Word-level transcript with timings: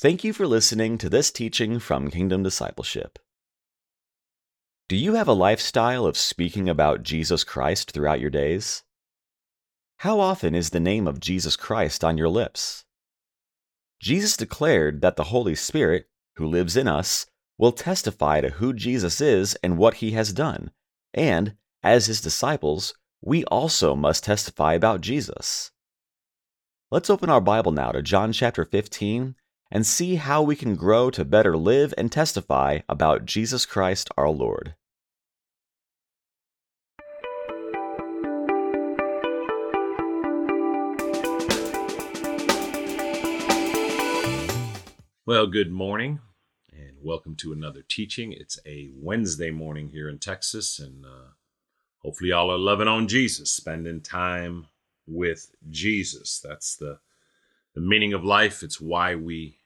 Thank 0.00 0.24
you 0.24 0.32
for 0.32 0.46
listening 0.46 0.96
to 0.96 1.10
this 1.10 1.30
teaching 1.30 1.78
from 1.78 2.10
Kingdom 2.10 2.42
Discipleship. 2.42 3.18
Do 4.88 4.96
you 4.96 5.12
have 5.12 5.28
a 5.28 5.34
lifestyle 5.34 6.06
of 6.06 6.16
speaking 6.16 6.70
about 6.70 7.02
Jesus 7.02 7.44
Christ 7.44 7.90
throughout 7.90 8.18
your 8.18 8.30
days? 8.30 8.82
How 9.98 10.18
often 10.18 10.54
is 10.54 10.70
the 10.70 10.80
name 10.80 11.06
of 11.06 11.20
Jesus 11.20 11.54
Christ 11.54 12.02
on 12.02 12.16
your 12.16 12.30
lips? 12.30 12.86
Jesus 14.00 14.38
declared 14.38 15.02
that 15.02 15.16
the 15.16 15.24
Holy 15.24 15.54
Spirit, 15.54 16.06
who 16.36 16.46
lives 16.46 16.78
in 16.78 16.88
us, 16.88 17.26
will 17.58 17.70
testify 17.70 18.40
to 18.40 18.48
who 18.48 18.72
Jesus 18.72 19.20
is 19.20 19.54
and 19.56 19.76
what 19.76 19.96
he 19.96 20.12
has 20.12 20.32
done, 20.32 20.70
and, 21.12 21.56
as 21.82 22.06
his 22.06 22.22
disciples, 22.22 22.94
we 23.20 23.44
also 23.44 23.94
must 23.94 24.24
testify 24.24 24.72
about 24.72 25.02
Jesus. 25.02 25.72
Let's 26.90 27.10
open 27.10 27.28
our 27.28 27.42
Bible 27.42 27.72
now 27.72 27.92
to 27.92 28.00
John 28.00 28.32
chapter 28.32 28.64
15 28.64 29.34
and 29.70 29.86
see 29.86 30.16
how 30.16 30.42
we 30.42 30.56
can 30.56 30.74
grow 30.74 31.10
to 31.10 31.24
better 31.24 31.56
live 31.56 31.94
and 31.96 32.10
testify 32.10 32.80
about 32.88 33.24
Jesus 33.24 33.64
Christ 33.64 34.10
our 34.16 34.28
Lord. 34.28 34.74
Well, 45.24 45.46
good 45.46 45.70
morning 45.70 46.18
and 46.72 46.96
welcome 47.00 47.36
to 47.36 47.52
another 47.52 47.82
teaching. 47.86 48.32
It's 48.32 48.58
a 48.66 48.90
Wednesday 48.96 49.52
morning 49.52 49.90
here 49.90 50.08
in 50.08 50.18
Texas, 50.18 50.80
and 50.80 51.04
uh, 51.04 51.34
hopefully, 51.98 52.30
y'all 52.30 52.50
are 52.50 52.58
loving 52.58 52.88
on 52.88 53.06
Jesus, 53.06 53.52
spending 53.52 54.00
time 54.00 54.66
with 55.06 55.52
Jesus. 55.70 56.40
That's 56.40 56.74
the 56.74 56.98
the 57.74 57.80
meaning 57.80 58.12
of 58.12 58.24
life. 58.24 58.64
It's 58.64 58.80
why 58.80 59.14
we 59.14 59.59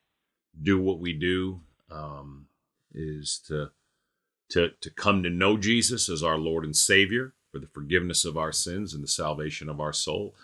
do 0.60 0.80
what 0.80 0.98
we 0.98 1.12
do. 1.12 1.60
Um, 1.90 2.47
is 2.92 3.41
to 3.48 3.70
to 4.50 4.70
to 4.80 4.91
come 4.91 5.22
to 5.22 5.30
know 5.30 5.56
Jesus 5.56 6.08
as 6.08 6.22
our 6.22 6.38
Lord 6.38 6.64
and 6.64 6.77
Savior 6.77 7.34
for 7.50 7.58
the 7.58 7.66
forgiveness 7.66 8.24
of 8.24 8.36
our 8.36 8.52
sins 8.52 8.94
and 8.94 9.02
the 9.02 9.08
salvation 9.08 9.69
of 9.69 9.80
our 9.80 9.92
soul. 9.92 10.34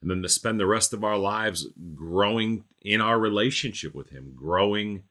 And 0.00 0.10
then 0.10 0.22
to 0.22 0.28
spend 0.28 0.60
the 0.60 0.66
rest 0.66 0.92
of 0.92 1.02
our 1.02 1.16
lives 1.16 1.66
growing 1.94 2.64
in 2.82 3.00
our 3.00 3.18
relationship 3.18 3.94
with 3.94 4.10
him 4.10 4.34
growing 4.36 5.04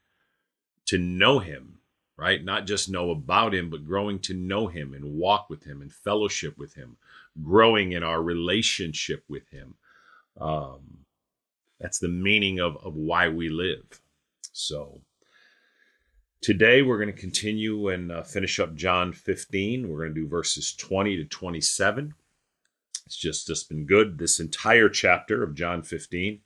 to 0.85 0.97
know 0.97 1.39
him 1.39 1.79
right? 2.17 2.43
Not 2.43 2.67
just 2.67 2.89
know 2.89 3.11
about 3.11 3.53
him 3.53 3.69
but 3.69 3.85
growing 3.85 4.19
to 4.19 4.33
know 4.33 4.67
him 4.67 4.93
and 4.93 5.15
walk 5.15 5.49
with 5.49 5.63
him 5.63 5.81
and 5.81 5.91
fellowship 5.91 6.57
with 6.57 6.75
him 6.75 6.97
growing 7.41 7.91
in 7.91 8.03
our 8.03 8.21
relationship 8.21 9.23
with 9.27 9.49
him. 9.49 9.75
Um, 10.39 10.99
that's 11.79 11.99
the 11.99 12.07
meaning 12.07 12.59
of, 12.59 12.77
of 12.77 12.95
why 12.95 13.29
we 13.29 13.49
live 13.49 13.99
so 14.53 15.01
today 16.41 16.81
we're 16.81 16.97
going 16.97 17.13
to 17.13 17.21
continue 17.21 17.89
and 17.89 18.11
uh, 18.11 18.23
finish 18.23 18.59
up 18.59 18.73
john 18.75 19.11
15 19.11 19.89
we're 19.89 19.97
going 19.97 20.13
to 20.13 20.21
do 20.21 20.27
verses 20.27 20.73
20 20.73 21.17
to 21.17 21.25
27 21.25 22.13
it's 23.05 23.15
just 23.15 23.47
just 23.47 23.69
been 23.69 23.85
good. 23.85 24.17
This 24.17 24.39
entire 24.39 24.89
chapter 24.89 25.43
of 25.43 25.55
John 25.55 25.83
15, 25.83 26.39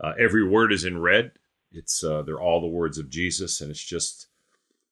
uh, 0.00 0.12
every 0.18 0.46
word 0.46 0.72
is 0.72 0.84
in 0.84 1.00
red. 1.00 1.32
It's 1.72 2.02
uh, 2.02 2.22
they're 2.22 2.40
all 2.40 2.60
the 2.60 2.66
words 2.66 2.98
of 2.98 3.08
Jesus, 3.08 3.60
and 3.60 3.70
it's 3.70 3.82
just 3.82 4.26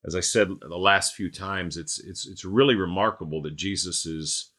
as 0.05 0.15
I 0.15 0.21
said 0.21 0.49
the 0.61 0.79
last 0.79 1.15
few 1.15 1.31
times, 1.31 1.77
it's 1.77 1.99
it's 1.99 2.27
it's 2.27 2.45
really 2.45 2.75
remarkable 2.75 3.43
that 3.43 3.57
Jesus 3.57 4.07
is, 4.07 4.51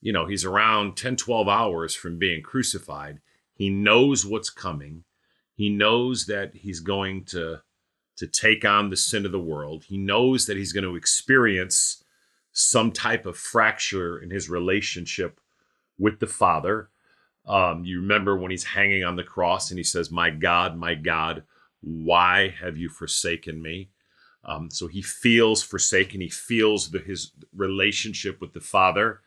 you 0.00 0.12
know, 0.12 0.26
he's 0.26 0.44
around 0.44 0.96
10, 0.96 1.16
12 1.16 1.48
hours 1.48 1.94
from 1.94 2.18
being 2.18 2.42
crucified. 2.42 3.20
He 3.54 3.70
knows 3.70 4.26
what's 4.26 4.50
coming. 4.50 5.04
He 5.56 5.70
knows 5.70 6.26
that 6.26 6.54
he's 6.54 6.80
going 6.80 7.24
to 7.26 7.62
to 8.16 8.26
take 8.26 8.64
on 8.64 8.88
the 8.88 8.96
sin 8.96 9.26
of 9.26 9.32
the 9.32 9.38
world. 9.38 9.84
He 9.84 9.98
knows 9.98 10.46
that 10.46 10.56
he's 10.56 10.72
going 10.72 10.84
to 10.84 10.96
experience 10.96 12.02
some 12.52 12.90
type 12.90 13.26
of 13.26 13.36
fracture 13.36 14.18
in 14.18 14.30
his 14.30 14.48
relationship 14.48 15.38
with 15.98 16.18
the 16.18 16.26
Father. 16.26 16.88
Um, 17.46 17.84
you 17.84 18.00
remember 18.00 18.36
when 18.36 18.50
he's 18.50 18.64
hanging 18.64 19.04
on 19.04 19.16
the 19.16 19.22
cross 19.22 19.70
and 19.70 19.78
he 19.78 19.84
says, 19.84 20.10
My 20.10 20.30
God, 20.30 20.78
my 20.78 20.94
God, 20.94 21.44
why 21.82 22.54
have 22.60 22.78
you 22.78 22.88
forsaken 22.88 23.60
me? 23.60 23.90
Um, 24.44 24.70
so 24.70 24.86
he 24.86 25.02
feels 25.02 25.62
forsaken. 25.62 26.20
He 26.20 26.30
feels 26.30 26.90
that 26.92 27.04
his 27.04 27.32
relationship 27.54 28.40
with 28.40 28.52
the 28.52 28.60
Father 28.60 29.20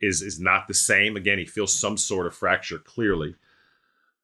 is, 0.00 0.22
is 0.22 0.38
not 0.38 0.68
the 0.68 0.74
same. 0.74 1.16
Again, 1.16 1.38
he 1.38 1.46
feels 1.46 1.72
some 1.72 1.96
sort 1.96 2.26
of 2.26 2.34
fracture 2.34 2.78
clearly. 2.78 3.34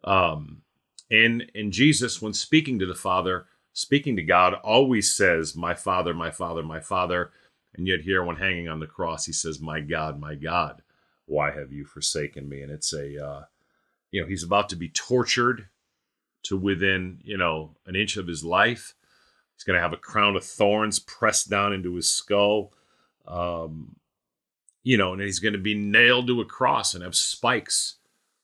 Um, 0.04 0.62
and, 1.10 1.50
and 1.54 1.72
Jesus, 1.72 2.20
when 2.20 2.32
speaking 2.32 2.78
to 2.78 2.87
the 2.87 2.94
Father, 2.94 3.47
speaking 3.72 4.16
to 4.16 4.22
God, 4.22 4.54
always 4.54 5.15
says, 5.15 5.54
My 5.54 5.75
Father, 5.75 6.15
my 6.15 6.31
Father, 6.31 6.62
my 6.62 6.81
Father 6.81 7.31
and 7.75 7.87
yet 7.87 8.03
here, 8.03 8.25
when 8.25 8.37
hanging 8.37 8.69
on 8.69 8.81
the 8.81 8.87
cross, 8.87 9.26
he 9.26 9.32
says, 9.32 9.60
"My 9.60 9.81
God, 9.81 10.20
my 10.20 10.34
God, 10.34 10.82
why 11.26 11.50
have 11.50 11.72
you 11.72 11.84
forsaken 11.84 12.48
me?" 12.48 12.62
And 12.62 12.70
it's 12.70 12.93
a, 12.93 13.25
uh, 13.25 13.44
you 14.10 14.20
know, 14.20 14.28
he's 14.28 14.44
about 14.44 14.69
to 14.69 14.76
be 14.76 14.88
tortured 14.88 15.69
to 16.44 16.56
within, 16.56 17.20
you 17.25 17.37
know, 17.37 17.76
an 17.87 17.97
inch 17.97 18.16
of 18.16 18.28
his 18.28 18.44
life. 18.44 18.94
He's 19.54 19.64
going 19.64 19.76
to 19.76 19.82
have 19.82 19.93
a 19.93 19.98
crown 19.98 20.37
of 20.37 20.44
thorns 20.44 20.98
pressed 20.98 21.50
down 21.50 21.72
into 21.72 21.94
his 21.97 22.10
skull. 22.10 22.72
Um, 23.26 23.97
you 24.82 24.97
know, 24.97 25.12
and 25.12 25.22
he's 25.22 25.38
going 25.38 25.54
to 25.54 25.59
be 25.59 25.75
nailed 25.75 26.26
to 26.26 26.41
a 26.41 26.44
cross 26.44 26.94
and 26.94 27.03
have 27.03 27.16
spikes 27.16 27.97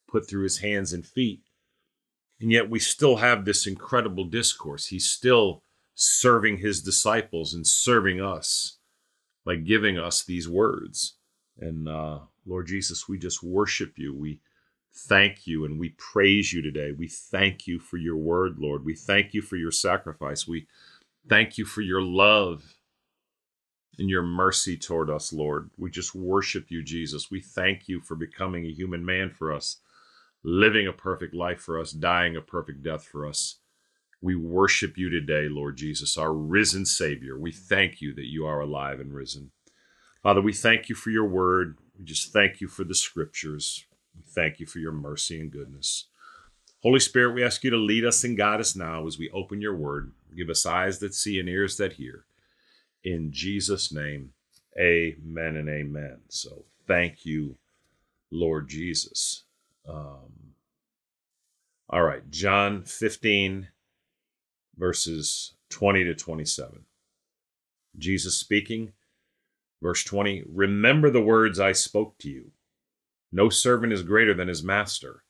put 0.09 0.28
through 0.28 0.44
his 0.44 0.59
hands 0.59 0.93
and 0.93 1.06
feet. 1.06 1.43
And 2.40 2.50
yet 2.50 2.70
we 2.70 2.78
still 2.78 3.16
have 3.16 3.44
this 3.44 3.66
incredible 3.66 4.24
discourse. 4.24 4.86
He's 4.86 5.08
still 5.08 5.62
serving 5.94 6.58
his 6.58 6.82
disciples 6.82 7.52
and 7.52 7.66
serving 7.66 8.20
us 8.20 8.78
by 9.44 9.56
giving 9.56 9.98
us 9.98 10.22
these 10.22 10.48
words. 10.48 11.16
And 11.58 11.88
uh, 11.88 12.20
Lord 12.46 12.66
Jesus, 12.66 13.08
we 13.08 13.18
just 13.18 13.42
worship 13.42 13.98
you. 13.98 14.14
We 14.14 14.40
thank 14.92 15.46
you 15.46 15.64
and 15.64 15.78
we 15.78 15.90
praise 15.90 16.52
you 16.52 16.62
today. 16.62 16.92
We 16.92 17.08
thank 17.08 17.66
you 17.66 17.78
for 17.78 17.96
your 17.96 18.16
word, 18.16 18.58
Lord. 18.58 18.84
We 18.84 18.94
thank 18.94 19.34
you 19.34 19.42
for 19.42 19.56
your 19.56 19.70
sacrifice. 19.70 20.48
We 20.48 20.66
thank 21.28 21.58
you 21.58 21.64
for 21.64 21.82
your 21.82 22.02
love 22.02 22.74
and 23.98 24.08
your 24.08 24.22
mercy 24.22 24.76
toward 24.76 25.10
us, 25.10 25.32
Lord. 25.32 25.70
We 25.76 25.90
just 25.90 26.14
worship 26.14 26.70
you, 26.70 26.82
Jesus. 26.82 27.30
We 27.30 27.40
thank 27.40 27.88
you 27.88 28.00
for 28.00 28.14
becoming 28.14 28.64
a 28.64 28.72
human 28.72 29.04
man 29.04 29.30
for 29.30 29.52
us, 29.52 29.76
living 30.42 30.86
a 30.86 30.92
perfect 30.92 31.34
life 31.34 31.60
for 31.60 31.78
us, 31.78 31.92
dying 31.92 32.36
a 32.36 32.40
perfect 32.40 32.82
death 32.82 33.04
for 33.04 33.26
us. 33.26 33.56
We 34.22 34.34
worship 34.34 34.98
you 34.98 35.08
today, 35.08 35.48
Lord 35.48 35.76
Jesus, 35.76 36.18
our 36.18 36.32
risen 36.32 36.84
Savior. 36.84 37.38
We 37.38 37.52
thank 37.52 38.00
you 38.00 38.14
that 38.14 38.26
you 38.26 38.46
are 38.46 38.60
alive 38.60 39.00
and 39.00 39.14
risen. 39.14 39.50
Father, 40.22 40.42
we 40.42 40.52
thank 40.52 40.88
you 40.88 40.94
for 40.94 41.10
your 41.10 41.24
word. 41.24 41.78
We 41.98 42.04
just 42.04 42.32
thank 42.32 42.60
you 42.60 42.68
for 42.68 42.84
the 42.84 42.94
scriptures. 42.94 43.86
We 44.14 44.22
thank 44.26 44.60
you 44.60 44.66
for 44.66 44.78
your 44.78 44.92
mercy 44.92 45.40
and 45.40 45.50
goodness. 45.50 46.06
Holy 46.82 47.00
Spirit, 47.00 47.34
we 47.34 47.44
ask 47.44 47.64
you 47.64 47.70
to 47.70 47.76
lead 47.76 48.04
us 48.04 48.24
and 48.24 48.36
guide 48.36 48.60
us 48.60 48.76
now 48.76 49.06
as 49.06 49.18
we 49.18 49.30
open 49.30 49.60
your 49.60 49.74
word. 49.74 50.12
Give 50.36 50.48
us 50.48 50.66
eyes 50.66 50.98
that 50.98 51.14
see 51.14 51.38
and 51.38 51.48
ears 51.48 51.76
that 51.76 51.94
hear. 51.94 52.24
In 53.02 53.32
Jesus' 53.32 53.92
name, 53.92 54.32
amen 54.78 55.56
and 55.56 55.68
amen. 55.68 56.18
So 56.28 56.64
thank 56.86 57.24
you, 57.24 57.56
Lord 58.30 58.68
Jesus. 58.68 59.44
Um, 59.88 60.54
all 61.88 62.02
right, 62.02 62.28
John 62.30 62.82
15 62.84 63.68
verses 64.76 65.54
20 65.70 66.04
to 66.04 66.14
27. 66.14 66.84
Jesus 67.98 68.38
speaking, 68.38 68.92
verse 69.82 70.04
20 70.04 70.44
Remember 70.48 71.10
the 71.10 71.22
words 71.22 71.58
I 71.58 71.72
spoke 71.72 72.19
to 72.19 72.28
you. 72.28 72.52
No 73.32 73.48
servant 73.48 73.92
is 73.92 74.02
greater 74.02 74.34
than 74.34 74.48
his 74.48 74.62
master. 74.62 75.24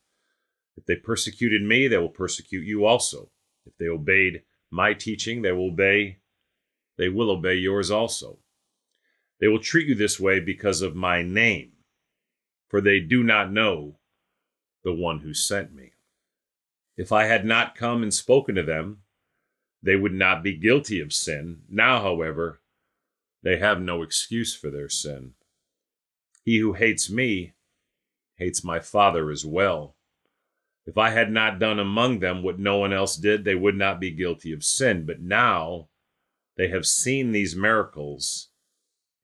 If 0.77 0.87
they 0.87 0.97
persecuted 0.97 1.62
me, 1.62 1.89
they 1.89 1.99
will 1.99 2.09
persecute 2.09 2.65
you 2.65 2.87
also. 2.87 3.30
If 3.66 3.77
they 3.78 3.89
obeyed 3.89 4.42
my 4.71 4.95
teaching, 4.95 5.42
they 5.42 5.53
will 5.53 5.72
obey 5.72 6.19
they 7.01 7.09
will 7.09 7.30
obey 7.30 7.54
yours 7.54 7.91
also. 7.91 8.41
They 9.41 9.48
will 9.48 9.59
treat 9.59 9.89
you 9.89 9.95
this 9.95 10.21
way 10.21 10.39
because 10.39 10.83
of 10.83 10.95
my 10.95 11.22
name, 11.22 11.72
for 12.69 12.83
they 12.83 13.01
do 13.01 13.22
not 13.22 13.51
know 13.51 14.00
the 14.82 14.92
one 14.92 15.21
who 15.21 15.34
sent 15.34 15.74
me. 15.74 15.92
If 16.97 17.12
I 17.12 17.24
had 17.24 17.44
not 17.44 17.74
come 17.74 18.03
and 18.03 18.12
spoken 18.12 18.54
to 18.56 18.62
them, 18.62 19.03
they 19.82 19.97
would 19.97 20.12
not 20.12 20.42
be 20.42 20.56
guilty 20.56 21.00
of 21.00 21.12
sin. 21.12 21.62
Now, 21.68 22.03
however, 22.03 22.60
they 23.42 23.59
have 23.59 23.80
no 23.80 24.03
excuse 24.03 24.54
for 24.54 24.71
their 24.71 24.88
sin. 24.88 25.32
He 26.44 26.59
who 26.59 26.74
hates 26.74 27.09
me 27.09 27.54
hates 28.36 28.65
my 28.65 28.80
Father 28.80 29.30
as 29.30 29.44
well. 29.44 29.97
If 30.86 30.98
I 30.98 31.10
had 31.10 31.30
not 31.30 31.59
done 31.59 31.78
among 31.78 32.21
them 32.21 32.42
what 32.42 32.59
no 32.59 32.78
one 32.78 32.92
else 32.92 33.16
did, 33.16 33.44
they 33.44 33.54
would 33.54 33.77
not 33.77 34.00
be 34.00 34.10
guilty 34.10 34.53
of 34.53 34.65
sin. 34.65 35.04
But 35.06 35.21
now 35.21 35.88
they 36.56 36.68
have 36.68 36.86
seen 36.86 37.32
these 37.32 37.54
miracles, 37.54 38.48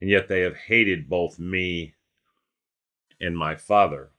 and 0.01 0.09
yet 0.09 0.29
they 0.29 0.41
have 0.43 0.57
hated 0.57 1.09
both 1.09 1.39
me 1.39 1.95
and 3.21 3.37
my 3.37 3.57
Father. 3.57 4.13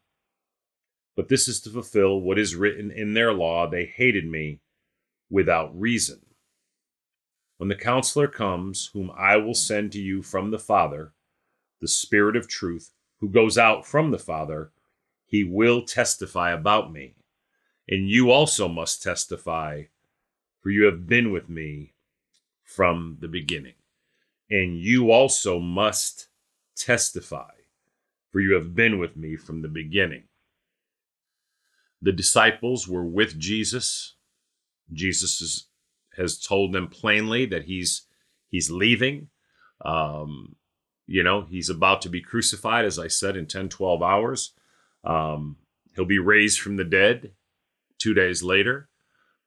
But 1.17 1.29
this 1.29 1.47
is 1.47 1.59
to 1.61 1.71
fulfill 1.71 2.21
what 2.21 2.37
is 2.37 2.55
written 2.55 2.91
in 2.91 3.15
their 3.15 3.33
law 3.33 3.67
they 3.67 3.85
hated 3.85 4.25
me 4.25 4.61
without 5.31 5.77
reason. 5.77 6.21
When 7.57 7.69
the 7.69 7.75
counselor 7.75 8.27
comes, 8.27 8.91
whom 8.93 9.11
I 9.17 9.37
will 9.37 9.55
send 9.55 9.91
to 9.93 9.99
you 9.99 10.21
from 10.21 10.51
the 10.51 10.59
Father, 10.59 11.13
the 11.81 11.87
Spirit 11.87 12.35
of 12.35 12.47
truth, 12.47 12.93
who 13.19 13.29
goes 13.29 13.57
out 13.57 13.83
from 13.83 14.11
the 14.11 14.19
Father, 14.19 14.71
he 15.25 15.43
will 15.43 15.81
testify 15.81 16.51
about 16.51 16.93
me. 16.93 17.15
And 17.89 18.07
you 18.07 18.29
also 18.29 18.67
must 18.67 19.01
testify, 19.01 19.85
for 20.61 20.69
you 20.69 20.85
have 20.85 21.07
been 21.07 21.31
with 21.31 21.49
me 21.49 21.93
from 22.63 23.17
the 23.21 23.27
beginning. 23.27 23.73
And 24.51 24.77
you 24.77 25.09
also 25.09 25.57
must 25.57 26.27
testify, 26.75 27.53
for 28.31 28.39
you 28.39 28.53
have 28.53 28.75
been 28.75 28.99
with 28.99 29.17
me 29.17 29.35
from 29.35 29.63
the 29.63 29.67
beginning. 29.67 30.26
The 32.01 32.11
disciples 32.11 32.87
were 32.87 33.05
with 33.05 33.39
Jesus. 33.39 34.15
Jesus 34.93 35.41
is, 35.41 35.67
has 36.15 36.39
told 36.39 36.73
them 36.73 36.87
plainly 36.87 37.45
that 37.47 37.65
he's 37.65 38.03
he's 38.49 38.71
leaving. 38.71 39.29
Um, 39.83 40.55
you 41.05 41.23
know, 41.23 41.45
he's 41.49 41.69
about 41.69 42.01
to 42.03 42.09
be 42.09 42.21
crucified, 42.21 42.85
as 42.85 42.99
I 42.99 43.07
said, 43.07 43.37
in 43.37 43.45
10, 43.45 43.69
12 43.69 44.03
hours. 44.03 44.53
Um, 45.03 45.57
he'll 45.95 46.05
be 46.05 46.19
raised 46.19 46.59
from 46.59 46.75
the 46.75 46.83
dead 46.83 47.31
two 47.97 48.13
days 48.13 48.43
later. 48.43 48.89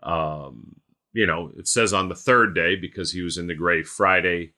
Um, 0.02 0.81
you 1.12 1.26
know, 1.26 1.50
it 1.56 1.69
says 1.69 1.93
on 1.93 2.08
the 2.08 2.14
third 2.14 2.55
day 2.55 2.76
because 2.76 3.12
he 3.12 3.23
was 3.23 3.37
in 3.37 3.47
the 3.47 3.55
grave 3.55 3.87
Friday, 3.87 4.52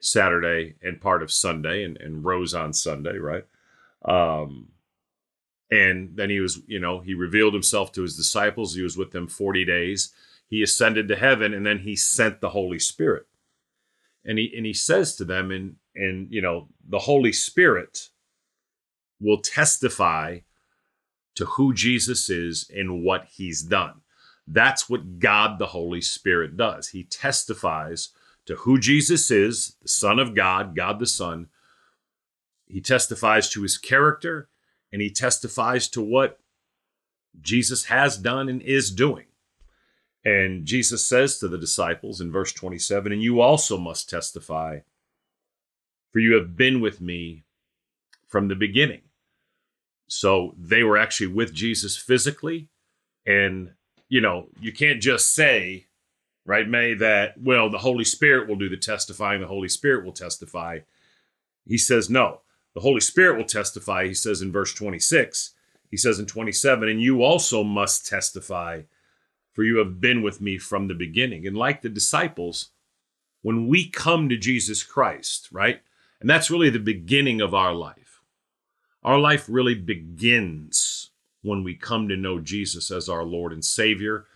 Saturday, 0.00 0.76
and 0.82 1.00
part 1.00 1.22
of 1.22 1.32
Sunday 1.32 1.84
and, 1.84 1.96
and 1.98 2.24
rose 2.24 2.54
on 2.54 2.72
Sunday, 2.72 3.18
right? 3.18 3.44
Um, 4.04 4.68
and 5.70 6.16
then 6.16 6.30
he 6.30 6.40
was, 6.40 6.60
you 6.66 6.80
know, 6.80 7.00
he 7.00 7.14
revealed 7.14 7.54
himself 7.54 7.92
to 7.92 8.02
his 8.02 8.16
disciples. 8.16 8.74
He 8.74 8.82
was 8.82 8.96
with 8.96 9.12
them 9.12 9.28
40 9.28 9.64
days. 9.64 10.12
He 10.48 10.62
ascended 10.62 11.06
to 11.08 11.16
heaven 11.16 11.54
and 11.54 11.64
then 11.64 11.78
he 11.78 11.94
sent 11.94 12.40
the 12.40 12.50
Holy 12.50 12.78
Spirit. 12.78 13.26
And 14.24 14.38
he 14.38 14.52
and 14.54 14.66
he 14.66 14.74
says 14.74 15.16
to 15.16 15.24
them, 15.24 15.50
and 15.50 15.76
and 15.94 16.30
you 16.30 16.42
know, 16.42 16.68
the 16.86 16.98
Holy 16.98 17.32
Spirit 17.32 18.08
will 19.20 19.40
testify 19.40 20.40
to 21.36 21.44
who 21.46 21.72
Jesus 21.72 22.28
is 22.28 22.68
and 22.74 23.04
what 23.04 23.26
he's 23.32 23.62
done. 23.62 24.02
That's 24.46 24.90
what 24.90 25.20
God 25.20 25.58
the 25.58 25.68
Holy 25.68 26.00
Spirit 26.00 26.56
does. 26.56 26.88
He 26.88 27.04
testifies 27.04 28.10
to 28.46 28.56
who 28.56 28.78
Jesus 28.78 29.30
is, 29.30 29.76
the 29.80 29.88
Son 29.88 30.18
of 30.18 30.34
God, 30.34 30.74
God 30.74 30.98
the 30.98 31.06
Son. 31.06 31.46
He 32.66 32.80
testifies 32.80 33.48
to 33.50 33.62
his 33.62 33.78
character 33.78 34.48
and 34.92 35.00
he 35.00 35.10
testifies 35.10 35.88
to 35.88 36.00
what 36.00 36.40
Jesus 37.40 37.84
has 37.84 38.16
done 38.16 38.48
and 38.48 38.60
is 38.62 38.90
doing. 38.90 39.26
And 40.24 40.66
Jesus 40.66 41.06
says 41.06 41.38
to 41.38 41.48
the 41.48 41.58
disciples 41.58 42.20
in 42.20 42.30
verse 42.30 42.52
27 42.52 43.12
And 43.12 43.22
you 43.22 43.40
also 43.40 43.78
must 43.78 44.10
testify, 44.10 44.80
for 46.12 46.18
you 46.18 46.34
have 46.34 46.56
been 46.56 46.80
with 46.80 47.00
me 47.00 47.44
from 48.26 48.48
the 48.48 48.54
beginning. 48.54 49.02
So 50.06 50.54
they 50.58 50.82
were 50.82 50.98
actually 50.98 51.28
with 51.28 51.54
Jesus 51.54 51.96
physically. 51.96 52.68
And, 53.26 53.72
you 54.08 54.20
know, 54.20 54.48
you 54.60 54.72
can't 54.72 55.00
just 55.00 55.34
say, 55.34 55.86
right, 56.44 56.68
May, 56.68 56.94
that, 56.94 57.40
well, 57.40 57.70
the 57.70 57.78
Holy 57.78 58.04
Spirit 58.04 58.48
will 58.48 58.56
do 58.56 58.68
the 58.68 58.76
testifying, 58.76 59.40
the 59.40 59.46
Holy 59.46 59.68
Spirit 59.68 60.04
will 60.04 60.12
testify. 60.12 60.80
He 61.66 61.78
says, 61.78 62.10
no, 62.10 62.40
the 62.74 62.80
Holy 62.80 63.00
Spirit 63.00 63.36
will 63.36 63.44
testify, 63.44 64.06
he 64.06 64.14
says 64.14 64.42
in 64.42 64.52
verse 64.52 64.72
26. 64.74 65.54
He 65.90 65.96
says 65.96 66.18
in 66.18 66.26
27, 66.26 66.88
and 66.88 67.02
you 67.02 67.22
also 67.22 67.64
must 67.64 68.06
testify, 68.06 68.82
for 69.52 69.64
you 69.64 69.78
have 69.78 70.00
been 70.00 70.22
with 70.22 70.40
me 70.40 70.56
from 70.56 70.86
the 70.86 70.94
beginning. 70.94 71.46
And 71.46 71.56
like 71.56 71.82
the 71.82 71.88
disciples, 71.88 72.70
when 73.42 73.66
we 73.66 73.88
come 73.88 74.28
to 74.28 74.36
Jesus 74.36 74.84
Christ, 74.84 75.48
right? 75.50 75.80
And 76.20 76.30
that's 76.30 76.50
really 76.50 76.70
the 76.70 76.78
beginning 76.78 77.40
of 77.40 77.54
our 77.54 77.74
life 77.74 78.10
our 79.02 79.18
life 79.18 79.46
really 79.48 79.74
begins 79.74 81.10
when 81.42 81.64
we 81.64 81.74
come 81.74 82.08
to 82.08 82.16
know 82.16 82.38
Jesus 82.38 82.90
as 82.90 83.08
our 83.08 83.24
Lord 83.24 83.52
and 83.52 83.64
Savior. 83.64 84.26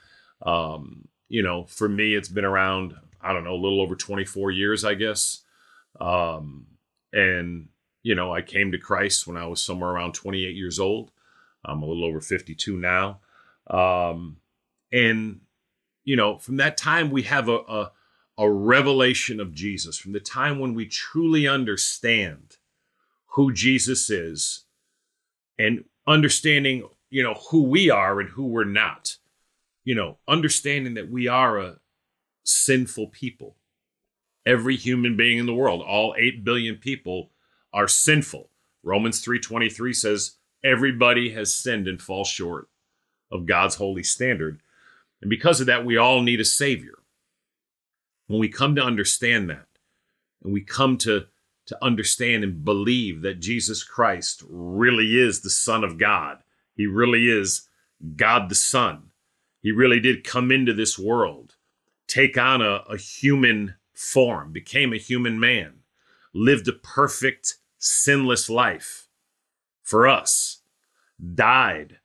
Um, 0.42 1.08
you 1.28 1.42
know, 1.42 1.64
for 1.64 1.88
me, 1.88 2.14
it's 2.14 2.28
been 2.28 2.44
around, 2.44 2.94
I 3.20 3.32
don't 3.32 3.44
know, 3.44 3.54
a 3.54 3.60
little 3.60 3.80
over 3.80 3.94
24 3.94 4.50
years, 4.50 4.84
I 4.84 4.94
guess. 4.94 5.42
Um, 6.00 6.66
and, 7.12 7.68
you 8.04 8.14
know, 8.14 8.32
I 8.32 8.42
came 8.42 8.70
to 8.70 8.78
Christ 8.78 9.26
when 9.26 9.36
I 9.36 9.46
was 9.46 9.60
somewhere 9.60 9.90
around 9.90 10.12
28 10.12 10.54
years 10.54 10.78
old. 10.78 11.10
I'm 11.64 11.82
a 11.82 11.86
little 11.86 12.04
over 12.04 12.20
52 12.20 12.76
now. 12.76 13.20
Um, 13.66 14.36
and, 14.92 15.40
you 16.04 16.14
know, 16.14 16.38
from 16.38 16.58
that 16.58 16.76
time, 16.76 17.10
we 17.10 17.22
have 17.22 17.48
a, 17.48 17.56
a, 17.56 17.92
a 18.36 18.50
revelation 18.50 19.40
of 19.40 19.54
Jesus. 19.54 19.96
From 19.96 20.12
the 20.12 20.20
time 20.20 20.58
when 20.58 20.74
we 20.74 20.86
truly 20.86 21.48
understand 21.48 22.58
who 23.28 23.52
Jesus 23.52 24.10
is 24.10 24.64
and 25.58 25.84
understanding, 26.06 26.86
you 27.08 27.22
know, 27.22 27.40
who 27.50 27.62
we 27.62 27.88
are 27.88 28.20
and 28.20 28.28
who 28.28 28.46
we're 28.46 28.64
not. 28.64 29.16
You 29.82 29.94
know, 29.94 30.18
understanding 30.28 30.94
that 30.94 31.10
we 31.10 31.26
are 31.26 31.58
a 31.58 31.76
sinful 32.44 33.08
people. 33.08 33.56
Every 34.44 34.76
human 34.76 35.16
being 35.16 35.38
in 35.38 35.46
the 35.46 35.54
world, 35.54 35.80
all 35.80 36.14
8 36.18 36.44
billion 36.44 36.76
people 36.76 37.30
are 37.74 37.88
sinful. 37.88 38.48
Romans 38.82 39.20
3:23 39.20 39.92
says 39.92 40.38
everybody 40.62 41.30
has 41.30 41.54
sinned 41.54 41.86
and 41.86 42.00
fall 42.00 42.24
short 42.24 42.70
of 43.30 43.44
God's 43.44 43.74
holy 43.74 44.02
standard. 44.02 44.62
And 45.20 45.28
because 45.28 45.60
of 45.60 45.66
that, 45.66 45.84
we 45.84 45.98
all 45.98 46.22
need 46.22 46.40
a 46.40 46.44
savior. 46.44 47.02
When 48.26 48.40
we 48.40 48.48
come 48.48 48.74
to 48.76 48.82
understand 48.82 49.50
that, 49.50 49.66
and 50.42 50.52
we 50.52 50.62
come 50.62 50.96
to 50.98 51.26
to 51.66 51.82
understand 51.82 52.44
and 52.44 52.64
believe 52.64 53.22
that 53.22 53.40
Jesus 53.40 53.82
Christ 53.82 54.42
really 54.48 55.18
is 55.18 55.40
the 55.40 55.50
Son 55.50 55.82
of 55.82 55.98
God. 55.98 56.42
He 56.74 56.86
really 56.86 57.26
is 57.26 57.68
God 58.16 58.50
the 58.50 58.54
Son. 58.54 59.10
He 59.60 59.72
really 59.72 59.98
did 59.98 60.24
come 60.24 60.52
into 60.52 60.74
this 60.74 60.98
world, 60.98 61.54
take 62.06 62.36
on 62.36 62.60
a, 62.60 62.84
a 62.88 62.98
human 62.98 63.76
form, 63.94 64.52
became 64.52 64.92
a 64.92 64.98
human 64.98 65.40
man, 65.40 65.80
lived 66.34 66.68
a 66.68 66.72
perfect, 66.72 67.54
sinless 67.84 68.48
life 68.48 69.08
for 69.82 70.08
us, 70.08 70.62
died 71.34 71.98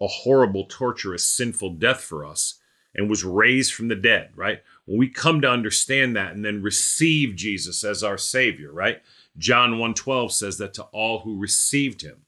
a 0.00 0.06
horrible, 0.06 0.64
torturous, 0.64 1.28
sinful 1.28 1.74
death 1.74 2.00
for 2.00 2.24
us, 2.24 2.58
and 2.94 3.08
was 3.08 3.22
raised 3.22 3.74
from 3.74 3.88
the 3.88 3.94
dead, 3.94 4.30
right? 4.34 4.62
When 4.86 4.98
we 4.98 5.08
come 5.08 5.42
to 5.42 5.50
understand 5.50 6.16
that 6.16 6.32
and 6.32 6.44
then 6.44 6.62
receive 6.62 7.36
Jesus 7.36 7.84
as 7.84 8.02
our 8.02 8.16
Savior, 8.16 8.72
right? 8.72 9.02
John 9.36 9.78
1:12 9.78 10.32
says 10.32 10.56
that 10.56 10.74
to 10.74 10.84
all 10.84 11.20
who 11.20 11.38
received 11.38 12.00
him, 12.00 12.24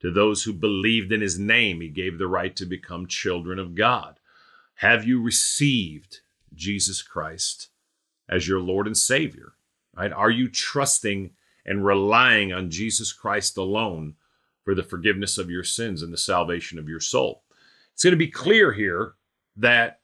to 0.00 0.10
those 0.10 0.44
who 0.44 0.52
believed 0.52 1.12
in 1.12 1.20
his 1.20 1.38
name, 1.38 1.80
he 1.80 1.88
gave 1.88 2.18
the 2.18 2.28
right 2.28 2.54
to 2.56 2.64
become 2.64 3.06
children 3.06 3.58
of 3.58 3.74
God. 3.74 4.20
Have 4.76 5.04
you 5.04 5.20
received 5.20 6.20
Jesus 6.54 7.02
Christ 7.02 7.70
as 8.28 8.46
your 8.46 8.60
Lord 8.60 8.86
and 8.86 8.96
Savior? 8.96 9.54
Right? 9.94 10.12
Are 10.12 10.30
you 10.30 10.48
trusting 10.48 11.32
and 11.64 11.84
relying 11.84 12.52
on 12.52 12.70
Jesus 12.70 13.12
Christ 13.12 13.56
alone 13.56 14.14
for 14.64 14.74
the 14.74 14.82
forgiveness 14.82 15.38
of 15.38 15.50
your 15.50 15.64
sins 15.64 16.02
and 16.02 16.12
the 16.12 16.18
salvation 16.18 16.78
of 16.78 16.88
your 16.88 17.00
soul? 17.00 17.42
It's 17.92 18.02
going 18.02 18.12
to 18.12 18.16
be 18.16 18.30
clear 18.30 18.72
here 18.72 19.14
that 19.56 20.00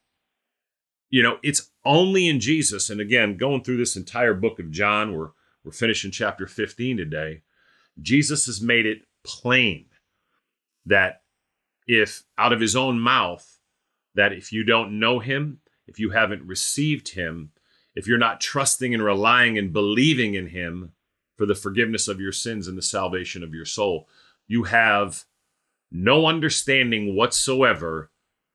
you 1.10 1.22
know, 1.22 1.38
it's 1.42 1.70
only 1.84 2.28
in 2.28 2.40
Jesus. 2.40 2.88
And 2.88 3.00
again, 3.00 3.36
going 3.36 3.62
through 3.62 3.76
this 3.76 3.96
entire 3.96 4.32
book 4.32 4.58
of 4.58 4.70
John, 4.70 5.12
we're, 5.12 5.30
we're 5.64 5.72
finishing 5.72 6.12
chapter 6.12 6.46
15 6.46 6.96
today. 6.96 7.42
Jesus 8.00 8.46
has 8.46 8.62
made 8.62 8.86
it 8.86 9.02
plain 9.24 9.86
that 10.86 11.22
if 11.86 12.22
out 12.38 12.52
of 12.52 12.60
his 12.60 12.76
own 12.76 13.00
mouth, 13.00 13.58
that 14.14 14.32
if 14.32 14.52
you 14.52 14.64
don't 14.64 14.98
know 14.98 15.18
him, 15.18 15.58
if 15.86 15.98
you 15.98 16.10
haven't 16.10 16.46
received 16.46 17.08
him, 17.08 17.50
if 17.94 18.06
you're 18.06 18.16
not 18.16 18.40
trusting 18.40 18.94
and 18.94 19.02
relying 19.02 19.58
and 19.58 19.72
believing 19.72 20.34
in 20.34 20.46
him 20.46 20.92
for 21.40 21.46
the 21.46 21.54
forgiveness 21.54 22.06
of 22.06 22.20
your 22.20 22.32
sins 22.32 22.68
and 22.68 22.76
the 22.76 22.82
salvation 22.82 23.42
of 23.42 23.54
your 23.54 23.64
soul, 23.64 24.06
you 24.46 24.64
have 24.64 25.24
no 25.90 26.26
understanding 26.26 27.16
whatsoever 27.16 28.10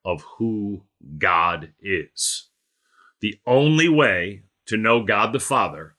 of 0.06 0.22
who 0.38 0.84
God 1.18 1.74
is. 1.82 2.50
The 3.22 3.40
only 3.48 3.90
way 3.90 4.44
to 4.68 4.78
know 4.78 5.02
God 5.02 5.34
the 5.34 5.40
Father 5.40 5.96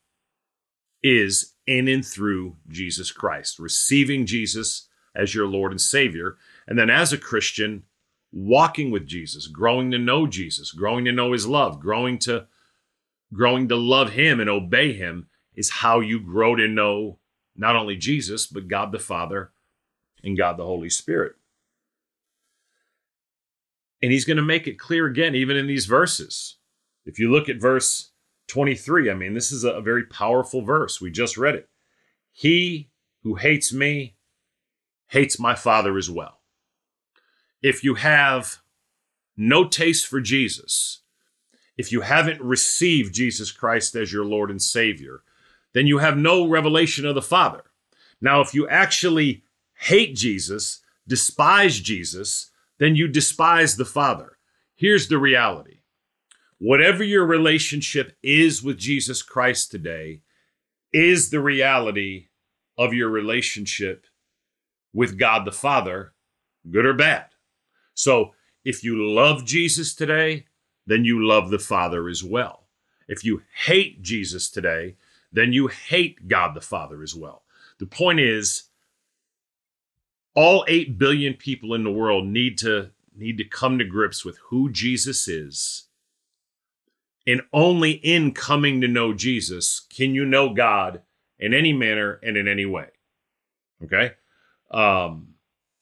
is 1.03 1.55
in 1.67 1.89
and 1.89 2.07
through 2.07 2.55
Jesus 2.69 3.11
Christ, 3.11 3.59
receiving 3.59 4.25
Jesus 4.25 4.87
as 5.13 5.35
your 5.35 5.49
Lord 5.49 5.73
and 5.73 5.81
Savior. 5.81 6.37
And 6.69 6.79
then 6.79 6.89
as 6.89 7.13
a 7.13 7.19
Christian, 7.19 7.83
walking 8.31 8.93
with 8.93 9.09
Jesus, 9.09 9.49
growing 9.49 9.91
to 9.91 9.99
know 9.99 10.29
Jesus, 10.29 10.71
growing 10.71 11.05
to 11.07 11.11
know 11.11 11.33
his 11.33 11.49
love, 11.49 11.81
growing 11.81 12.17
to 12.21 12.47
growing 13.33 13.67
to 13.71 13.75
love 13.75 14.13
him 14.13 14.39
and 14.39 14.49
obey 14.49 14.93
him 14.93 15.27
is 15.57 15.71
how 15.71 16.01
you 16.01 16.21
grow 16.21 16.55
to 16.55 16.69
know 16.69 17.19
not 17.57 17.77
only 17.77 17.97
Jesus, 17.97 18.47
but 18.47 18.69
God 18.69 18.93
the 18.93 18.99
Father 18.99 19.51
and 20.23 20.37
God 20.37 20.57
the 20.57 20.65
Holy 20.65 20.91
Spirit. 20.91 21.35
And 24.03 24.13
he's 24.13 24.27
going 24.27 24.37
to 24.37 24.43
make 24.43 24.67
it 24.67 24.79
clear 24.79 25.07
again, 25.07 25.35
even 25.35 25.57
in 25.57 25.67
these 25.67 25.87
verses. 25.87 26.57
If 27.07 27.19
you 27.19 27.33
look 27.33 27.49
at 27.49 27.61
verse 27.61 28.11
23, 28.49 29.11
I 29.11 29.15
mean, 29.15 29.35
this 29.35 29.51
is 29.51 29.65
a 29.65 29.81
very 29.81 30.05
powerful 30.05 30.61
verse. 30.63 31.01
We 31.01 31.11
just 31.11 31.39
read 31.39 31.55
it. 31.55 31.69
He 32.31 32.91
who 33.23 33.37
hates 33.37 33.73
me 33.73 34.17
hates 35.09 35.39
my 35.39 35.55
Father 35.55 35.97
as 35.97 36.11
well. 36.11 36.41
If 37.63 37.83
you 37.83 37.95
have 37.95 38.59
no 39.37 39.67
taste 39.67 40.07
for 40.07 40.21
Jesus, 40.21 41.01
if 41.77 41.91
you 41.91 42.03
haven't 42.03 42.41
received 42.41 43.15
Jesus 43.15 43.51
Christ 43.51 43.95
as 43.95 44.13
your 44.13 44.25
Lord 44.25 44.51
and 44.51 44.61
Savior, 44.61 45.23
then 45.77 45.87
you 45.87 45.99
have 45.99 46.17
no 46.17 46.49
revelation 46.49 47.05
of 47.05 47.15
the 47.15 47.21
Father. 47.21 47.63
Now, 48.19 48.41
if 48.41 48.55
you 48.55 48.67
actually 48.67 49.43
hate 49.75 50.17
Jesus, 50.17 50.81
despise 51.07 51.81
Jesus, 51.81 52.51
then 52.79 52.97
you 52.97 53.07
despise 53.07 53.77
the 53.77 53.85
Father. 53.85 54.39
Here's 54.75 55.09
the 55.09 55.19
reality 55.19 55.81
whatever 56.59 57.05
your 57.05 57.27
relationship 57.27 58.17
is 58.23 58.63
with 58.63 58.79
Jesus 58.79 59.21
Christ 59.21 59.71
today, 59.71 60.23
is 60.95 61.29
the 61.29 61.41
reality 61.41 62.29
of 62.79 62.95
your 62.95 63.11
relationship 63.11 64.07
with 64.95 65.19
God 65.19 65.45
the 65.45 65.53
Father, 65.53 66.15
good 66.71 66.87
or 66.87 66.95
bad. 66.95 67.27
So 67.93 68.31
if 68.65 68.83
you 68.83 69.07
love 69.07 69.45
Jesus 69.45 69.95
today, 69.95 70.47
then 70.87 71.05
you 71.05 71.23
love 71.23 71.51
the 71.51 71.59
Father 71.59 72.09
as 72.09 72.25
well. 72.25 72.63
If 73.09 73.27
you 73.27 73.43
hate 73.67 74.01
Jesus 74.01 74.49
today, 74.49 74.97
then 75.37 75.53
you 75.53 75.69
hate 75.69 76.29
God 76.29 76.55
the 76.55 76.61
Father 76.61 77.03
as 77.03 77.15
well. 77.15 77.43
The 77.79 77.87
point 77.87 78.21
is, 78.21 78.65
all 80.35 80.65
8 80.67 80.99
billion 80.99 81.35
people 81.35 81.75
in 81.75 81.85
the 81.85 81.93
world 81.93 82.27
need 82.27 82.59
to 82.59 82.91
need 83.15 83.39
to 83.39 83.45
come 83.45 83.79
to 83.79 83.85
grips 83.85 84.25
with 84.25 84.39
who 84.49 84.71
Jesus 84.71 85.29
is. 85.29 85.85
And 87.27 87.43
only 87.53 87.93
in 87.93 88.33
coming 88.33 88.81
to 88.81 88.89
know 88.89 89.13
Jesus 89.13 89.81
can 89.91 90.15
you 90.15 90.25
know 90.25 90.53
God 90.53 91.03
in 91.39 91.53
any 91.53 91.73
manner 91.73 92.21
and 92.23 92.37
in 92.37 92.47
any 92.47 92.67
way. 92.67 92.89
Okay? 93.83 94.13
Um, 94.71 95.35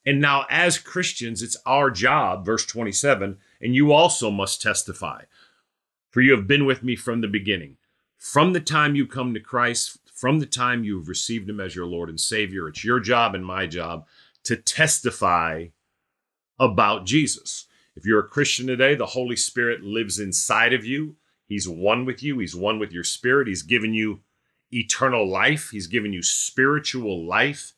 and 0.07 0.21
now, 0.21 0.47
as 0.51 0.79
Christians, 0.79 1.43
it's 1.43 1.57
our 1.67 1.91
job, 1.91 2.45
verse 2.45 2.67
27, 2.67 3.39
and 3.61 3.75
you 3.75 3.93
also 3.93 4.31
must 4.31 4.63
testify. 4.63 5.23
For 6.11 6.21
you 6.21 6.33
have 6.37 6.47
been 6.47 6.67
with 6.67 6.83
me 6.83 6.95
from 6.95 7.21
the 7.21 7.29
beginning. 7.29 7.77
From 8.25 8.55
the 8.55 8.61
time 8.61 8.95
you 8.95 9.07
come 9.07 9.35
to 9.35 9.39
Christ, 9.39 9.99
from 10.15 10.39
the 10.39 10.47
time 10.47 10.83
you've 10.83 11.09
received 11.09 11.47
Him 11.47 11.61
as 11.61 11.77
your 11.77 11.85
Lord 11.85 12.09
and 12.09 12.19
Savior, 12.19 12.67
it's 12.69 12.83
your 12.83 12.99
job 12.99 13.35
and 13.35 13.45
my 13.45 13.67
job 13.67 14.07
to 14.45 14.57
testify 14.57 15.67
about 16.59 17.05
Jesus. 17.05 17.67
If 17.95 18.07
you're 18.07 18.25
a 18.25 18.29
Christian 18.29 18.67
today, 18.67 18.95
the 18.95 19.05
Holy 19.05 19.37
Spirit 19.37 19.83
lives 19.83 20.19
inside 20.19 20.73
of 20.73 20.87
you. 20.87 21.17
He's 21.47 21.69
one 21.69 22.07
with 22.07 22.23
you, 22.23 22.39
He's 22.39 22.57
one 22.57 22.79
with 22.79 22.93
your 22.93 23.05
spirit. 23.05 23.47
He's 23.47 23.61
given 23.61 23.93
you 23.93 24.21
eternal 24.73 25.29
life, 25.29 25.69
He's 25.71 25.87
given 25.87 26.15
you 26.15 26.23
spiritual 26.23 27.27
life. 27.27 27.75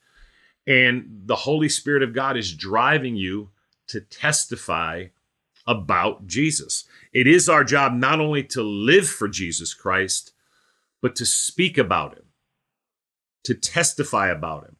And 0.64 1.22
the 1.24 1.36
Holy 1.36 1.68
Spirit 1.68 2.04
of 2.04 2.14
God 2.14 2.36
is 2.36 2.54
driving 2.54 3.16
you 3.16 3.50
to 3.88 4.00
testify 4.00 5.06
about 5.66 6.28
Jesus. 6.28 6.84
It 7.12 7.26
is 7.26 7.48
our 7.48 7.64
job 7.64 7.94
not 7.94 8.20
only 8.20 8.44
to 8.44 8.62
live 8.62 9.08
for 9.08 9.26
Jesus 9.26 9.74
Christ, 9.74 10.32
but 11.00 11.16
to 11.16 11.26
speak 11.26 11.78
about 11.78 12.14
him, 12.14 12.24
to 13.44 13.54
testify 13.54 14.28
about 14.28 14.64
him, 14.64 14.76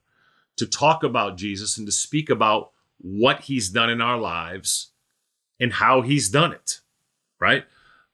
to 0.57 0.67
talk 0.67 1.03
about 1.03 1.37
Jesus, 1.37 1.77
and 1.77 1.87
to 1.87 1.93
speak 1.93 2.31
about 2.31 2.71
what 2.99 3.43
he's 3.43 3.69
done 3.69 3.91
in 3.91 4.01
our 4.01 4.19
lives 4.19 4.91
and 5.61 5.75
how 5.75 6.03
he's 6.03 6.29
done 6.29 6.53
it, 6.53 6.81
right? 7.41 7.65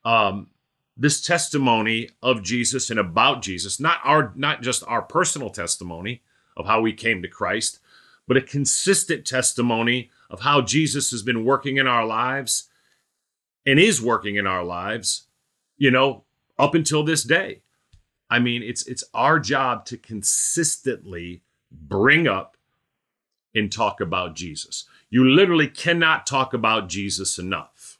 Um, 0.04 0.48
this 0.96 1.20
testimony 1.20 2.10
of 2.22 2.42
Jesus 2.42 2.90
and 2.90 3.00
about 3.00 3.42
Jesus, 3.42 3.80
not 3.80 3.98
our 4.04 4.32
not 4.36 4.62
just 4.62 4.84
our 4.86 5.02
personal 5.02 5.50
testimony, 5.50 6.22
of 6.56 6.66
how 6.66 6.80
we 6.80 6.92
came 6.92 7.22
to 7.22 7.28
Christ, 7.28 7.78
but 8.26 8.36
a 8.36 8.42
consistent 8.42 9.26
testimony 9.26 10.10
of 10.30 10.40
how 10.40 10.60
Jesus 10.60 11.10
has 11.10 11.22
been 11.22 11.44
working 11.44 11.76
in 11.76 11.86
our 11.86 12.06
lives 12.06 12.68
and 13.66 13.78
is 13.78 14.02
working 14.02 14.36
in 14.36 14.46
our 14.46 14.64
lives, 14.64 15.26
you 15.76 15.90
know, 15.90 16.24
up 16.58 16.74
until 16.74 17.04
this 17.04 17.22
day. 17.22 17.62
I 18.32 18.38
mean, 18.38 18.62
it's 18.62 18.86
it's 18.86 19.04
our 19.12 19.38
job 19.38 19.84
to 19.86 19.98
consistently 19.98 21.42
bring 21.70 22.26
up 22.26 22.56
and 23.54 23.70
talk 23.70 24.00
about 24.00 24.34
Jesus. 24.34 24.86
You 25.10 25.28
literally 25.28 25.68
cannot 25.68 26.26
talk 26.26 26.54
about 26.54 26.88
Jesus 26.88 27.38
enough. 27.38 27.98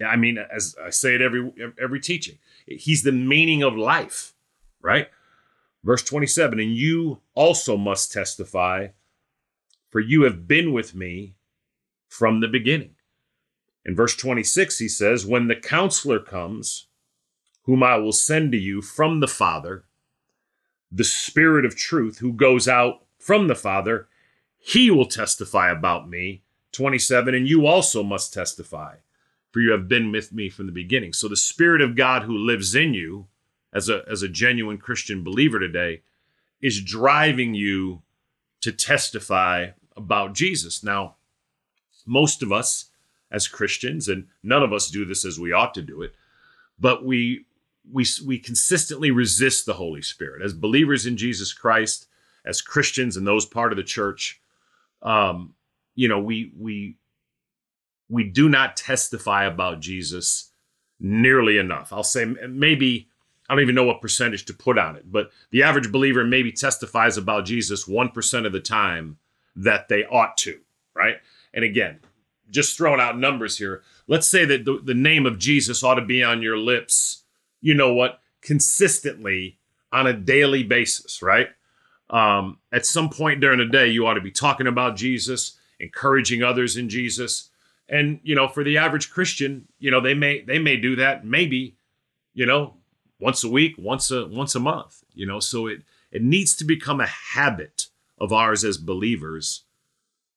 I 0.00 0.14
mean, 0.14 0.38
as 0.38 0.76
I 0.80 0.90
say 0.90 1.16
it 1.16 1.22
every 1.22 1.52
every 1.82 1.98
teaching, 1.98 2.38
he's 2.66 3.02
the 3.02 3.10
meaning 3.10 3.64
of 3.64 3.76
life, 3.76 4.32
right? 4.80 5.08
Verse 5.82 6.04
27 6.04 6.60
And 6.60 6.76
you 6.76 7.20
also 7.34 7.76
must 7.76 8.12
testify, 8.12 8.90
for 9.88 9.98
you 9.98 10.22
have 10.22 10.46
been 10.46 10.72
with 10.72 10.94
me 10.94 11.34
from 12.06 12.38
the 12.38 12.48
beginning. 12.48 12.94
In 13.84 13.96
verse 13.96 14.14
26, 14.14 14.78
he 14.78 14.88
says, 14.88 15.26
When 15.26 15.48
the 15.48 15.56
counselor 15.56 16.20
comes, 16.20 16.86
whom 17.62 17.82
I 17.82 17.96
will 17.96 18.12
send 18.12 18.52
to 18.52 18.58
you 18.58 18.82
from 18.82 19.20
the 19.20 19.28
Father, 19.28 19.84
the 20.90 21.04
Spirit 21.04 21.64
of 21.64 21.76
truth 21.76 22.18
who 22.18 22.32
goes 22.32 22.66
out 22.66 23.04
from 23.18 23.48
the 23.48 23.54
Father, 23.54 24.08
he 24.58 24.90
will 24.90 25.06
testify 25.06 25.70
about 25.70 26.08
me. 26.08 26.42
27, 26.72 27.34
and 27.34 27.48
you 27.48 27.66
also 27.66 28.02
must 28.02 28.32
testify, 28.32 28.96
for 29.50 29.60
you 29.60 29.72
have 29.72 29.88
been 29.88 30.12
with 30.12 30.32
me 30.32 30.48
from 30.48 30.66
the 30.66 30.72
beginning. 30.72 31.12
So 31.12 31.28
the 31.28 31.36
Spirit 31.36 31.80
of 31.80 31.96
God 31.96 32.22
who 32.22 32.36
lives 32.36 32.74
in 32.74 32.94
you, 32.94 33.26
as 33.72 33.88
a 33.88 34.02
as 34.08 34.22
a 34.22 34.28
genuine 34.28 34.78
Christian 34.78 35.22
believer 35.22 35.58
today 35.58 36.02
is 36.60 36.82
driving 36.82 37.54
you 37.54 38.02
to 38.60 38.72
testify 38.72 39.68
about 39.96 40.34
Jesus. 40.34 40.82
Now, 40.82 41.16
most 42.06 42.42
of 42.42 42.52
us 42.52 42.86
as 43.30 43.48
Christians 43.48 44.08
and 44.08 44.26
none 44.42 44.62
of 44.62 44.72
us 44.72 44.90
do 44.90 45.04
this 45.04 45.24
as 45.24 45.38
we 45.38 45.52
ought 45.52 45.74
to 45.74 45.82
do 45.82 46.02
it, 46.02 46.14
but 46.78 47.04
we 47.04 47.46
we 47.92 48.06
we 48.24 48.38
consistently 48.38 49.10
resist 49.10 49.66
the 49.66 49.74
Holy 49.74 50.02
Spirit 50.02 50.42
as 50.42 50.52
believers 50.52 51.06
in 51.06 51.16
Jesus 51.16 51.52
Christ, 51.52 52.06
as 52.44 52.62
Christians 52.62 53.16
and 53.16 53.26
those 53.26 53.46
part 53.46 53.72
of 53.72 53.76
the 53.76 53.84
church. 53.84 54.40
Um, 55.02 55.54
you 55.94 56.08
know, 56.08 56.20
we 56.20 56.52
we 56.56 56.96
we 58.08 58.24
do 58.24 58.48
not 58.48 58.76
testify 58.76 59.44
about 59.44 59.80
Jesus 59.80 60.50
nearly 60.98 61.58
enough. 61.58 61.92
I'll 61.92 62.02
say 62.02 62.24
maybe 62.24 63.08
I 63.48 63.54
don't 63.54 63.62
even 63.62 63.74
know 63.74 63.84
what 63.84 64.00
percentage 64.00 64.44
to 64.46 64.54
put 64.54 64.78
on 64.78 64.94
it, 64.94 65.10
but 65.10 65.30
the 65.50 65.64
average 65.64 65.90
believer 65.90 66.24
maybe 66.24 66.52
testifies 66.52 67.16
about 67.16 67.46
Jesus 67.46 67.86
1% 67.86 68.46
of 68.46 68.52
the 68.52 68.60
time 68.60 69.18
that 69.56 69.88
they 69.88 70.04
ought 70.04 70.36
to, 70.38 70.60
right? 70.94 71.16
And 71.52 71.64
again, 71.64 71.98
just 72.50 72.76
throwing 72.76 73.00
out 73.00 73.18
numbers 73.18 73.58
here. 73.58 73.82
Let's 74.06 74.28
say 74.28 74.44
that 74.44 74.64
the, 74.64 74.80
the 74.84 74.94
name 74.94 75.26
of 75.26 75.38
Jesus 75.38 75.82
ought 75.82 75.96
to 75.96 76.04
be 76.04 76.22
on 76.22 76.42
your 76.42 76.58
lips, 76.58 77.19
you 77.60 77.74
know 77.74 77.92
what, 77.92 78.20
consistently 78.42 79.58
on 79.92 80.06
a 80.06 80.12
daily 80.12 80.62
basis, 80.62 81.22
right? 81.22 81.48
Um, 82.10 82.58
at 82.72 82.86
some 82.86 83.08
point 83.08 83.40
during 83.40 83.58
the 83.58 83.66
day, 83.66 83.88
you 83.88 84.06
ought 84.06 84.14
to 84.14 84.20
be 84.20 84.30
talking 84.30 84.66
about 84.66 84.96
Jesus, 84.96 85.58
encouraging 85.78 86.42
others 86.42 86.76
in 86.76 86.88
Jesus. 86.88 87.50
And, 87.88 88.20
you 88.22 88.34
know, 88.34 88.48
for 88.48 88.64
the 88.64 88.78
average 88.78 89.10
Christian, 89.10 89.66
you 89.78 89.90
know, 89.90 90.00
they 90.00 90.14
may 90.14 90.42
they 90.42 90.58
may 90.58 90.76
do 90.76 90.96
that 90.96 91.24
maybe, 91.24 91.76
you 92.34 92.46
know, 92.46 92.74
once 93.18 93.44
a 93.44 93.48
week, 93.48 93.74
once 93.78 94.10
a 94.10 94.26
once 94.26 94.54
a 94.54 94.60
month, 94.60 95.02
you 95.14 95.26
know. 95.26 95.40
So 95.40 95.66
it 95.66 95.82
it 96.10 96.22
needs 96.22 96.54
to 96.56 96.64
become 96.64 97.00
a 97.00 97.06
habit 97.06 97.86
of 98.18 98.32
ours 98.32 98.64
as 98.64 98.76
believers 98.76 99.64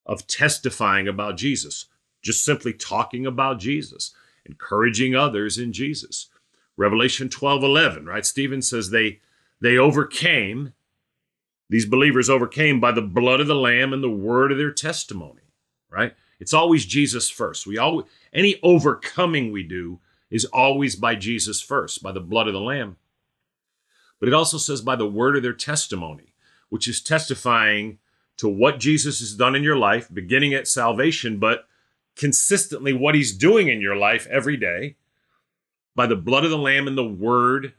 of 0.06 0.28
testifying 0.28 1.08
about 1.08 1.38
Jesus, 1.38 1.86
just 2.22 2.44
simply 2.44 2.74
talking 2.74 3.26
about 3.26 3.60
Jesus, 3.60 4.14
encouraging 4.46 5.16
others 5.16 5.58
in 5.58 5.74
Jesus. 5.74 6.30
Revelation 6.78 7.30
12, 7.30 7.64
11, 7.64 8.06
right? 8.06 8.26
Stephen 8.26 8.62
says 8.62 8.90
they 8.90 9.20
they 9.62 9.78
overcame, 9.78 10.74
these 11.70 11.86
believers 11.86 12.30
overcame 12.30 12.80
by 12.80 12.92
the 12.92 13.02
blood 13.02 13.40
of 13.40 13.48
the 13.48 13.56
Lamb 13.56 13.94
and 13.94 14.04
the 14.04 14.10
word 14.10 14.52
of 14.52 14.58
their 14.58 14.72
testimony, 14.72 15.44
right? 15.90 16.14
It's 16.40 16.54
always 16.54 16.86
Jesus 16.86 17.30
first. 17.30 17.66
We 17.66 17.78
always 17.78 18.06
any 18.34 18.60
overcoming 18.62 19.52
we 19.52 19.64
do 19.64 20.00
is 20.30 20.46
always 20.46 20.96
by 20.96 21.16
Jesus 21.16 21.62
first, 21.62 22.02
by 22.02 22.12
the 22.12 22.20
blood 22.20 22.48
of 22.48 22.54
the 22.54 22.60
Lamb. 22.60 22.98
But 24.20 24.28
it 24.28 24.34
also 24.34 24.58
says 24.58 24.82
by 24.82 24.96
the 24.96 25.08
word 25.08 25.38
of 25.38 25.44
their 25.44 25.54
testimony, 25.54 26.34
which 26.70 26.88
is 26.88 27.02
testifying 27.02 28.00
to 28.38 28.50
what 28.50 28.80
Jesus 28.80 29.20
has 29.20 29.36
done 29.36 29.56
in 29.56 29.64
your 29.64 29.78
life, 29.78 30.10
beginning 30.12 30.54
at 30.54 30.68
salvation, 30.68 31.38
but 31.38 31.68
consistently 32.16 32.94
what 32.94 33.16
he's 33.16 33.36
doing 33.36 33.68
in 33.68 33.80
your 33.80 33.96
life 33.96 34.28
every 34.30 34.58
day 34.58 34.96
by 35.96 36.08
the 36.08 36.16
blood 36.16 36.44
of 36.44 36.50
the 36.50 36.58
Lamb 36.58 36.88
and 36.88 36.98
the 36.98 37.08
word 37.08 37.74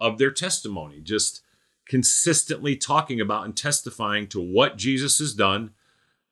of 0.00 0.18
their 0.18 0.30
testimony. 0.30 1.00
Just 1.00 1.42
consistently 1.86 2.76
talking 2.76 3.20
about 3.20 3.44
and 3.44 3.56
testifying 3.56 4.26
to 4.28 4.40
what 4.40 4.76
Jesus 4.76 5.18
has 5.18 5.34
done 5.34 5.70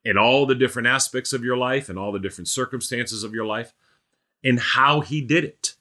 in 0.04 0.16
all 0.16 0.46
the 0.46 0.54
different 0.54 0.86
aspects 0.86 1.32
of 1.32 1.42
your 1.42 1.56
life 1.56 1.88
and 1.88 1.98
all 1.98 2.12
the 2.12 2.18
different 2.18 2.48
circumstances 2.48 3.24
of 3.24 3.34
your 3.34 3.46
life 3.46 3.72
and 4.44 4.60
how 4.60 5.00
he 5.00 5.20
did 5.20 5.44
it. 5.44 5.74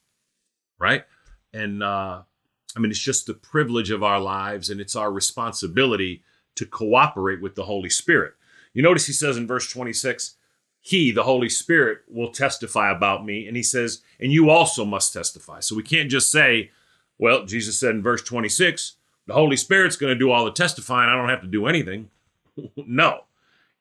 Right? 0.78 1.04
And 1.52 1.82
uh, 1.82 2.22
I 2.76 2.80
mean, 2.80 2.90
it's 2.90 3.00
just 3.00 3.26
the 3.26 3.34
privilege 3.34 3.90
of 3.90 4.02
our 4.02 4.20
lives 4.20 4.68
and 4.68 4.80
it's 4.80 4.96
our 4.96 5.12
responsibility 5.12 6.22
to 6.56 6.66
cooperate 6.66 7.40
with 7.40 7.54
the 7.54 7.64
Holy 7.64 7.90
Spirit. 7.90 8.34
You 8.74 8.82
notice 8.82 9.06
he 9.06 9.12
says 9.12 9.36
in 9.36 9.46
verse 9.46 9.70
26, 9.70 10.36
He, 10.86 11.10
the 11.10 11.24
Holy 11.24 11.48
Spirit, 11.48 12.02
will 12.06 12.30
testify 12.30 12.92
about 12.92 13.24
me. 13.24 13.48
And 13.48 13.56
he 13.56 13.62
says, 13.64 14.02
and 14.20 14.30
you 14.30 14.50
also 14.50 14.84
must 14.84 15.12
testify. 15.12 15.58
So 15.58 15.74
we 15.74 15.82
can't 15.82 16.08
just 16.08 16.30
say, 16.30 16.70
well, 17.18 17.44
Jesus 17.44 17.80
said 17.80 17.96
in 17.96 18.04
verse 18.04 18.22
26, 18.22 18.94
the 19.26 19.34
Holy 19.34 19.56
Spirit's 19.56 19.96
going 19.96 20.14
to 20.14 20.18
do 20.18 20.30
all 20.30 20.44
the 20.44 20.52
testifying. 20.52 21.08
I 21.08 21.16
don't 21.16 21.28
have 21.28 21.40
to 21.40 21.48
do 21.48 21.66
anything. 21.66 22.10
no. 22.76 23.24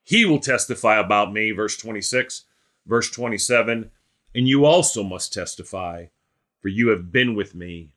He 0.04 0.26
will 0.26 0.40
testify 0.40 0.98
about 0.98 1.32
me, 1.32 1.52
verse 1.52 1.78
26, 1.78 2.46
verse 2.88 3.12
27. 3.12 3.92
And 4.34 4.48
you 4.48 4.66
also 4.66 5.04
must 5.04 5.32
testify, 5.32 6.08
for 6.60 6.70
you 6.70 6.88
have 6.88 7.12
been 7.12 7.36
with 7.36 7.54
me 7.54 7.92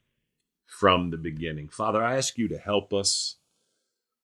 from 0.66 1.08
the 1.08 1.16
beginning. 1.16 1.70
Father, 1.70 2.04
I 2.04 2.18
ask 2.18 2.36
you 2.36 2.46
to 2.48 2.58
help 2.58 2.92
us. 2.92 3.36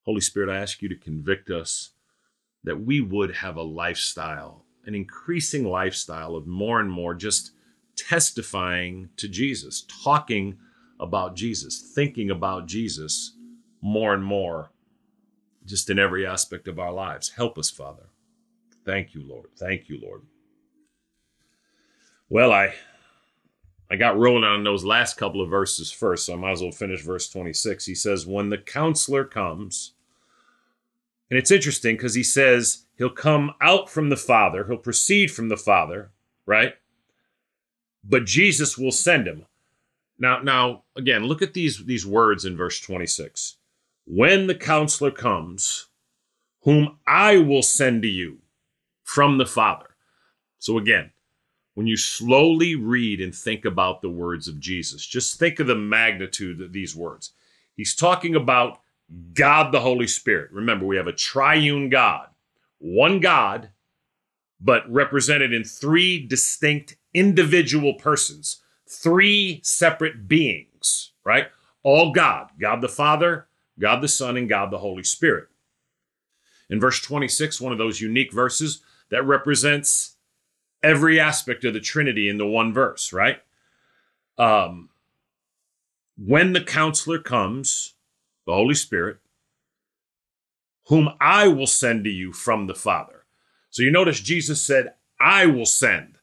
Holy 0.03 0.21
Spirit, 0.21 0.51
I 0.51 0.61
ask 0.61 0.83
you 0.83 0.89
to 0.89 0.95
convict 0.95 1.49
us 1.49 1.89
that 2.63 2.81
we 2.81 3.01
would 3.01 3.37
have 3.37 3.57
a 3.57 3.63
lifestyle, 3.63 4.64
an 4.85 4.95
increasing 4.95 5.65
lifestyle 5.65 6.35
of 6.35 6.47
more 6.47 6.79
and 6.79 6.91
more 6.91 7.13
just 7.13 7.51
testifying 7.95 9.09
to 9.17 9.27
Jesus, 9.27 9.85
talking 10.03 10.57
about 10.99 11.35
Jesus, 11.35 11.91
thinking 11.93 12.29
about 12.29 12.67
Jesus 12.67 13.35
more 13.81 14.13
and 14.13 14.23
more, 14.23 14.71
just 15.65 15.89
in 15.89 15.99
every 15.99 16.25
aspect 16.25 16.67
of 16.67 16.79
our 16.79 16.91
lives. 16.91 17.29
Help 17.29 17.57
us, 17.57 17.69
Father. 17.69 18.07
Thank 18.85 19.13
you, 19.13 19.23
Lord. 19.27 19.49
Thank 19.57 19.89
you, 19.89 19.99
Lord. 20.01 20.21
Well, 22.29 22.51
I 22.51 22.73
I 23.89 23.97
got 23.97 24.17
rolling 24.17 24.43
on 24.43 24.63
those 24.63 24.83
last 24.83 25.15
couple 25.15 25.41
of 25.41 25.49
verses 25.49 25.91
first, 25.91 26.25
so 26.25 26.33
I 26.33 26.37
might 26.37 26.53
as 26.53 26.61
well 26.61 26.71
finish 26.71 27.03
verse 27.03 27.29
26. 27.29 27.85
He 27.85 27.95
says, 27.95 28.25
When 28.25 28.49
the 28.49 28.57
counselor 28.57 29.23
comes, 29.23 29.93
and 31.29 31.37
it's 31.37 31.51
interesting 31.51 31.95
because 31.95 32.15
he 32.15 32.23
says 32.23 32.84
he'll 32.97 33.09
come 33.09 33.53
out 33.61 33.89
from 33.89 34.09
the 34.09 34.17
Father, 34.17 34.65
he'll 34.65 34.77
proceed 34.77 35.31
from 35.31 35.49
the 35.49 35.57
Father, 35.57 36.11
right? 36.45 36.75
But 38.03 38.25
Jesus 38.25 38.77
will 38.77 38.91
send 38.91 39.27
him. 39.27 39.45
Now, 40.17 40.39
now 40.41 40.83
again, 40.95 41.25
look 41.25 41.41
at 41.41 41.53
these, 41.53 41.85
these 41.85 42.05
words 42.05 42.45
in 42.45 42.55
verse 42.55 42.79
26. 42.79 43.57
When 44.05 44.47
the 44.47 44.55
counselor 44.55 45.11
comes, 45.11 45.87
whom 46.61 46.97
I 47.07 47.37
will 47.37 47.63
send 47.63 48.01
to 48.03 48.07
you 48.07 48.39
from 49.03 49.37
the 49.37 49.45
Father. 49.45 49.95
So 50.59 50.77
again, 50.77 51.11
when 51.75 51.87
you 51.87 51.97
slowly 51.97 52.75
read 52.75 53.21
and 53.21 53.35
think 53.35 53.65
about 53.65 54.01
the 54.01 54.09
words 54.09 54.47
of 54.47 54.59
Jesus, 54.59 55.05
just 55.05 55.37
think 55.37 55.59
of 55.59 55.67
the 55.67 55.75
magnitude 55.75 56.61
of 56.61 56.73
these 56.73 56.95
words. 56.95 57.33
He's 57.75 57.95
talking 57.95 58.35
about 58.35 58.79
God 59.33 59.71
the 59.71 59.79
Holy 59.79 60.07
Spirit. 60.07 60.51
Remember, 60.51 60.85
we 60.85 60.97
have 60.97 61.07
a 61.07 61.13
triune 61.13 61.89
God, 61.89 62.27
one 62.85 63.19
God, 63.19 63.71
but 64.61 64.89
represented 64.91 65.51
in 65.51 65.63
three 65.63 66.23
distinct 66.25 66.97
individual 67.13 67.95
persons 67.95 68.61
three 68.87 69.59
separate 69.63 70.27
beings, 70.27 71.11
right? 71.23 71.47
All 71.81 72.11
God 72.11 72.51
God 72.59 72.81
the 72.81 72.87
Father, 72.87 73.47
God 73.79 74.01
the 74.01 74.07
Son, 74.07 74.37
and 74.37 74.47
God 74.47 74.69
the 74.71 74.77
Holy 74.77 75.03
Spirit. 75.03 75.47
In 76.69 76.79
verse 76.79 77.01
26, 77.01 77.59
one 77.59 77.71
of 77.71 77.79
those 77.79 78.01
unique 78.01 78.31
verses 78.31 78.81
that 79.09 79.25
represents 79.25 80.17
every 80.83 81.19
aspect 81.19 81.65
of 81.65 81.73
the 81.73 81.79
Trinity 81.79 82.29
in 82.29 82.37
the 82.37 82.45
one 82.45 82.71
verse, 82.71 83.11
right? 83.11 83.39
Um, 84.37 84.89
when 86.17 86.53
the 86.53 86.63
counselor 86.63 87.19
comes, 87.19 87.95
the 88.45 88.53
Holy 88.53 88.75
Spirit, 88.75 89.17
whom 90.87 91.09
I 91.19 91.47
will 91.47 91.67
send 91.67 92.03
to 92.03 92.09
you 92.09 92.31
from 92.31 92.67
the 92.67 92.75
Father. 92.75 93.25
So 93.69 93.81
you 93.83 93.91
notice 93.91 94.19
Jesus 94.19 94.61
said, 94.61 94.93
I 95.19 95.45
will 95.45 95.65
send. 95.65 96.17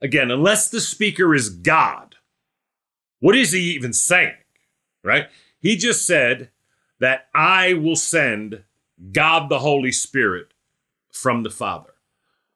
Again, 0.00 0.30
unless 0.30 0.68
the 0.68 0.80
speaker 0.80 1.34
is 1.34 1.48
God, 1.48 2.16
what 3.20 3.36
is 3.36 3.52
he 3.52 3.72
even 3.72 3.92
saying? 3.92 4.34
Right? 5.02 5.28
He 5.60 5.76
just 5.76 6.06
said 6.06 6.50
that 6.98 7.28
I 7.34 7.74
will 7.74 7.96
send 7.96 8.64
God 9.12 9.48
the 9.48 9.60
Holy 9.60 9.92
Spirit 9.92 10.48
from 11.10 11.42
the 11.42 11.50
Father. 11.50 11.94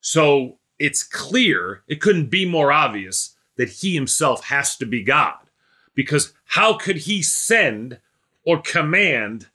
So 0.01 0.59
it's 0.79 1.03
clear, 1.03 1.83
it 1.89 2.01
couldn't 2.01 2.31
be 2.31 2.45
more 2.45 2.71
obvious 2.71 3.35
that 3.57 3.69
he 3.69 3.95
himself 3.95 4.45
has 4.45 4.77
to 4.77 4.87
be 4.87 5.03
God. 5.03 5.51
Because 5.95 6.33
how 6.45 6.75
could 6.75 6.99
he 6.99 7.23
send 7.23 7.99
or 8.45 8.61
command 8.63 9.49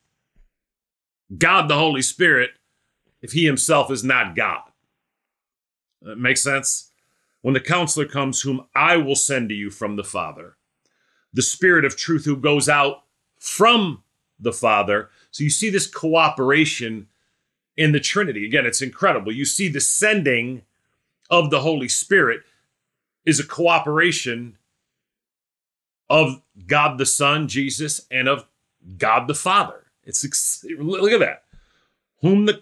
God 1.38 1.68
the 1.68 1.78
Holy 1.78 2.02
Spirit 2.02 2.52
if 3.22 3.32
he 3.32 3.46
himself 3.46 3.92
is 3.92 4.04
not 4.04 4.36
God? 4.36 4.62
That 6.02 6.18
makes 6.18 6.44
sense? 6.44 6.92
when 7.44 7.54
the 7.54 7.60
counselor 7.60 8.08
comes, 8.08 8.42
whom 8.42 8.66
I 8.74 8.98
will 8.98 9.18
send 9.18 9.50
to 9.50 9.56
you 9.56 9.70
from 9.70 9.98
the 9.98 10.04
Father, 10.04 10.56
the 11.34 11.42
Spirit 11.42 11.86
of 11.86 11.96
truth 11.96 12.26
who 12.26 12.38
goes 12.38 12.68
out 12.68 13.04
from 13.38 14.02
the 14.40 14.54
Father. 14.54 15.10
So 15.30 15.44
you 15.44 15.50
see 15.50 15.70
this 15.70 15.86
cooperation 15.86 17.10
in 17.76 17.92
the 17.92 18.00
Trinity. 18.00 18.46
Again, 18.46 18.66
it's 18.66 18.82
incredible. 18.82 19.32
You 19.34 19.44
see 19.44 19.68
the 19.68 19.82
sending 19.82 20.62
of 21.30 21.50
the 21.50 21.60
Holy 21.60 21.90
Spirit 21.90 22.44
is 23.26 23.42
a 23.42 23.46
cooperation 23.46 24.58
of 26.10 26.42
God 26.66 26.98
the 26.98 27.06
Son, 27.06 27.50
Jesus, 27.50 28.06
and 28.10 28.30
of 28.30 28.46
God 28.98 29.28
the 29.28 29.36
Father. 29.36 29.83
It's 30.06 30.66
look 30.78 31.12
at 31.12 31.20
that. 31.20 31.44
Whom 32.22 32.46
the 32.46 32.62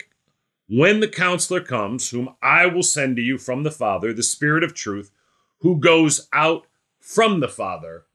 when 0.68 1.00
the 1.02 1.08
counselor 1.08 1.62
comes, 1.62 2.10
whom 2.10 2.36
I 2.42 2.66
will 2.66 2.84
send 2.84 3.18
to 3.18 3.22
you 3.22 3.38
from 3.38 3.64
the 3.64 3.72
Father, 3.72 4.14
the 4.14 4.24
Spirit 4.24 4.64
of 4.64 4.74
truth, 4.74 5.12
who 5.60 5.78
goes 5.78 6.28
out 6.32 6.66
from 7.00 7.40
the 7.40 7.50
Father, 7.50 8.06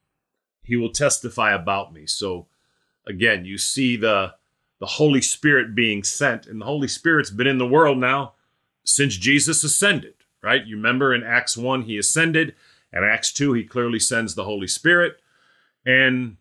he 0.63 0.77
will 0.77 0.91
testify 0.91 1.53
about 1.53 1.93
me. 1.93 2.07
So 2.07 2.47
again, 3.07 3.45
you 3.45 3.59
see 3.59 3.97
the 3.97 4.35
the 4.79 4.87
Holy 4.87 5.23
Spirit 5.23 5.75
being 5.75 6.05
sent, 6.05 6.47
and 6.47 6.61
the 6.61 6.67
Holy 6.67 6.89
Spirit's 6.89 7.31
been 7.31 7.47
in 7.47 7.59
the 7.59 7.67
world 7.67 7.99
now 7.99 8.35
since 8.85 9.17
Jesus 9.17 9.65
ascended, 9.65 10.15
right? 10.43 10.65
You 10.65 10.77
remember 10.77 11.15
in 11.15 11.23
Acts 11.23 11.57
1, 11.57 11.83
he 11.83 11.99
ascended, 11.99 12.55
and 12.93 13.05
Acts 13.05 13.33
2, 13.33 13.53
he 13.53 13.65
clearly 13.65 13.99
sends 13.99 14.35
the 14.35 14.45
Holy 14.45 14.67
Spirit. 14.67 15.17
And 15.85 16.37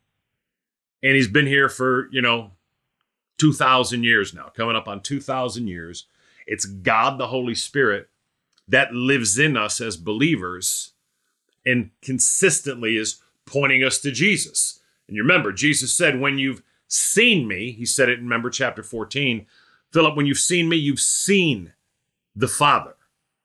and 1.04 1.15
he's 1.15 1.28
been 1.28 1.45
here 1.45 1.69
for, 1.69 2.10
you 2.12 2.21
know, 2.21 2.52
2,000 3.38 4.04
years 4.04 4.34
now, 4.34 4.52
coming 4.56 4.76
up 4.76 4.88
on 4.88 5.02
2,000 5.02 5.67
years. 5.67 6.06
It's 6.48 6.65
God 6.65 7.17
the 7.17 7.28
Holy 7.28 7.56
Spirit 7.56 8.10
that 8.67 8.93
lives 8.93 9.38
in 9.38 9.58
us 9.58 9.82
as 9.82 9.98
believers 9.98 10.93
and 11.65 11.91
consistently 12.02 12.98
is 12.98 13.21
pointing 13.45 13.84
us 13.84 14.00
to 14.02 14.12
Jesus. 14.12 14.80
And 15.08 15.15
you 15.15 15.24
remember, 15.24 15.52
Jesus 15.52 15.95
said, 15.95 16.19
When 16.19 16.38
you've 16.38 16.63
seen 16.88 17.48
me, 17.48 17.71
he 17.71 17.86
said 17.86 18.10
it 18.10 18.19
in 18.19 18.26
remember 18.26 18.50
chapter 18.50 18.84
14, 18.84 19.45
Philip, 19.91 20.15
when 20.15 20.26
you've 20.26 20.38
seen 20.38 20.67
me, 20.69 20.78
you've 20.78 21.00
seen 21.00 21.74
the 22.36 22.48
Father, 22.48 22.95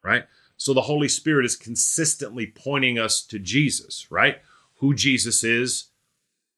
right? 0.02 0.24
So 0.56 0.74
the 0.74 0.82
Holy 0.82 1.08
Spirit 1.08 1.46
is 1.46 1.56
consistently 1.56 2.46
pointing 2.46 2.98
us 2.98 3.22
to 3.22 3.38
Jesus, 3.38 4.10
right? 4.10 4.38
Who 4.76 4.94
Jesus 4.94 5.44
is, 5.44 5.86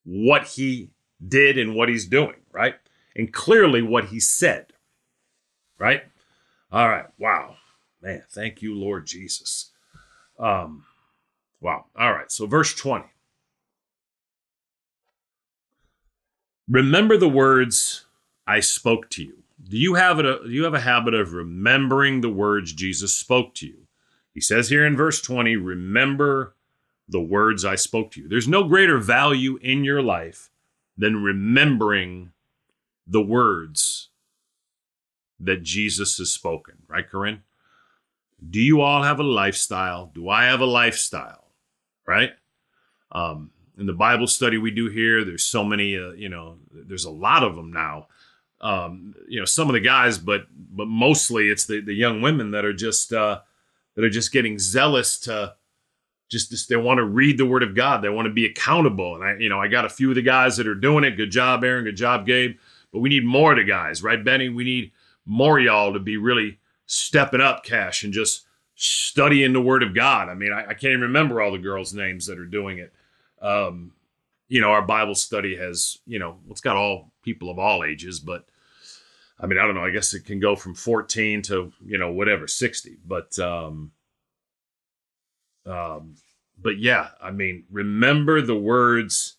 what 0.04 0.44
he 0.44 0.90
did, 1.26 1.58
and 1.58 1.74
what 1.74 1.88
he's 1.88 2.06
doing, 2.06 2.36
right? 2.50 2.76
And 3.16 3.32
clearly 3.32 3.82
what 3.82 4.06
he 4.06 4.20
said. 4.20 4.72
Right? 5.78 6.02
All 6.70 6.88
right. 6.88 7.06
Wow. 7.18 7.56
Man, 8.00 8.22
thank 8.30 8.62
you, 8.62 8.74
Lord 8.74 9.06
Jesus. 9.06 9.70
Um, 10.38 10.84
wow. 11.60 11.86
All 11.96 12.12
right. 12.12 12.30
So, 12.30 12.46
verse 12.46 12.74
20. 12.74 13.04
Remember 16.68 17.16
the 17.16 17.28
words 17.28 18.06
I 18.46 18.60
spoke 18.60 19.10
to 19.10 19.22
you. 19.22 19.42
Do 19.68 19.76
you 19.76 19.94
have 19.94 20.18
a 20.18 20.22
do 20.22 20.50
you 20.50 20.64
have 20.64 20.74
a 20.74 20.80
habit 20.80 21.14
of 21.14 21.32
remembering 21.32 22.20
the 22.20 22.30
words 22.30 22.72
Jesus 22.72 23.14
spoke 23.14 23.54
to 23.56 23.66
you? 23.66 23.86
He 24.34 24.40
says 24.40 24.68
here 24.68 24.86
in 24.86 24.96
verse 24.96 25.20
20, 25.20 25.56
remember 25.56 26.54
the 27.08 27.20
words 27.20 27.64
I 27.64 27.74
spoke 27.74 28.10
to 28.12 28.22
you. 28.22 28.28
There's 28.28 28.48
no 28.48 28.64
greater 28.64 28.98
value 28.98 29.58
in 29.60 29.84
your 29.84 30.02
life 30.02 30.50
than 30.96 31.22
remembering 31.22 32.32
the 33.06 33.22
words 33.22 34.10
that 35.40 35.62
Jesus 35.62 36.18
has 36.18 36.30
spoken, 36.30 36.74
right, 36.88 37.08
Corinne? 37.08 37.42
Do 38.50 38.60
you 38.60 38.80
all 38.80 39.02
have 39.02 39.20
a 39.20 39.24
lifestyle? 39.24 40.10
Do 40.14 40.28
I 40.28 40.44
have 40.44 40.60
a 40.60 40.66
lifestyle? 40.66 41.52
Right? 42.06 42.30
Um, 43.12 43.50
in 43.78 43.86
the 43.86 43.92
Bible 43.92 44.26
study 44.26 44.58
we 44.58 44.70
do 44.70 44.88
here, 44.88 45.24
there's 45.24 45.44
so 45.44 45.64
many, 45.64 45.96
uh, 45.96 46.12
you 46.12 46.28
know, 46.28 46.58
there's 46.72 47.04
a 47.04 47.10
lot 47.10 47.42
of 47.42 47.56
them 47.56 47.72
now. 47.72 48.08
um, 48.62 49.14
you 49.28 49.38
know, 49.40 49.44
some 49.44 49.68
of 49.68 49.74
the 49.74 49.80
guys, 49.80 50.18
but 50.18 50.46
but 50.54 50.86
mostly 50.86 51.48
it's 51.48 51.66
the 51.66 51.80
the 51.80 51.92
young 51.94 52.22
women 52.22 52.52
that 52.52 52.64
are 52.64 52.72
just 52.72 53.12
uh, 53.12 53.40
that 53.94 54.04
are 54.04 54.10
just 54.10 54.32
getting 54.32 54.58
zealous 54.58 55.18
to 55.20 55.54
just, 56.30 56.50
just 56.50 56.68
they 56.68 56.76
want 56.76 56.98
to 56.98 57.04
read 57.04 57.38
the 57.38 57.46
Word 57.46 57.64
of 57.64 57.74
God. 57.74 58.02
They 58.02 58.08
want 58.08 58.26
to 58.26 58.32
be 58.32 58.46
accountable. 58.46 59.16
And 59.16 59.24
I, 59.24 59.36
you 59.38 59.48
know, 59.48 59.60
I 59.60 59.68
got 59.68 59.84
a 59.84 59.90
few 59.90 60.10
of 60.10 60.14
the 60.14 60.22
guys 60.22 60.56
that 60.56 60.66
are 60.68 60.76
doing 60.76 61.04
it. 61.04 61.16
Good 61.16 61.32
job, 61.32 61.64
Aaron. 61.64 61.84
Good 61.84 61.96
job, 61.96 62.24
Gabe. 62.24 62.56
But 62.92 63.00
we 63.00 63.08
need 63.08 63.24
more 63.24 63.52
of 63.52 63.58
the 63.58 63.64
guys, 63.64 64.02
right, 64.02 64.22
Benny? 64.22 64.48
We 64.48 64.64
need 64.64 64.92
more 65.24 65.58
y'all 65.58 65.92
to 65.92 65.98
be 65.98 66.16
really 66.16 66.58
stepping 66.86 67.40
up, 67.40 67.64
Cash, 67.64 68.04
and 68.04 68.12
just 68.12 68.44
studying 68.74 69.52
the 69.52 69.62
Word 69.62 69.82
of 69.82 69.94
God. 69.94 70.28
I 70.28 70.34
mean, 70.34 70.52
I, 70.52 70.62
I 70.62 70.74
can't 70.74 70.92
even 70.92 71.00
remember 71.02 71.40
all 71.40 71.52
the 71.52 71.58
girls' 71.58 71.94
names 71.94 72.26
that 72.26 72.38
are 72.38 72.46
doing 72.46 72.78
it. 72.78 72.92
Um, 73.40 73.92
you 74.48 74.60
know, 74.60 74.70
our 74.70 74.82
Bible 74.82 75.14
study 75.14 75.56
has, 75.56 75.98
you 76.06 76.18
know, 76.18 76.38
it's 76.50 76.60
got 76.60 76.76
all 76.76 77.10
people 77.22 77.50
of 77.50 77.58
all 77.58 77.84
ages, 77.84 78.20
but 78.20 78.44
I 79.40 79.46
mean, 79.46 79.58
I 79.58 79.62
don't 79.62 79.74
know. 79.74 79.84
I 79.84 79.90
guess 79.90 80.14
it 80.14 80.24
can 80.26 80.38
go 80.40 80.54
from 80.54 80.74
14 80.74 81.42
to, 81.42 81.72
you 81.84 81.98
know, 81.98 82.12
whatever, 82.12 82.46
60. 82.46 82.98
But, 83.06 83.38
um, 83.38 83.92
um, 85.66 86.16
but 86.60 86.78
yeah, 86.78 87.08
I 87.20 87.30
mean, 87.30 87.64
remember 87.70 88.40
the 88.40 88.58
words 88.58 89.36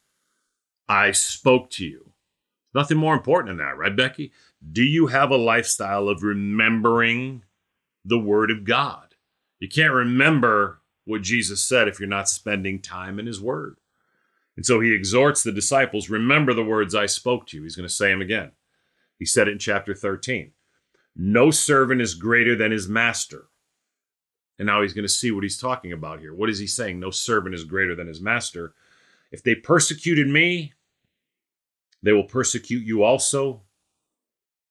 I 0.90 1.12
spoke 1.12 1.70
to 1.72 1.86
you. 1.86 2.13
Nothing 2.74 2.98
more 2.98 3.14
important 3.14 3.50
than 3.50 3.66
that, 3.66 3.78
right, 3.78 3.96
Becky? 3.96 4.32
Do 4.72 4.84
you 4.84 5.08
have 5.08 5.30
a 5.32 5.38
lifestyle 5.38 6.10
of 6.10 6.24
remembering 6.24 7.44
the 8.04 8.20
word 8.20 8.50
of 8.50 8.64
God? 8.64 9.16
You 9.60 9.70
can't 9.70 9.94
remember 9.94 10.82
what 11.06 11.22
Jesus 11.22 11.64
said 11.64 11.88
if 11.88 12.00
you're 12.00 12.10
not 12.10 12.30
spending 12.30 12.82
time 12.82 13.20
in 13.20 13.28
his 13.28 13.42
word. 13.42 13.78
And 14.56 14.66
so 14.66 14.80
he 14.80 14.94
exhorts 14.94 15.44
the 15.44 15.52
disciples 15.52 16.10
remember 16.10 16.54
the 16.54 16.64
words 16.64 16.96
I 16.96 17.06
spoke 17.06 17.48
to 17.48 17.58
you. 17.58 17.64
He's 17.64 17.76
going 17.76 17.88
to 17.88 17.94
say 17.94 18.10
them 18.10 18.22
again. 18.22 18.52
He 19.18 19.26
said 19.26 19.48
it 19.48 19.52
in 19.52 19.60
chapter 19.60 19.94
13. 19.94 20.52
No 21.16 21.52
servant 21.52 22.02
is 22.02 22.16
greater 22.16 22.56
than 22.56 22.72
his 22.72 22.88
master. 22.88 23.48
And 24.60 24.66
now 24.68 24.82
he's 24.82 24.94
going 24.94 25.06
to 25.06 25.10
see 25.10 25.32
what 25.32 25.44
he's 25.44 25.60
talking 25.60 25.92
about 25.92 26.20
here. 26.20 26.34
What 26.34 26.50
is 26.50 26.60
he 26.60 26.68
saying? 26.68 27.00
No 27.00 27.12
servant 27.12 27.56
is 27.56 27.64
greater 27.64 27.96
than 27.96 28.08
his 28.08 28.22
master. 28.22 28.74
If 29.32 29.44
they 29.44 29.56
persecuted 29.56 30.28
me, 30.28 30.74
they 32.04 32.12
will 32.12 32.26
persecute 32.26 32.86
you 32.86 33.04
also. 33.04 33.64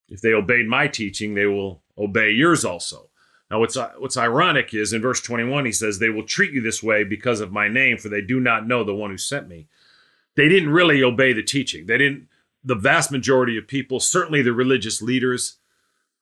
If 0.07 0.21
they 0.21 0.33
obeyed 0.33 0.67
my 0.67 0.87
teaching, 0.87 1.33
they 1.33 1.47
will 1.47 1.83
obey 1.97 2.31
yours 2.31 2.63
also. 2.63 3.09
Now, 3.49 3.59
what's, 3.59 3.77
what's 3.97 4.17
ironic 4.17 4.73
is 4.73 4.93
in 4.93 5.01
verse 5.01 5.21
21, 5.21 5.65
he 5.65 5.71
says, 5.71 5.99
They 5.99 6.09
will 6.09 6.23
treat 6.23 6.53
you 6.53 6.61
this 6.61 6.81
way 6.81 7.03
because 7.03 7.39
of 7.39 7.51
my 7.51 7.67
name, 7.67 7.97
for 7.97 8.09
they 8.09 8.21
do 8.21 8.39
not 8.39 8.67
know 8.67 8.83
the 8.83 8.95
one 8.95 9.11
who 9.11 9.17
sent 9.17 9.47
me. 9.47 9.67
They 10.35 10.47
didn't 10.47 10.69
really 10.69 11.03
obey 11.03 11.33
the 11.33 11.43
teaching. 11.43 11.85
They 11.85 11.97
didn't, 11.97 12.27
the 12.63 12.75
vast 12.75 13.11
majority 13.11 13.57
of 13.57 13.67
people, 13.67 13.99
certainly 13.99 14.41
the 14.41 14.53
religious 14.53 15.01
leaders, 15.01 15.57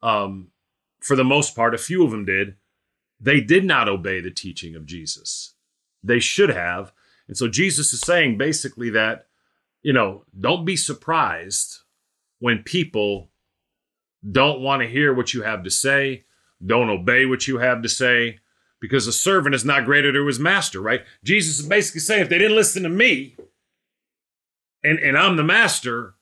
um, 0.02 0.47
for 1.00 1.15
the 1.15 1.24
most 1.24 1.56
part, 1.56 1.76
a 1.76 1.78
few 1.78 2.04
of 2.04 2.12
them 2.12 2.26
did, 2.26 2.56
they 3.19 3.39
did 3.39 3.63
not 3.63 3.88
obey 3.88 4.19
the 4.19 4.32
teaching 4.32 4.76
of 4.76 4.86
Jesus. 4.86 5.54
They 6.04 6.19
should 6.19 6.50
have. 6.50 6.91
And 7.28 7.38
so 7.38 7.47
Jesus 7.47 7.93
is 7.93 8.02
saying 8.02 8.38
basically 8.38 8.89
that, 8.91 9.28
you 9.81 9.93
know, 9.93 10.25
don't 10.39 10.65
be 10.65 10.75
surprised 10.75 11.79
when 12.39 12.63
people 12.63 13.29
don't 14.29 14.61
want 14.61 14.81
to 14.81 14.87
hear 14.87 15.13
what 15.13 15.33
you 15.33 15.41
have 15.43 15.63
to 15.63 15.71
say, 15.71 16.25
don't 16.63 16.89
obey 16.89 17.25
what 17.25 17.47
you 17.47 17.57
have 17.57 17.81
to 17.81 17.89
say, 17.89 18.39
because 18.79 19.07
a 19.07 19.13
servant 19.13 19.55
is 19.55 19.65
not 19.65 19.85
greater 19.85 20.11
to 20.11 20.27
his 20.27 20.39
master, 20.39 20.81
right? 20.81 21.01
Jesus 21.23 21.59
is 21.59 21.65
basically 21.65 22.01
saying 22.01 22.21
if 22.21 22.29
they 22.29 22.37
didn't 22.37 22.57
listen 22.57 22.83
to 22.83 22.89
me 22.89 23.35
and, 24.83 24.99
and 24.99 25.17
I'm 25.17 25.35
the 25.35 25.43
master, 25.43 26.15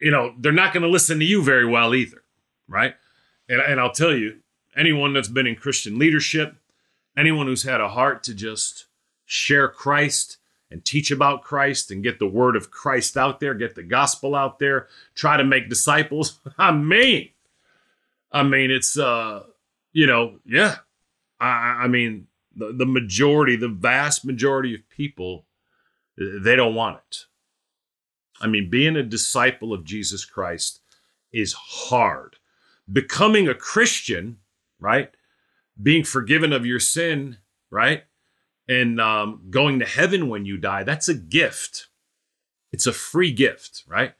you 0.00 0.10
know, 0.10 0.34
they're 0.38 0.52
not 0.52 0.72
going 0.72 0.82
to 0.82 0.88
listen 0.88 1.18
to 1.18 1.24
you 1.24 1.42
very 1.42 1.66
well 1.66 1.94
either, 1.94 2.22
right? 2.66 2.94
And, 3.48 3.60
and 3.60 3.80
I'll 3.80 3.92
tell 3.92 4.14
you, 4.14 4.40
anyone 4.76 5.12
that's 5.12 5.28
been 5.28 5.46
in 5.46 5.56
Christian 5.56 5.98
leadership, 5.98 6.56
anyone 7.16 7.46
who's 7.46 7.62
had 7.62 7.80
a 7.80 7.88
heart 7.88 8.22
to 8.24 8.34
just 8.34 8.86
share 9.24 9.68
Christ 9.68 10.37
and 10.70 10.84
teach 10.84 11.10
about 11.10 11.42
Christ 11.42 11.90
and 11.90 12.02
get 12.02 12.18
the 12.18 12.26
word 12.26 12.56
of 12.56 12.70
Christ 12.70 13.16
out 13.16 13.40
there, 13.40 13.54
get 13.54 13.74
the 13.74 13.82
gospel 13.82 14.34
out 14.34 14.58
there, 14.58 14.88
try 15.14 15.36
to 15.36 15.44
make 15.44 15.68
disciples. 15.68 16.40
I 16.58 16.72
mean, 16.72 17.30
I 18.30 18.42
mean, 18.42 18.70
it's, 18.70 18.98
uh, 18.98 19.44
you 19.92 20.06
know, 20.06 20.38
yeah. 20.44 20.76
I, 21.40 21.80
I 21.82 21.88
mean, 21.88 22.26
the, 22.54 22.72
the 22.72 22.86
majority, 22.86 23.56
the 23.56 23.68
vast 23.68 24.24
majority 24.24 24.74
of 24.74 24.88
people, 24.90 25.46
they 26.16 26.56
don't 26.56 26.74
want 26.74 26.98
it. 27.08 27.24
I 28.40 28.46
mean, 28.46 28.68
being 28.68 28.96
a 28.96 29.02
disciple 29.02 29.72
of 29.72 29.84
Jesus 29.84 30.24
Christ 30.24 30.80
is 31.32 31.52
hard. 31.54 32.36
Becoming 32.92 33.48
a 33.48 33.54
Christian 33.54 34.38
right? 34.80 35.10
Being 35.80 36.04
forgiven 36.04 36.52
of 36.52 36.66
your 36.66 36.80
sin, 36.80 37.38
right? 37.70 38.04
And 38.68 39.00
um, 39.00 39.44
going 39.50 39.78
to 39.78 39.86
heaven 39.86 40.28
when 40.28 40.44
you 40.44 40.58
die, 40.58 40.82
that's 40.82 41.08
a 41.08 41.14
gift. 41.14 41.88
It's 42.70 42.86
a 42.86 42.92
free 42.92 43.32
gift, 43.32 43.84
right? 43.86 44.14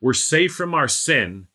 We're 0.00 0.12
saved 0.12 0.54
from 0.54 0.74
our 0.74 0.88
sin. 0.88 1.46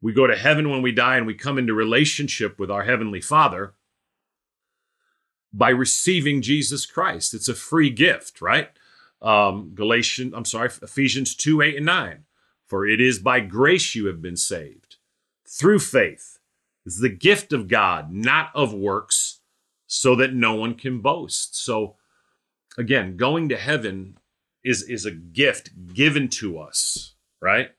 We 0.00 0.12
go 0.12 0.26
to 0.26 0.36
heaven 0.36 0.70
when 0.70 0.82
we 0.82 0.92
die 0.92 1.16
and 1.16 1.26
we 1.26 1.34
come 1.34 1.58
into 1.58 1.74
relationship 1.74 2.58
with 2.58 2.70
our 2.70 2.84
Heavenly 2.84 3.20
Father 3.20 3.74
by 5.52 5.70
receiving 5.70 6.42
Jesus 6.42 6.86
Christ. 6.86 7.34
It's 7.34 7.48
a 7.48 7.54
free 7.54 7.90
gift, 7.90 8.40
right? 8.40 8.70
Um, 9.20 9.72
Galatians, 9.74 10.34
I'm 10.36 10.44
sorry, 10.44 10.70
Ephesians 10.80 11.34
2 11.34 11.62
8 11.62 11.76
and 11.76 11.86
9. 11.86 12.24
For 12.66 12.86
it 12.86 13.00
is 13.00 13.18
by 13.18 13.40
grace 13.40 13.94
you 13.94 14.06
have 14.06 14.22
been 14.22 14.36
saved 14.36 14.96
through 15.52 15.80
faith 15.80 16.38
is 16.86 16.98
the 16.98 17.08
gift 17.08 17.52
of 17.52 17.68
God, 17.68 18.12
not 18.12 18.50
of 18.54 18.72
works, 18.72 19.40
so 19.94 20.16
that 20.16 20.32
no 20.32 20.54
one 20.54 20.72
can 20.72 21.02
boast. 21.02 21.54
So 21.54 21.96
again, 22.78 23.18
going 23.18 23.50
to 23.50 23.58
heaven 23.58 24.16
is, 24.64 24.82
is 24.84 25.04
a 25.04 25.10
gift 25.10 25.92
given 25.92 26.28
to 26.28 26.58
us, 26.58 27.14
right? 27.42 27.72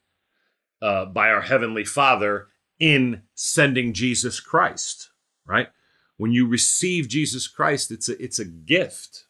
Uh, 0.80 1.06
by 1.06 1.30
our 1.30 1.41
Heavenly 1.41 1.84
Father 1.84 2.49
in 2.80 3.23
sending 3.34 3.93
Jesus 3.93 4.39
Christ, 4.39 5.10
right? 5.47 5.69
When 6.17 6.32
you 6.32 6.47
receive 6.47 7.08
Jesus 7.08 7.47
Christ, 7.47 7.89
it's 7.89 8.08
a, 8.08 8.23
it's 8.23 8.38
a 8.38 8.45
gift, 8.45 9.26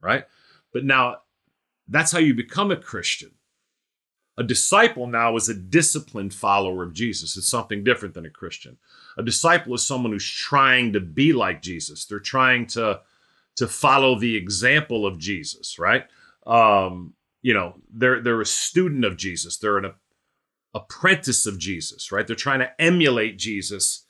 right? 0.00 0.24
But 0.72 0.86
now 0.86 1.16
that's 1.86 2.10
how 2.10 2.20
you 2.20 2.32
become 2.32 2.70
a 2.70 2.76
Christian. 2.76 3.32
A 4.36 4.42
disciple 4.42 5.06
now 5.06 5.36
is 5.36 5.48
a 5.48 5.54
disciplined 5.54 6.34
follower 6.34 6.82
of 6.82 6.92
Jesus. 6.92 7.36
It's 7.36 7.48
something 7.48 7.84
different 7.84 8.14
than 8.14 8.26
a 8.26 8.30
Christian. 8.30 8.78
A 9.16 9.22
disciple 9.22 9.74
is 9.74 9.86
someone 9.86 10.12
who's 10.12 10.28
trying 10.28 10.92
to 10.92 11.00
be 11.00 11.32
like 11.32 11.62
Jesus. 11.62 12.04
They're 12.04 12.18
trying 12.18 12.66
to 12.68 13.00
to 13.56 13.68
follow 13.68 14.18
the 14.18 14.34
example 14.34 15.06
of 15.06 15.16
Jesus, 15.16 15.78
right? 15.78 16.06
Um, 16.44 17.14
you 17.42 17.54
know, 17.54 17.74
they're 17.92 18.20
they're 18.20 18.40
a 18.40 18.46
student 18.46 19.04
of 19.04 19.16
Jesus. 19.16 19.58
They're 19.58 19.78
an 19.78 19.92
apprentice 20.74 21.46
of 21.46 21.58
Jesus, 21.58 22.10
right? 22.10 22.26
They're 22.26 22.34
trying 22.34 22.58
to 22.58 22.80
emulate 22.80 23.38
Jesus 23.38 24.06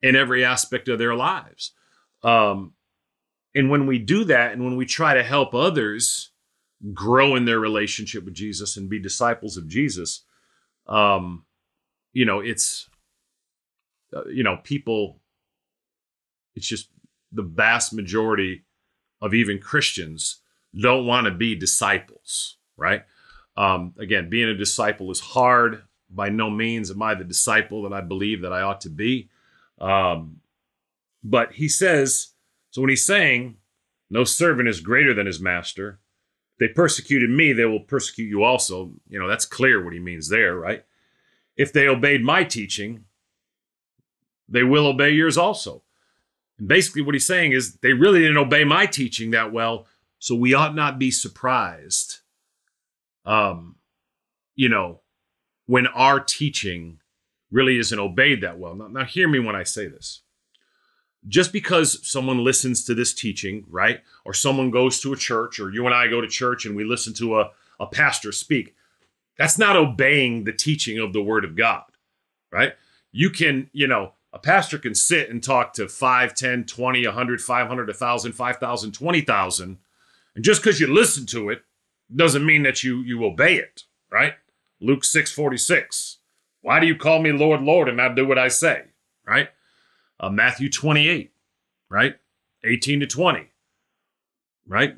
in 0.00 0.16
every 0.16 0.44
aspect 0.44 0.88
of 0.88 0.98
their 0.98 1.14
lives. 1.14 1.72
Um, 2.22 2.72
and 3.54 3.70
when 3.70 3.86
we 3.86 3.98
do 3.98 4.24
that, 4.24 4.52
and 4.52 4.64
when 4.64 4.76
we 4.76 4.86
try 4.86 5.14
to 5.14 5.22
help 5.22 5.54
others 5.54 6.30
grow 6.94 7.34
in 7.34 7.44
their 7.44 7.60
relationship 7.60 8.24
with 8.24 8.34
Jesus 8.34 8.76
and 8.76 8.88
be 8.88 8.98
disciples 8.98 9.56
of 9.56 9.68
Jesus, 9.68 10.24
um, 10.86 11.44
you 12.12 12.24
know, 12.24 12.40
it's, 12.40 12.88
uh, 14.14 14.26
you 14.26 14.42
know, 14.42 14.58
people, 14.62 15.20
it's 16.54 16.66
just 16.66 16.88
the 17.32 17.42
vast 17.42 17.92
majority 17.92 18.64
of 19.20 19.34
even 19.34 19.58
Christians 19.58 20.40
don't 20.80 21.06
want 21.06 21.26
to 21.26 21.32
be 21.32 21.54
disciples, 21.54 22.56
right? 22.76 23.02
Um, 23.56 23.94
again, 23.98 24.30
being 24.30 24.48
a 24.48 24.54
disciple 24.54 25.10
is 25.10 25.20
hard. 25.20 25.82
By 26.10 26.30
no 26.30 26.48
means 26.48 26.90
am 26.90 27.02
I 27.02 27.14
the 27.14 27.24
disciple 27.24 27.82
that 27.82 27.92
I 27.92 28.00
believe 28.00 28.42
that 28.42 28.52
I 28.52 28.62
ought 28.62 28.80
to 28.82 28.88
be. 28.88 29.28
Um, 29.78 30.40
but 31.22 31.52
he 31.52 31.68
says, 31.68 32.28
so 32.70 32.80
when 32.80 32.90
he's 32.90 33.04
saying, 33.04 33.56
no 34.08 34.24
servant 34.24 34.68
is 34.68 34.80
greater 34.80 35.12
than 35.12 35.26
his 35.26 35.40
master, 35.40 36.00
they 36.58 36.68
persecuted 36.68 37.30
me, 37.30 37.52
they 37.52 37.64
will 37.64 37.80
persecute 37.80 38.28
you 38.28 38.42
also. 38.42 38.92
You 39.08 39.18
know, 39.18 39.28
that's 39.28 39.44
clear 39.44 39.82
what 39.82 39.92
he 39.92 40.00
means 40.00 40.28
there, 40.28 40.56
right? 40.56 40.84
If 41.56 41.72
they 41.72 41.88
obeyed 41.88 42.22
my 42.22 42.44
teaching, 42.44 43.04
they 44.48 44.62
will 44.62 44.86
obey 44.86 45.10
yours 45.10 45.38
also. 45.38 45.82
And 46.58 46.66
basically, 46.66 47.02
what 47.02 47.14
he's 47.14 47.26
saying 47.26 47.52
is 47.52 47.76
they 47.76 47.92
really 47.92 48.20
didn't 48.20 48.36
obey 48.36 48.64
my 48.64 48.86
teaching 48.86 49.30
that 49.30 49.52
well, 49.52 49.86
so 50.18 50.34
we 50.34 50.54
ought 50.54 50.74
not 50.74 50.98
be 50.98 51.10
surprised, 51.10 52.18
um, 53.24 53.76
you 54.56 54.68
know, 54.68 55.00
when 55.66 55.86
our 55.86 56.18
teaching 56.18 57.00
really 57.52 57.78
isn't 57.78 57.98
obeyed 57.98 58.40
that 58.40 58.58
well. 58.58 58.74
Now, 58.74 58.88
now, 58.88 59.04
hear 59.04 59.28
me 59.28 59.38
when 59.38 59.54
I 59.54 59.62
say 59.62 59.86
this 59.86 60.22
just 61.26 61.52
because 61.52 62.06
someone 62.08 62.44
listens 62.44 62.84
to 62.84 62.94
this 62.94 63.12
teaching, 63.12 63.64
right? 63.68 64.00
Or 64.24 64.32
someone 64.32 64.70
goes 64.70 65.00
to 65.00 65.12
a 65.12 65.16
church, 65.16 65.58
or 65.58 65.70
you 65.70 65.84
and 65.86 65.94
I 65.94 66.06
go 66.06 66.20
to 66.20 66.28
church 66.28 66.64
and 66.64 66.76
we 66.76 66.84
listen 66.84 67.12
to 67.14 67.40
a, 67.40 67.50
a 67.80 67.86
pastor 67.86 68.32
speak, 68.32 68.74
That's 69.36 69.58
not 69.58 69.76
obeying 69.76 70.44
the 70.44 70.52
teaching 70.52 70.98
of 70.98 71.12
the 71.12 71.22
word 71.22 71.44
of 71.44 71.56
God, 71.56 71.84
right? 72.52 72.74
You 73.10 73.30
can, 73.30 73.70
you 73.72 73.86
know, 73.86 74.12
a 74.32 74.38
pastor 74.38 74.78
can 74.78 74.94
sit 74.94 75.30
and 75.30 75.42
talk 75.42 75.72
to 75.74 75.88
5, 75.88 76.34
10, 76.34 76.64
20, 76.64 77.06
100, 77.06 77.40
500, 77.40 77.88
1,000, 77.88 78.32
5,000, 78.32 78.92
20,000. 78.92 79.78
And 80.34 80.44
just 80.44 80.62
because 80.62 80.80
you 80.80 80.86
listen 80.86 81.26
to 81.26 81.50
it 81.50 81.62
doesn't 82.14 82.46
mean 82.46 82.62
that 82.62 82.82
you 82.82 83.00
you 83.00 83.24
obey 83.24 83.56
it, 83.56 83.84
right? 84.10 84.34
Luke 84.80 85.04
6 85.04 85.32
46. 85.32 86.18
Why 86.60 86.80
do 86.80 86.86
you 86.86 86.96
call 86.96 87.20
me 87.20 87.32
Lord, 87.32 87.62
Lord, 87.62 87.88
and 87.88 87.96
not 87.96 88.14
do 88.14 88.26
what 88.26 88.38
I 88.38 88.48
say? 88.48 88.84
Right? 89.26 89.48
Uh, 90.20 90.30
Matthew 90.30 90.70
28, 90.70 91.32
right? 91.88 92.16
18 92.64 93.00
to 93.00 93.06
20, 93.06 93.48
right? 94.66 94.96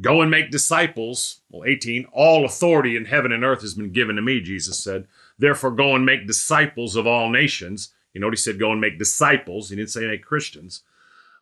Go 0.00 0.22
and 0.22 0.30
make 0.30 0.50
disciples. 0.50 1.40
Well, 1.50 1.68
18, 1.68 2.06
all 2.12 2.44
authority 2.44 2.96
in 2.96 3.06
heaven 3.06 3.32
and 3.32 3.44
earth 3.44 3.60
has 3.62 3.74
been 3.74 3.92
given 3.92 4.16
to 4.16 4.22
me, 4.22 4.40
Jesus 4.40 4.78
said. 4.78 5.06
Therefore, 5.38 5.70
go 5.70 5.94
and 5.94 6.06
make 6.06 6.26
disciples 6.26 6.96
of 6.96 7.06
all 7.06 7.28
nations. 7.28 7.92
You 8.14 8.20
know 8.20 8.28
what 8.28 8.34
he 8.34 8.38
said? 8.38 8.58
Go 8.58 8.72
and 8.72 8.80
make 8.80 8.98
disciples. 8.98 9.68
He 9.68 9.76
didn't 9.76 9.90
say 9.90 10.06
make 10.06 10.24
Christians. 10.24 10.82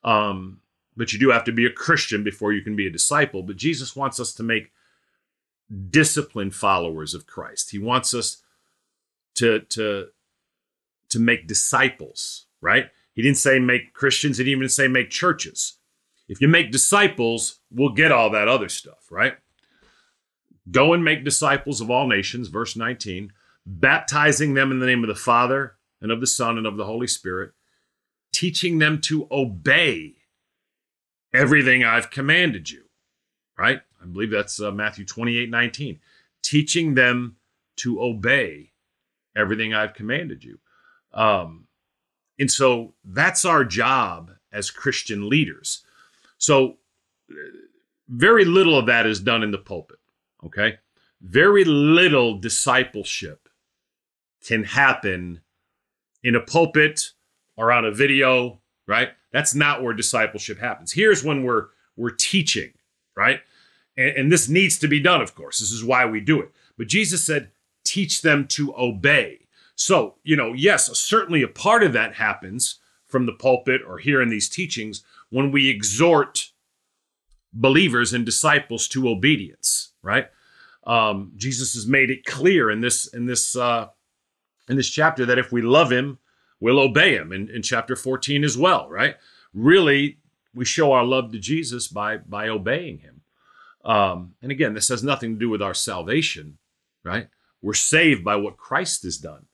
Um, 0.02 0.60
but 0.96 1.12
you 1.12 1.18
do 1.18 1.30
have 1.30 1.44
to 1.44 1.52
be 1.52 1.66
a 1.66 1.72
Christian 1.72 2.24
before 2.24 2.52
you 2.52 2.62
can 2.62 2.74
be 2.74 2.86
a 2.86 2.90
disciple. 2.90 3.42
But 3.42 3.56
Jesus 3.56 3.94
wants 3.94 4.18
us 4.18 4.32
to 4.34 4.42
make 4.42 4.72
disciplined 5.90 6.54
followers 6.54 7.14
of 7.14 7.26
Christ. 7.26 7.70
He 7.70 7.78
wants 7.78 8.12
us 8.14 8.42
to 9.36 9.60
to 9.60 10.08
to 11.10 11.18
make 11.18 11.46
disciples, 11.46 12.46
right? 12.60 12.90
He 13.20 13.24
didn't 13.24 13.36
say 13.36 13.58
make 13.58 13.92
Christians, 13.92 14.38
he 14.38 14.44
didn't 14.44 14.56
even 14.56 14.68
say 14.70 14.88
make 14.88 15.10
churches. 15.10 15.76
If 16.26 16.40
you 16.40 16.48
make 16.48 16.72
disciples, 16.72 17.60
we'll 17.70 17.92
get 17.92 18.12
all 18.12 18.30
that 18.30 18.48
other 18.48 18.70
stuff, 18.70 19.08
right? 19.10 19.34
Go 20.70 20.94
and 20.94 21.04
make 21.04 21.22
disciples 21.22 21.82
of 21.82 21.90
all 21.90 22.06
nations, 22.06 22.48
verse 22.48 22.76
19, 22.76 23.30
baptizing 23.66 24.54
them 24.54 24.72
in 24.72 24.78
the 24.78 24.86
name 24.86 25.04
of 25.04 25.08
the 25.08 25.14
Father 25.14 25.76
and 26.00 26.10
of 26.10 26.22
the 26.22 26.26
Son 26.26 26.56
and 26.56 26.66
of 26.66 26.78
the 26.78 26.86
Holy 26.86 27.06
Spirit, 27.06 27.52
teaching 28.32 28.78
them 28.78 29.02
to 29.02 29.28
obey 29.30 30.14
everything 31.34 31.84
I've 31.84 32.10
commanded 32.10 32.70
you, 32.70 32.84
right? 33.58 33.82
I 34.00 34.06
believe 34.06 34.30
that's 34.30 34.62
uh, 34.62 34.70
Matthew 34.70 35.04
28 35.04 35.50
19. 35.50 36.00
Teaching 36.42 36.94
them 36.94 37.36
to 37.76 38.00
obey 38.00 38.72
everything 39.36 39.74
I've 39.74 39.92
commanded 39.92 40.42
you. 40.42 40.58
Um, 41.12 41.66
and 42.40 42.50
so 42.50 42.94
that's 43.04 43.44
our 43.44 43.64
job 43.64 44.32
as 44.52 44.70
Christian 44.70 45.28
leaders. 45.28 45.84
So 46.38 46.78
very 48.08 48.44
little 48.44 48.76
of 48.76 48.86
that 48.86 49.06
is 49.06 49.20
done 49.20 49.42
in 49.42 49.52
the 49.52 49.58
pulpit, 49.58 49.98
okay? 50.44 50.78
Very 51.20 51.64
little 51.64 52.38
discipleship 52.38 53.48
can 54.44 54.64
happen 54.64 55.42
in 56.24 56.34
a 56.34 56.40
pulpit 56.40 57.10
or 57.56 57.70
on 57.70 57.84
a 57.84 57.92
video, 57.92 58.60
right? 58.88 59.10
That's 59.32 59.54
not 59.54 59.82
where 59.82 59.92
discipleship 59.92 60.58
happens. 60.58 60.92
Here's 60.92 61.22
when 61.22 61.44
we're 61.44 61.66
we're 61.96 62.10
teaching, 62.10 62.72
right? 63.14 63.40
And, 63.96 64.16
and 64.16 64.32
this 64.32 64.48
needs 64.48 64.78
to 64.78 64.88
be 64.88 64.98
done, 64.98 65.20
of 65.20 65.34
course. 65.34 65.58
This 65.58 65.70
is 65.70 65.84
why 65.84 66.06
we 66.06 66.20
do 66.20 66.40
it. 66.40 66.50
But 66.78 66.88
Jesus 66.88 67.22
said, 67.22 67.50
teach 67.84 68.22
them 68.22 68.46
to 68.48 68.74
obey. 68.76 69.39
So, 69.80 70.16
you 70.22 70.36
know, 70.36 70.52
yes, 70.52 70.94
certainly 70.98 71.40
a 71.40 71.48
part 71.48 71.82
of 71.82 71.94
that 71.94 72.16
happens 72.16 72.80
from 73.06 73.24
the 73.24 73.32
pulpit 73.32 73.80
or 73.86 73.96
here 73.96 74.20
in 74.20 74.28
these 74.28 74.46
teachings 74.46 75.02
when 75.30 75.50
we 75.50 75.70
exhort 75.70 76.50
believers 77.50 78.12
and 78.12 78.26
disciples 78.26 78.86
to 78.88 79.08
obedience, 79.08 79.92
right? 80.02 80.26
Um, 80.84 81.32
Jesus 81.34 81.72
has 81.72 81.86
made 81.86 82.10
it 82.10 82.26
clear 82.26 82.70
in 82.70 82.82
this 82.82 83.06
in 83.06 83.24
this 83.24 83.56
uh, 83.56 83.86
in 84.68 84.76
this 84.76 84.90
chapter 84.90 85.24
that 85.24 85.38
if 85.38 85.50
we 85.50 85.62
love 85.62 85.90
Him, 85.90 86.18
we'll 86.60 86.78
obey 86.78 87.14
Him. 87.14 87.32
In, 87.32 87.48
in 87.48 87.62
chapter 87.62 87.96
14 87.96 88.44
as 88.44 88.58
well, 88.58 88.86
right? 88.90 89.16
Really, 89.54 90.18
we 90.54 90.66
show 90.66 90.92
our 90.92 91.04
love 91.06 91.32
to 91.32 91.38
Jesus 91.38 91.88
by 91.88 92.18
by 92.18 92.48
obeying 92.48 92.98
Him. 92.98 93.22
Um, 93.82 94.34
and 94.42 94.52
again, 94.52 94.74
this 94.74 94.88
has 94.88 95.02
nothing 95.02 95.32
to 95.32 95.38
do 95.38 95.48
with 95.48 95.62
our 95.62 95.72
salvation, 95.72 96.58
right? 97.02 97.28
We're 97.62 97.72
saved 97.72 98.22
by 98.22 98.36
what 98.36 98.58
Christ 98.58 99.04
has 99.04 99.16
done. 99.16 99.46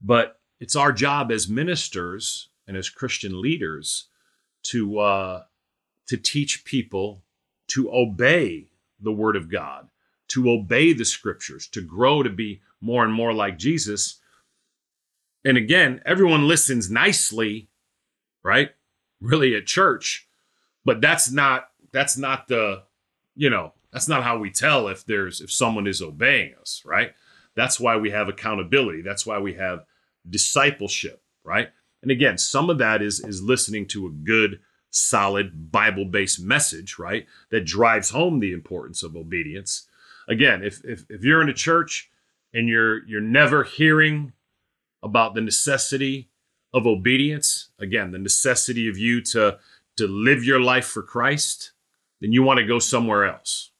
But 0.00 0.38
it's 0.60 0.76
our 0.76 0.92
job 0.92 1.30
as 1.30 1.48
ministers 1.48 2.48
and 2.66 2.76
as 2.76 2.90
Christian 2.90 3.40
leaders 3.40 4.06
to 4.64 4.98
uh, 4.98 5.42
to 6.06 6.16
teach 6.16 6.64
people 6.64 7.22
to 7.68 7.92
obey 7.92 8.68
the 9.00 9.12
Word 9.12 9.36
of 9.36 9.50
God, 9.50 9.88
to 10.28 10.50
obey 10.50 10.92
the 10.92 11.04
Scriptures, 11.04 11.66
to 11.68 11.80
grow 11.80 12.22
to 12.22 12.30
be 12.30 12.60
more 12.80 13.04
and 13.04 13.12
more 13.12 13.32
like 13.32 13.58
Jesus. 13.58 14.20
And 15.44 15.56
again, 15.56 16.00
everyone 16.04 16.48
listens 16.48 16.90
nicely, 16.90 17.68
right? 18.42 18.70
Really 19.20 19.54
at 19.54 19.66
church, 19.66 20.28
but 20.84 21.00
that's 21.00 21.30
not 21.30 21.68
that's 21.92 22.16
not 22.16 22.48
the 22.48 22.82
you 23.34 23.48
know, 23.48 23.72
that's 23.92 24.08
not 24.08 24.24
how 24.24 24.36
we 24.38 24.50
tell 24.50 24.88
if 24.88 25.04
there's 25.04 25.40
if 25.40 25.50
someone 25.52 25.86
is 25.86 26.02
obeying 26.02 26.54
us, 26.60 26.82
right? 26.84 27.12
That's 27.54 27.80
why 27.80 27.96
we 27.96 28.10
have 28.10 28.28
accountability. 28.28 29.02
That's 29.02 29.24
why 29.24 29.38
we 29.38 29.54
have 29.54 29.84
discipleship, 30.30 31.22
right? 31.44 31.68
And 32.02 32.10
again, 32.10 32.38
some 32.38 32.70
of 32.70 32.78
that 32.78 33.02
is 33.02 33.20
is 33.20 33.42
listening 33.42 33.86
to 33.88 34.06
a 34.06 34.10
good 34.10 34.60
solid 34.90 35.70
Bible-based 35.70 36.40
message, 36.40 36.98
right? 36.98 37.26
That 37.50 37.64
drives 37.64 38.10
home 38.10 38.40
the 38.40 38.52
importance 38.52 39.02
of 39.02 39.16
obedience. 39.16 39.88
Again, 40.28 40.62
if 40.62 40.84
if 40.84 41.04
if 41.08 41.24
you're 41.24 41.42
in 41.42 41.48
a 41.48 41.54
church 41.54 42.10
and 42.52 42.68
you're 42.68 43.06
you're 43.06 43.20
never 43.20 43.64
hearing 43.64 44.32
about 45.02 45.34
the 45.34 45.40
necessity 45.40 46.30
of 46.72 46.86
obedience, 46.86 47.70
again, 47.78 48.10
the 48.10 48.18
necessity 48.18 48.88
of 48.88 48.98
you 48.98 49.20
to 49.22 49.58
to 49.96 50.06
live 50.06 50.44
your 50.44 50.60
life 50.60 50.86
for 50.86 51.02
Christ, 51.02 51.72
then 52.20 52.32
you 52.32 52.42
want 52.42 52.58
to 52.58 52.66
go 52.66 52.78
somewhere 52.78 53.24
else. 53.26 53.70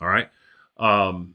All 0.00 0.08
right. 0.08 0.28
Um, 0.76 1.34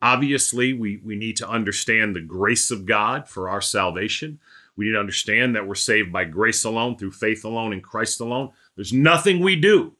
obviously, 0.00 0.72
we, 0.72 0.98
we 0.98 1.16
need 1.16 1.36
to 1.38 1.48
understand 1.48 2.14
the 2.14 2.20
grace 2.20 2.70
of 2.70 2.86
God 2.86 3.28
for 3.28 3.48
our 3.48 3.60
salvation. 3.60 4.38
We 4.76 4.86
need 4.86 4.92
to 4.92 5.00
understand 5.00 5.56
that 5.56 5.66
we're 5.66 5.74
saved 5.74 6.12
by 6.12 6.24
grace 6.24 6.64
alone, 6.64 6.96
through 6.96 7.12
faith 7.12 7.44
alone, 7.44 7.72
in 7.72 7.80
Christ 7.80 8.20
alone. 8.20 8.50
There's 8.76 8.92
nothing 8.92 9.40
we 9.40 9.56
do. 9.56 9.94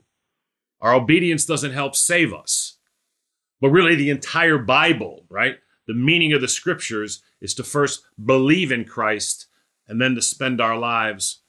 Our 0.81 0.95
obedience 0.95 1.45
doesn't 1.45 1.73
help 1.73 1.97
save 1.97 2.33
us. 2.33 2.79
But 3.61 3.71
really, 3.71 3.97
the 3.97 4.11
entire 4.11 4.59
Bible, 4.59 5.25
right? 5.29 5.57
The 5.87 5.95
meaning 5.95 6.33
of 6.33 6.41
the 6.41 6.49
scriptures 6.49 7.23
is 7.41 7.55
to 7.55 7.65
first 7.65 8.05
believe 8.25 8.71
in 8.71 8.85
Christ 8.85 9.47
and 9.89 10.01
then 10.01 10.15
to 10.15 10.23
spend 10.23 10.61
our 10.61 10.77
lives 10.77 11.41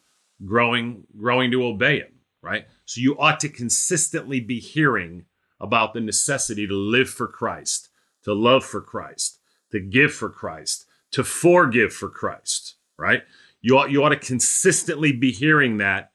growing, 0.44 1.04
growing 1.18 1.52
to 1.52 1.66
obey 1.66 2.00
Him, 2.00 2.14
right? 2.42 2.66
So 2.86 3.02
you 3.02 3.18
ought 3.20 3.40
to 3.42 3.50
consistently 3.50 4.40
be 4.40 4.60
hearing 4.60 5.26
about 5.60 5.94
the 5.94 6.00
necessity 6.00 6.66
to 6.66 6.74
live 6.74 7.10
for 7.10 7.28
Christ, 7.28 7.90
to 8.24 8.34
love 8.34 8.66
for 8.66 8.82
Christ, 8.82 9.40
to 9.72 9.80
give 9.80 10.14
for 10.14 10.30
Christ, 10.30 10.86
to 11.12 11.24
forgive 11.24 11.94
for 11.94 12.10
Christ, 12.10 12.76
right? 12.98 13.24
You 13.62 13.78
ought, 13.78 13.92
you 13.92 14.04
ought 14.04 14.10
to 14.10 14.18
consistently 14.18 15.12
be 15.12 15.32
hearing 15.32 15.78
that 15.78 16.12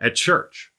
at 0.00 0.14
church. 0.14 0.72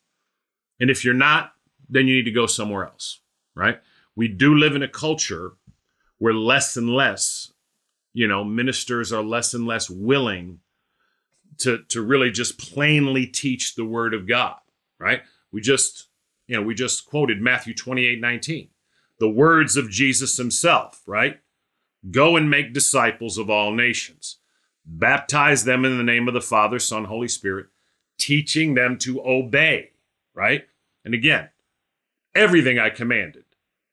And 0.79 0.89
if 0.89 1.03
you're 1.03 1.13
not, 1.13 1.53
then 1.89 2.07
you 2.07 2.15
need 2.15 2.25
to 2.25 2.31
go 2.31 2.45
somewhere 2.45 2.85
else, 2.85 3.21
right? 3.55 3.79
We 4.15 4.27
do 4.27 4.55
live 4.55 4.75
in 4.75 4.83
a 4.83 4.87
culture 4.87 5.53
where 6.17 6.33
less 6.33 6.77
and 6.77 6.89
less, 6.89 7.51
you 8.13 8.27
know, 8.27 8.43
ministers 8.43 9.11
are 9.11 9.23
less 9.23 9.53
and 9.53 9.65
less 9.65 9.89
willing 9.89 10.59
to, 11.59 11.79
to 11.89 12.01
really 12.01 12.31
just 12.31 12.57
plainly 12.57 13.25
teach 13.25 13.75
the 13.75 13.85
word 13.85 14.13
of 14.13 14.27
God, 14.27 14.57
right? 14.99 15.21
We 15.51 15.61
just, 15.61 16.07
you 16.47 16.55
know, 16.55 16.61
we 16.61 16.73
just 16.73 17.05
quoted 17.05 17.41
Matthew 17.41 17.73
28 17.73 18.19
19, 18.19 18.69
the 19.19 19.29
words 19.29 19.77
of 19.77 19.89
Jesus 19.89 20.37
himself, 20.37 21.01
right? 21.05 21.39
Go 22.11 22.35
and 22.35 22.49
make 22.49 22.73
disciples 22.73 23.37
of 23.37 23.49
all 23.49 23.71
nations, 23.71 24.37
baptize 24.85 25.63
them 25.63 25.85
in 25.85 25.97
the 25.97 26.03
name 26.03 26.27
of 26.27 26.33
the 26.33 26.41
Father, 26.41 26.79
Son, 26.79 27.05
Holy 27.05 27.27
Spirit, 27.27 27.67
teaching 28.17 28.75
them 28.75 28.97
to 28.99 29.21
obey, 29.25 29.91
right? 30.33 30.65
And 31.03 31.13
again, 31.13 31.49
everything 32.33 32.77
I 32.77 32.89
commanded. 32.89 33.45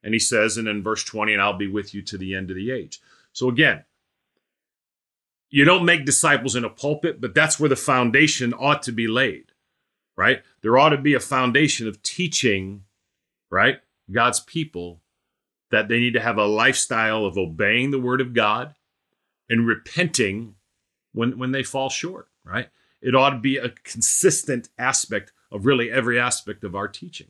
And 0.02 0.14
he 0.14 0.20
says, 0.20 0.56
and 0.56 0.66
in 0.66 0.82
verse 0.82 1.04
20, 1.04 1.32
and 1.32 1.40
I'll 1.40 1.56
be 1.56 1.68
with 1.68 1.94
you 1.94 2.02
to 2.02 2.18
the 2.18 2.34
end 2.34 2.50
of 2.50 2.56
the 2.56 2.70
age. 2.72 3.00
So 3.32 3.48
again, 3.48 3.84
you 5.48 5.64
don't 5.64 5.84
make 5.84 6.04
disciples 6.04 6.56
in 6.56 6.64
a 6.64 6.70
pulpit, 6.70 7.20
but 7.20 7.34
that's 7.34 7.60
where 7.60 7.68
the 7.68 7.76
foundation 7.76 8.52
ought 8.52 8.82
to 8.82 8.92
be 8.92 9.06
laid 9.06 9.52
right? 10.16 10.42
There 10.62 10.78
ought 10.78 10.90
to 10.90 10.98
be 10.98 11.14
a 11.14 11.20
foundation 11.20 11.88
of 11.88 12.02
teaching, 12.02 12.84
right? 13.50 13.80
God's 14.10 14.40
people 14.40 15.00
that 15.72 15.88
they 15.88 15.98
need 15.98 16.12
to 16.12 16.20
have 16.20 16.38
a 16.38 16.46
lifestyle 16.46 17.24
of 17.24 17.36
obeying 17.36 17.90
the 17.90 17.98
word 17.98 18.20
of 18.20 18.32
God 18.32 18.74
and 19.50 19.66
repenting 19.66 20.54
when, 21.12 21.36
when 21.38 21.50
they 21.50 21.64
fall 21.64 21.90
short, 21.90 22.28
right? 22.44 22.68
It 23.00 23.16
ought 23.16 23.30
to 23.30 23.38
be 23.38 23.56
a 23.56 23.70
consistent 23.70 24.68
aspect 24.78 25.32
of 25.50 25.66
really 25.66 25.90
every 25.90 26.20
aspect 26.20 26.62
of 26.62 26.76
our 26.76 26.86
teaching. 26.86 27.28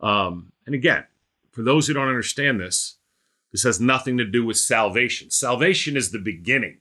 Um, 0.00 0.52
and 0.64 0.74
again, 0.74 1.04
for 1.50 1.62
those 1.62 1.86
who 1.86 1.92
don't 1.92 2.08
understand 2.08 2.58
this, 2.58 2.96
This 3.52 3.62
has 3.64 3.78
nothing 3.80 4.18
to 4.18 4.24
do 4.24 4.44
with 4.44 4.56
salvation. 4.56 5.30
Salvation 5.30 5.96
is 5.96 6.10
the 6.10 6.18
beginning. 6.18 6.78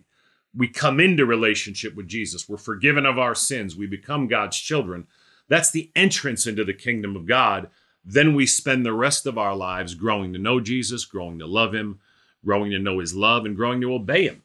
We 0.55 0.67
come 0.67 0.99
into 0.99 1.25
relationship 1.25 1.95
with 1.95 2.07
Jesus. 2.07 2.47
We're 2.49 2.57
forgiven 2.57 3.05
of 3.05 3.19
our 3.19 3.35
sins. 3.35 3.75
We 3.75 3.87
become 3.87 4.27
God's 4.27 4.57
children. 4.57 5.07
That's 5.49 5.71
the 5.71 5.91
entrance 5.95 6.47
into 6.47 6.63
the 6.63 6.73
kingdom 6.73 7.15
of 7.15 7.25
God. 7.25 7.69
Then 8.03 8.33
we 8.33 8.45
spend 8.45 8.85
the 8.85 8.93
rest 8.93 9.25
of 9.25 9.37
our 9.37 9.55
lives 9.55 9.93
growing 9.93 10.33
to 10.33 10.39
know 10.39 10.59
Jesus, 10.59 11.05
growing 11.05 11.39
to 11.39 11.45
love 11.45 11.73
him, 11.73 11.99
growing 12.43 12.71
to 12.71 12.79
know 12.79 12.99
his 12.99 13.13
love, 13.13 13.45
and 13.45 13.55
growing 13.55 13.81
to 13.81 13.93
obey 13.93 14.23
him. 14.27 14.43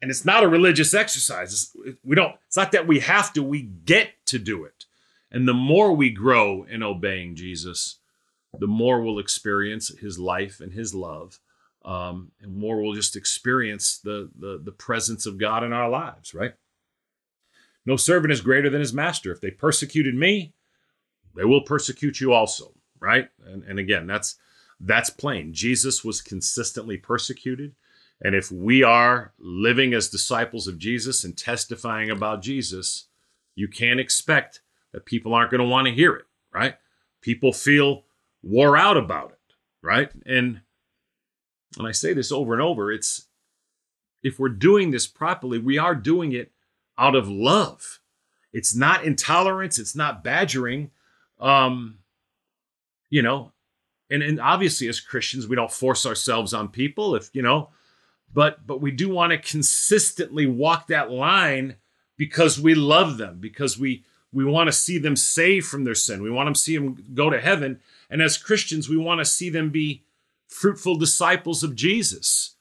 And 0.00 0.10
it's 0.10 0.24
not 0.24 0.42
a 0.42 0.48
religious 0.48 0.94
exercise. 0.94 1.52
It's, 1.52 1.96
we 2.02 2.16
don't, 2.16 2.34
it's 2.46 2.56
not 2.56 2.72
that 2.72 2.86
we 2.86 3.00
have 3.00 3.32
to, 3.34 3.42
we 3.42 3.62
get 3.62 4.10
to 4.26 4.38
do 4.38 4.64
it. 4.64 4.84
And 5.30 5.48
the 5.48 5.54
more 5.54 5.92
we 5.92 6.10
grow 6.10 6.64
in 6.64 6.82
obeying 6.82 7.36
Jesus, 7.36 7.98
the 8.58 8.66
more 8.66 9.02
we'll 9.02 9.18
experience 9.18 9.88
his 9.98 10.18
life 10.18 10.60
and 10.60 10.72
his 10.72 10.94
love. 10.94 11.40
Um, 11.84 12.32
and 12.40 12.56
more 12.56 12.80
we'll 12.80 12.94
just 12.94 13.16
experience 13.16 13.98
the, 13.98 14.30
the, 14.38 14.60
the 14.62 14.72
presence 14.72 15.26
of 15.26 15.38
God 15.38 15.62
in 15.62 15.72
our 15.72 15.90
lives, 15.90 16.32
right? 16.32 16.54
No 17.84 17.96
servant 17.96 18.32
is 18.32 18.40
greater 18.40 18.70
than 18.70 18.80
his 18.80 18.94
master. 18.94 19.30
If 19.32 19.42
they 19.42 19.50
persecuted 19.50 20.14
me, 20.14 20.54
they 21.34 21.44
will 21.44 21.60
persecute 21.62 22.20
you 22.20 22.32
also, 22.32 22.72
right? 23.00 23.28
And, 23.46 23.62
and 23.64 23.78
again, 23.78 24.06
that's 24.06 24.36
that's 24.80 25.10
plain. 25.10 25.52
Jesus 25.52 26.04
was 26.04 26.20
consistently 26.20 26.96
persecuted. 26.96 27.74
And 28.20 28.34
if 28.34 28.50
we 28.50 28.82
are 28.82 29.32
living 29.38 29.94
as 29.94 30.08
disciples 30.08 30.66
of 30.66 30.78
Jesus 30.78 31.24
and 31.24 31.36
testifying 31.36 32.10
about 32.10 32.42
Jesus, 32.42 33.06
you 33.54 33.68
can't 33.68 34.00
expect 34.00 34.60
that 34.92 35.04
people 35.04 35.34
aren't 35.34 35.50
going 35.50 35.60
to 35.60 35.66
want 35.66 35.86
to 35.86 35.94
hear 35.94 36.14
it, 36.14 36.24
right? 36.52 36.76
People 37.20 37.52
feel 37.52 38.04
wore 38.42 38.76
out 38.76 38.96
about 38.96 39.30
it, 39.32 39.54
right? 39.82 40.10
And 40.26 40.60
and 41.76 41.88
I 41.88 41.92
say 41.92 42.12
this 42.12 42.30
over 42.30 42.52
and 42.52 42.62
over, 42.62 42.92
it's 42.92 43.26
if 44.22 44.38
we're 44.38 44.48
doing 44.48 44.90
this 44.90 45.06
properly, 45.06 45.58
we 45.58 45.76
are 45.76 45.94
doing 45.94 46.32
it 46.32 46.52
out 46.96 47.16
of 47.16 47.28
love. 47.28 48.00
It's 48.52 48.74
not 48.74 49.04
intolerance, 49.04 49.78
it's 49.78 49.96
not 49.96 50.22
badgering. 50.22 50.92
Um, 51.40 51.98
you 53.14 53.22
know, 53.22 53.52
and, 54.10 54.24
and 54.24 54.40
obviously 54.40 54.88
as 54.88 54.98
Christians, 54.98 55.46
we 55.46 55.54
don't 55.54 55.70
force 55.70 56.04
ourselves 56.04 56.52
on 56.52 56.66
people 56.66 57.14
if, 57.14 57.30
you 57.32 57.42
know, 57.42 57.68
but 58.32 58.66
but 58.66 58.80
we 58.80 58.90
do 58.90 59.08
want 59.08 59.30
to 59.30 59.38
consistently 59.38 60.46
walk 60.48 60.88
that 60.88 61.12
line 61.12 61.76
because 62.16 62.58
we 62.58 62.74
love 62.74 63.16
them, 63.16 63.38
because 63.38 63.78
we 63.78 64.02
we 64.32 64.44
want 64.44 64.66
to 64.66 64.72
see 64.72 64.98
them 64.98 65.14
saved 65.14 65.66
from 65.66 65.84
their 65.84 65.94
sin. 65.94 66.24
We 66.24 66.30
want 66.32 66.52
to 66.52 66.60
see 66.60 66.76
them 66.76 67.04
go 67.14 67.30
to 67.30 67.40
heaven. 67.40 67.78
And 68.10 68.20
as 68.20 68.36
Christians, 68.36 68.88
we 68.88 68.96
want 68.96 69.20
to 69.20 69.24
see 69.24 69.48
them 69.48 69.70
be 69.70 70.02
fruitful 70.48 70.96
disciples 70.96 71.62
of 71.62 71.76
Jesus. 71.76 72.56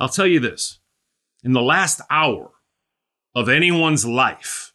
I'll 0.00 0.08
tell 0.08 0.26
you 0.26 0.40
this 0.40 0.80
in 1.44 1.52
the 1.52 1.62
last 1.62 2.00
hour 2.10 2.50
of 3.32 3.48
anyone's 3.48 4.04
life, 4.04 4.72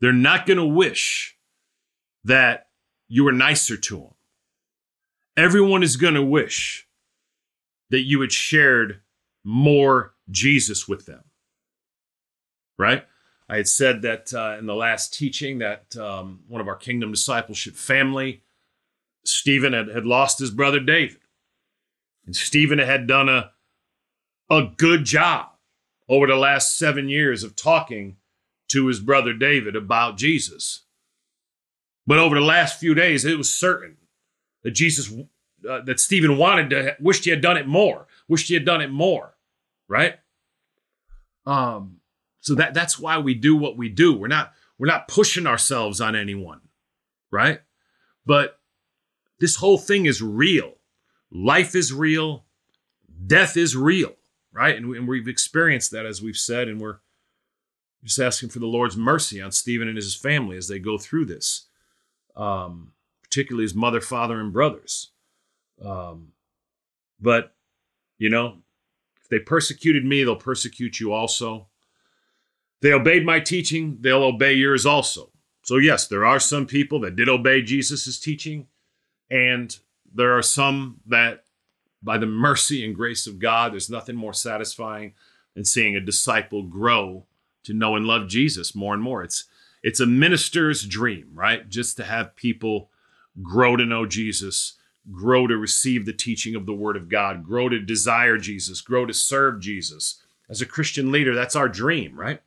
they're 0.00 0.10
not 0.10 0.46
going 0.46 0.56
to 0.56 0.64
wish 0.64 1.36
that 2.24 2.68
you 3.08 3.24
were 3.24 3.32
nicer 3.32 3.76
to 3.76 3.96
them. 3.96 4.14
Everyone 5.36 5.82
is 5.82 5.96
going 5.96 6.14
to 6.14 6.22
wish 6.22 6.86
that 7.90 8.02
you 8.02 8.20
had 8.20 8.32
shared 8.32 9.00
more 9.42 10.14
Jesus 10.30 10.88
with 10.88 11.06
them. 11.06 11.24
Right? 12.78 13.04
I 13.48 13.56
had 13.56 13.68
said 13.68 14.02
that 14.02 14.32
uh, 14.32 14.56
in 14.58 14.66
the 14.66 14.74
last 14.74 15.12
teaching 15.12 15.58
that 15.58 15.96
um, 15.96 16.40
one 16.48 16.60
of 16.60 16.68
our 16.68 16.76
kingdom 16.76 17.12
discipleship 17.12 17.74
family, 17.74 18.42
Stephen 19.24 19.72
had, 19.72 19.88
had 19.88 20.06
lost 20.06 20.38
his 20.38 20.50
brother 20.50 20.80
David. 20.80 21.20
And 22.26 22.34
Stephen 22.34 22.78
had 22.78 23.06
done 23.06 23.28
a, 23.28 23.52
a 24.50 24.70
good 24.76 25.04
job 25.04 25.50
over 26.08 26.26
the 26.26 26.36
last 26.36 26.76
seven 26.76 27.08
years 27.08 27.42
of 27.42 27.54
talking 27.54 28.16
to 28.68 28.86
his 28.86 29.00
brother 29.00 29.34
David 29.34 29.76
about 29.76 30.16
Jesus. 30.16 30.83
But 32.06 32.18
over 32.18 32.34
the 32.34 32.44
last 32.44 32.78
few 32.78 32.94
days, 32.94 33.24
it 33.24 33.38
was 33.38 33.50
certain 33.50 33.96
that 34.62 34.72
Jesus, 34.72 35.12
uh, 35.68 35.80
that 35.82 36.00
Stephen 36.00 36.36
wanted 36.36 36.70
to, 36.70 36.96
wished 37.00 37.24
he 37.24 37.30
had 37.30 37.40
done 37.40 37.56
it 37.56 37.66
more, 37.66 38.06
wished 38.28 38.48
he 38.48 38.54
had 38.54 38.64
done 38.64 38.80
it 38.80 38.90
more, 38.90 39.34
right? 39.88 40.16
Um, 41.46 42.00
so 42.40 42.54
that 42.54 42.74
that's 42.74 42.98
why 42.98 43.18
we 43.18 43.34
do 43.34 43.56
what 43.56 43.76
we 43.76 43.88
do. 43.88 44.16
We're 44.16 44.28
not 44.28 44.52
we're 44.78 44.86
not 44.86 45.08
pushing 45.08 45.46
ourselves 45.46 46.00
on 46.00 46.14
anyone, 46.16 46.60
right? 47.30 47.60
But 48.26 48.58
this 49.40 49.56
whole 49.56 49.78
thing 49.78 50.06
is 50.06 50.22
real. 50.22 50.74
Life 51.30 51.74
is 51.74 51.92
real. 51.92 52.44
Death 53.26 53.56
is 53.56 53.76
real, 53.76 54.14
right? 54.52 54.76
And, 54.76 54.94
and 54.94 55.08
we've 55.08 55.28
experienced 55.28 55.90
that 55.92 56.06
as 56.06 56.22
we've 56.22 56.36
said, 56.36 56.68
and 56.68 56.80
we're 56.80 56.98
just 58.02 58.18
asking 58.18 58.50
for 58.50 58.58
the 58.58 58.66
Lord's 58.66 58.96
mercy 58.96 59.40
on 59.40 59.52
Stephen 59.52 59.88
and 59.88 59.96
his 59.96 60.14
family 60.14 60.56
as 60.56 60.68
they 60.68 60.78
go 60.78 60.98
through 60.98 61.24
this, 61.24 61.66
um, 62.36 62.92
particularly 63.22 63.64
his 63.64 63.74
mother, 63.74 64.00
father, 64.00 64.40
and 64.40 64.52
brothers. 64.52 65.10
Um, 65.84 66.32
but, 67.20 67.54
you 68.18 68.30
know, 68.30 68.58
if 69.20 69.28
they 69.28 69.38
persecuted 69.38 70.04
me, 70.04 70.22
they'll 70.22 70.36
persecute 70.36 71.00
you 71.00 71.12
also. 71.12 71.68
They 72.80 72.92
obeyed 72.92 73.24
my 73.24 73.40
teaching, 73.40 73.98
they'll 74.00 74.22
obey 74.22 74.52
yours 74.52 74.84
also. 74.84 75.30
So, 75.62 75.78
yes, 75.78 76.06
there 76.06 76.26
are 76.26 76.38
some 76.38 76.66
people 76.66 77.00
that 77.00 77.16
did 77.16 77.28
obey 77.28 77.62
Jesus' 77.62 78.20
teaching, 78.20 78.66
and 79.30 79.76
there 80.14 80.36
are 80.36 80.42
some 80.42 81.00
that, 81.06 81.44
by 82.02 82.18
the 82.18 82.26
mercy 82.26 82.84
and 82.84 82.94
grace 82.94 83.26
of 83.26 83.38
God, 83.38 83.72
there's 83.72 83.88
nothing 83.88 84.14
more 84.14 84.34
satisfying 84.34 85.14
than 85.54 85.64
seeing 85.64 85.96
a 85.96 86.00
disciple 86.00 86.62
grow 86.62 87.24
to 87.62 87.72
know 87.72 87.96
and 87.96 88.04
love 88.06 88.28
Jesus 88.28 88.74
more 88.74 88.92
and 88.92 89.02
more. 89.02 89.22
It's 89.22 89.44
it's 89.84 90.00
a 90.00 90.06
minister's 90.06 90.82
dream, 90.82 91.28
right? 91.34 91.68
Just 91.68 91.98
to 91.98 92.04
have 92.04 92.34
people 92.36 92.90
grow 93.42 93.76
to 93.76 93.84
know 93.84 94.06
Jesus, 94.06 94.78
grow 95.12 95.46
to 95.46 95.58
receive 95.58 96.06
the 96.06 96.12
teaching 96.14 96.54
of 96.54 96.64
the 96.64 96.72
Word 96.72 96.96
of 96.96 97.10
God, 97.10 97.44
grow 97.44 97.68
to 97.68 97.78
desire 97.78 98.38
Jesus, 98.38 98.80
grow 98.80 99.04
to 99.04 99.12
serve 99.12 99.60
Jesus. 99.60 100.22
As 100.48 100.62
a 100.62 100.66
Christian 100.66 101.12
leader, 101.12 101.34
that's 101.34 101.54
our 101.54 101.68
dream, 101.68 102.18
right? 102.18 102.40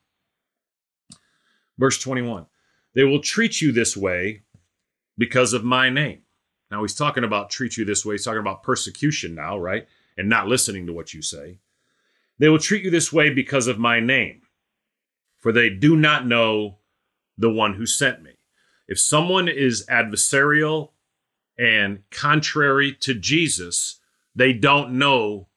Verse 1.78 2.00
21 2.00 2.48
They 2.96 3.04
will 3.04 3.22
treat 3.22 3.62
you 3.62 3.72
this 3.72 3.96
way 3.96 4.42
because 5.16 5.54
of 5.54 5.64
my 5.64 5.92
name. 5.92 6.24
Now, 6.72 6.82
he's 6.82 6.96
talking 6.96 7.24
about 7.24 7.52
treat 7.52 7.78
you 7.78 7.86
this 7.86 8.04
way. 8.04 8.16
He's 8.16 8.26
talking 8.26 8.40
about 8.40 8.64
persecution 8.64 9.36
now, 9.36 9.60
right? 9.60 9.88
And 10.18 10.28
not 10.28 10.48
listening 10.48 10.88
to 10.88 10.94
what 10.94 11.14
you 11.14 11.22
say. 11.22 11.60
They 12.40 12.50
will 12.50 12.58
treat 12.58 12.84
you 12.84 12.90
this 12.90 13.14
way 13.14 13.30
because 13.30 13.68
of 13.68 13.78
my 13.78 14.00
name, 14.00 14.42
for 15.38 15.52
they 15.52 15.70
do 15.70 15.96
not 15.96 16.26
know 16.26 16.80
the 17.38 17.50
one 17.50 17.76
who 17.76 17.86
sent 17.86 18.24
me. 18.24 18.32
If 18.88 19.00
someone 19.00 19.48
is 19.48 19.86
adversarial 19.88 20.92
and 21.58 22.04
contrary 22.10 22.94
to 23.02 23.14
Jesus, 23.14 24.00
they 24.36 24.54
don't 24.54 24.94
know 24.94 25.48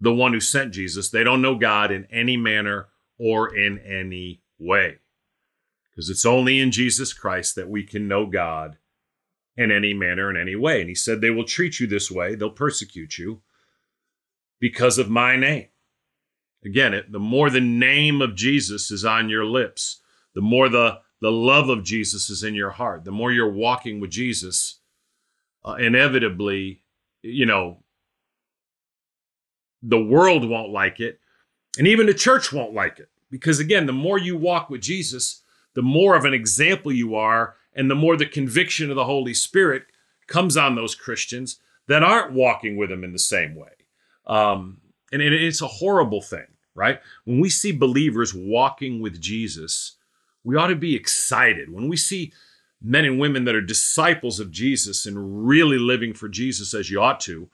the 0.00 0.12
one 0.12 0.32
who 0.32 0.40
sent 0.40 0.72
Jesus. 0.72 1.10
They 1.10 1.24
don't 1.24 1.42
know 1.42 1.56
God 1.56 1.90
in 1.90 2.06
any 2.10 2.36
manner 2.36 2.88
or 3.18 3.54
in 3.54 3.78
any 3.78 4.42
way. 4.58 4.98
Because 5.90 6.10
it's 6.10 6.26
only 6.26 6.60
in 6.60 6.70
Jesus 6.70 7.12
Christ 7.12 7.54
that 7.56 7.68
we 7.68 7.82
can 7.82 8.06
know 8.06 8.26
God 8.26 8.78
in 9.56 9.72
any 9.72 9.92
manner, 9.92 10.30
in 10.30 10.36
any 10.36 10.54
way. 10.54 10.80
And 10.80 10.88
he 10.88 10.94
said, 10.94 11.20
They 11.20 11.30
will 11.30 11.44
treat 11.44 11.80
you 11.80 11.86
this 11.86 12.10
way, 12.10 12.34
they'll 12.34 12.50
persecute 12.50 13.18
you 13.18 13.42
because 14.60 14.98
of 14.98 15.10
my 15.10 15.36
name. 15.36 15.68
Again, 16.64 16.94
it, 16.94 17.12
the 17.12 17.18
more 17.18 17.50
the 17.50 17.60
name 17.60 18.20
of 18.20 18.34
Jesus 18.34 18.90
is 18.90 19.04
on 19.04 19.28
your 19.28 19.44
lips, 19.44 20.00
the 20.38 20.42
more 20.42 20.68
the, 20.68 21.00
the 21.20 21.32
love 21.32 21.68
of 21.68 21.82
Jesus 21.82 22.30
is 22.30 22.44
in 22.44 22.54
your 22.54 22.70
heart, 22.70 23.04
the 23.04 23.10
more 23.10 23.32
you're 23.32 23.50
walking 23.50 23.98
with 23.98 24.10
Jesus, 24.10 24.78
uh, 25.64 25.72
inevitably, 25.72 26.84
you 27.22 27.44
know, 27.44 27.82
the 29.82 29.98
world 30.00 30.48
won't 30.48 30.70
like 30.70 31.00
it, 31.00 31.18
and 31.76 31.88
even 31.88 32.06
the 32.06 32.14
church 32.14 32.52
won't 32.52 32.72
like 32.72 33.00
it. 33.00 33.08
Because 33.32 33.58
again, 33.58 33.86
the 33.86 33.92
more 33.92 34.16
you 34.16 34.36
walk 34.36 34.70
with 34.70 34.80
Jesus, 34.80 35.42
the 35.74 35.82
more 35.82 36.14
of 36.14 36.24
an 36.24 36.34
example 36.34 36.92
you 36.92 37.16
are, 37.16 37.56
and 37.74 37.90
the 37.90 37.96
more 37.96 38.16
the 38.16 38.24
conviction 38.24 38.88
of 38.88 38.94
the 38.94 39.04
Holy 39.04 39.34
Spirit 39.34 39.86
comes 40.28 40.56
on 40.56 40.76
those 40.76 40.94
Christians 40.94 41.58
that 41.88 42.04
aren't 42.04 42.32
walking 42.32 42.76
with 42.76 42.92
Him 42.92 43.02
in 43.02 43.12
the 43.12 43.18
same 43.18 43.56
way. 43.56 43.72
Um, 44.24 44.82
and 45.10 45.20
it's 45.20 45.62
a 45.62 45.66
horrible 45.66 46.22
thing, 46.22 46.46
right? 46.76 47.00
When 47.24 47.40
we 47.40 47.48
see 47.50 47.72
believers 47.72 48.32
walking 48.32 49.02
with 49.02 49.20
Jesus, 49.20 49.96
we 50.48 50.56
ought 50.56 50.68
to 50.68 50.76
be 50.76 50.96
excited. 50.96 51.70
When 51.70 51.90
we 51.90 51.98
see 51.98 52.32
men 52.80 53.04
and 53.04 53.20
women 53.20 53.44
that 53.44 53.54
are 53.54 53.60
disciples 53.60 54.40
of 54.40 54.50
Jesus 54.50 55.04
and 55.04 55.46
really 55.46 55.76
living 55.76 56.14
for 56.14 56.26
Jesus 56.26 56.72
as 56.72 56.90
you 56.90 57.02
ought 57.02 57.20
to, 57.20 57.50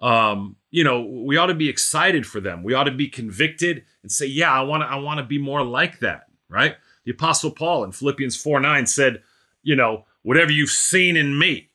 um, 0.00 0.56
you 0.70 0.82
know, 0.82 1.02
we 1.02 1.36
ought 1.36 1.48
to 1.48 1.54
be 1.54 1.68
excited 1.68 2.26
for 2.26 2.40
them. 2.40 2.62
We 2.62 2.72
ought 2.72 2.84
to 2.84 2.92
be 2.92 3.08
convicted 3.08 3.84
and 4.02 4.10
say, 4.10 4.24
"Yeah, 4.24 4.50
I 4.50 4.62
want 4.62 4.82
to. 4.82 4.86
I 4.86 4.94
want 4.94 5.18
to 5.18 5.24
be 5.26 5.36
more 5.36 5.62
like 5.62 5.98
that." 5.98 6.28
Right? 6.48 6.76
The 7.04 7.10
Apostle 7.10 7.50
Paul 7.50 7.84
in 7.84 7.92
Philippians 7.92 8.36
4 8.36 8.58
9 8.58 8.86
said, 8.86 9.22
you 9.62 9.76
know, 9.76 10.06
whatever 10.22 10.50
you've 10.50 10.70
seen 10.70 11.18
in 11.18 11.38
me, 11.38 11.68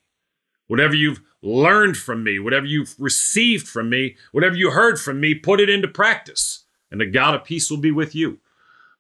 whatever 0.66 0.96
you've 0.96 1.22
learned 1.44 1.96
from 1.96 2.24
me, 2.24 2.40
whatever 2.40 2.66
you've 2.66 2.96
received 2.98 3.68
from 3.68 3.88
me, 3.92 4.16
whatever 4.32 4.56
you 4.56 4.72
heard 4.72 5.00
from 5.00 5.20
me, 5.20 5.36
put 5.36 5.60
it 5.60 5.70
into 5.70 5.88
practice, 5.88 6.66
and 6.90 7.00
the 7.00 7.06
God 7.06 7.36
of 7.36 7.44
peace 7.44 7.70
will 7.70 7.78
be 7.78 7.92
with 7.92 8.16
you. 8.16 8.40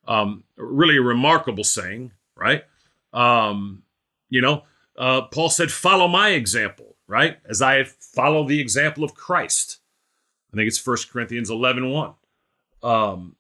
Um, 0.08 0.43
really 0.58 0.97
a 0.97 1.01
remarkable 1.01 1.64
saying, 1.64 2.12
right? 2.36 2.64
Um, 3.14 3.84
you 4.30 4.41
know, 4.41 4.64
uh, 4.97 5.24
Paul 5.24 5.49
said, 5.49 5.72
Follow 5.72 6.08
my 6.08 6.30
example, 6.30 6.95
right? 7.08 7.38
As 7.47 7.62
I 7.62 7.84
follow 7.84 8.47
the 8.47 8.60
example 8.60 9.03
of 9.03 9.16
Christ. 9.16 9.80
I 10.53 10.58
think 10.58 10.68
it's 10.68 10.86
1 10.86 10.97
Corinthians 11.12 11.49
11 11.49 11.89
1. 11.89 12.14
Um, 12.82 13.36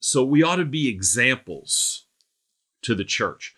so 0.00 0.24
we 0.24 0.42
ought 0.42 0.56
to 0.56 0.64
be 0.64 0.88
examples 0.88 2.06
to 2.82 2.94
the 2.94 3.04
church. 3.04 3.54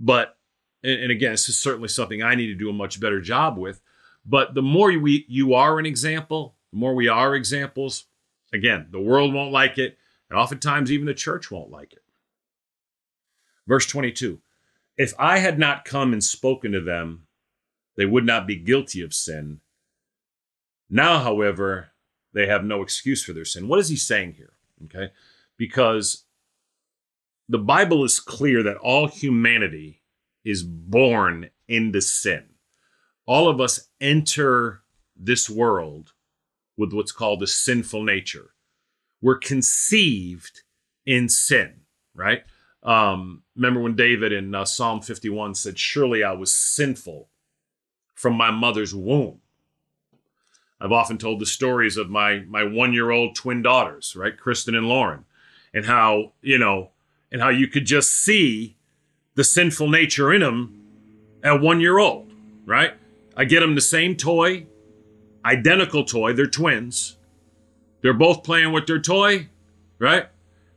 But, 0.00 0.36
and, 0.82 1.00
and 1.02 1.12
again, 1.12 1.32
this 1.32 1.48
is 1.48 1.58
certainly 1.58 1.88
something 1.88 2.22
I 2.22 2.34
need 2.34 2.46
to 2.46 2.54
do 2.54 2.70
a 2.70 2.72
much 2.72 3.00
better 3.00 3.20
job 3.20 3.58
with. 3.58 3.82
But 4.24 4.54
the 4.54 4.62
more 4.62 4.88
we, 4.98 5.24
you 5.28 5.54
are 5.54 5.78
an 5.78 5.86
example, 5.86 6.54
the 6.72 6.78
more 6.78 6.94
we 6.94 7.08
are 7.08 7.34
examples, 7.34 8.06
again, 8.52 8.88
the 8.90 9.00
world 9.00 9.32
won't 9.34 9.52
like 9.52 9.78
it. 9.78 9.98
And 10.30 10.38
oftentimes, 10.38 10.92
even 10.92 11.06
the 11.06 11.14
church 11.14 11.50
won't 11.50 11.70
like 11.70 11.92
it. 11.92 12.02
Verse 13.66 13.86
22 13.86 14.40
If 14.96 15.14
I 15.18 15.38
had 15.38 15.58
not 15.58 15.84
come 15.84 16.12
and 16.12 16.22
spoken 16.22 16.72
to 16.72 16.80
them, 16.80 17.26
they 17.96 18.06
would 18.06 18.24
not 18.24 18.46
be 18.46 18.56
guilty 18.56 19.00
of 19.00 19.14
sin. 19.14 19.60
Now, 20.90 21.18
however, 21.18 21.90
they 22.32 22.46
have 22.46 22.64
no 22.64 22.82
excuse 22.82 23.24
for 23.24 23.32
their 23.32 23.44
sin. 23.44 23.68
What 23.68 23.80
is 23.80 23.88
he 23.88 23.96
saying 23.96 24.34
here? 24.34 24.52
Okay. 24.84 25.12
Because 25.56 26.24
the 27.48 27.58
Bible 27.58 28.04
is 28.04 28.20
clear 28.20 28.62
that 28.62 28.76
all 28.76 29.08
humanity 29.08 30.02
is 30.44 30.62
born 30.62 31.50
into 31.66 32.00
sin. 32.00 32.44
All 33.26 33.48
of 33.48 33.60
us 33.60 33.88
enter 34.00 34.82
this 35.16 35.50
world 35.50 36.12
with 36.76 36.92
what's 36.92 37.12
called 37.12 37.42
a 37.42 37.46
sinful 37.46 38.04
nature. 38.04 38.54
We're 39.20 39.38
conceived 39.38 40.62
in 41.04 41.28
sin, 41.28 41.80
right? 42.14 42.42
Um, 42.82 43.42
remember 43.56 43.80
when 43.80 43.96
David 43.96 44.32
in 44.32 44.54
uh, 44.54 44.64
Psalm 44.64 45.00
51 45.00 45.54
said, 45.54 45.78
Surely 45.78 46.22
I 46.22 46.32
was 46.32 46.54
sinful 46.56 47.28
from 48.14 48.34
my 48.34 48.50
mother's 48.50 48.94
womb. 48.94 49.40
I've 50.80 50.92
often 50.92 51.18
told 51.18 51.40
the 51.40 51.46
stories 51.46 51.96
of 51.96 52.08
my 52.08 52.40
my 52.48 52.62
one 52.62 52.92
year 52.92 53.10
old 53.10 53.34
twin 53.34 53.62
daughters, 53.62 54.14
right, 54.14 54.36
Kristen 54.36 54.74
and 54.74 54.88
Lauren, 54.88 55.24
and 55.74 55.86
how 55.86 56.32
you 56.40 56.58
know, 56.58 56.90
and 57.32 57.42
how 57.42 57.48
you 57.48 57.66
could 57.66 57.84
just 57.84 58.12
see 58.12 58.76
the 59.34 59.44
sinful 59.44 59.88
nature 59.88 60.32
in 60.32 60.40
them 60.40 60.84
at 61.42 61.60
one 61.60 61.80
year 61.80 61.98
old, 61.98 62.32
right? 62.64 62.94
I 63.36 63.44
get 63.44 63.60
them 63.60 63.74
the 63.74 63.80
same 63.80 64.16
toy, 64.16 64.66
identical 65.44 66.04
toy. 66.04 66.32
They're 66.32 66.46
twins. 66.46 67.17
They're 68.02 68.14
both 68.14 68.44
playing 68.44 68.72
with 68.72 68.86
their 68.86 69.00
toy, 69.00 69.48
right? 69.98 70.28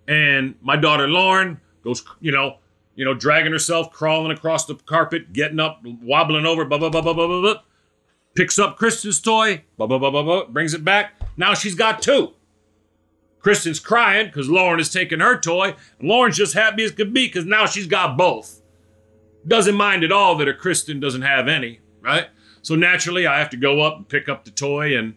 And 0.08 0.56
my 0.62 0.76
daughter 0.76 1.08
Lauren 1.08 1.60
goes, 1.84 2.04
you 2.20 2.32
know, 2.32 2.58
you 2.96 3.06
know, 3.06 3.14
dragging 3.14 3.52
herself, 3.52 3.92
crawling 3.92 4.32
across 4.32 4.66
the 4.66 4.76
carpet, 4.76 5.32
getting 5.34 5.60
up, 5.60 5.82
wobbling 5.84 6.46
over, 6.46 6.66
blah 6.66 6.78
blah 6.78 6.90
blah 6.90 7.02
blah 7.02 7.14
blah 7.14 7.28
blah. 7.28 7.42
blah 7.42 7.62
picks 8.36 8.60
up 8.60 8.78
Kristen's 8.78 9.20
toy, 9.20 9.64
blah, 9.78 9.88
blah, 9.88 9.98
blah, 9.98 10.12
blah, 10.12 10.24
blah, 10.24 10.46
brings 10.46 10.74
it 10.74 10.84
back. 10.84 11.14
Now 11.38 11.54
she's 11.54 11.76
got 11.76 12.02
two. 12.02 12.34
Kristen's 13.40 13.80
crying 13.80 14.28
because 14.28 14.50
Lauren 14.50 14.80
is 14.80 14.92
taking 14.92 15.20
her 15.20 15.40
toy, 15.40 15.76
and 16.00 16.08
Lauren's 16.08 16.38
just 16.38 16.54
happy 16.54 16.84
as 16.84 16.92
could 16.92 17.14
be 17.14 17.28
because 17.28 17.46
now 17.46 17.66
she's 17.66 17.88
got 17.88 18.18
both. 18.18 18.62
Doesn't 19.48 19.76
mind 19.76 20.04
at 20.04 20.12
all 20.12 20.36
that 20.36 20.48
her 20.48 20.54
Kristen 20.54 21.00
doesn't 21.00 21.24
have 21.24 21.48
any, 21.48 21.80
right? 22.02 22.28
So 22.62 22.76
naturally, 22.76 23.26
I 23.26 23.40
have 23.40 23.50
to 23.50 23.58
go 23.58 23.82
up 23.82 23.98
and 23.98 24.08
pick 24.08 24.30
up 24.30 24.46
the 24.46 24.52
toy 24.52 24.96
and 24.96 25.16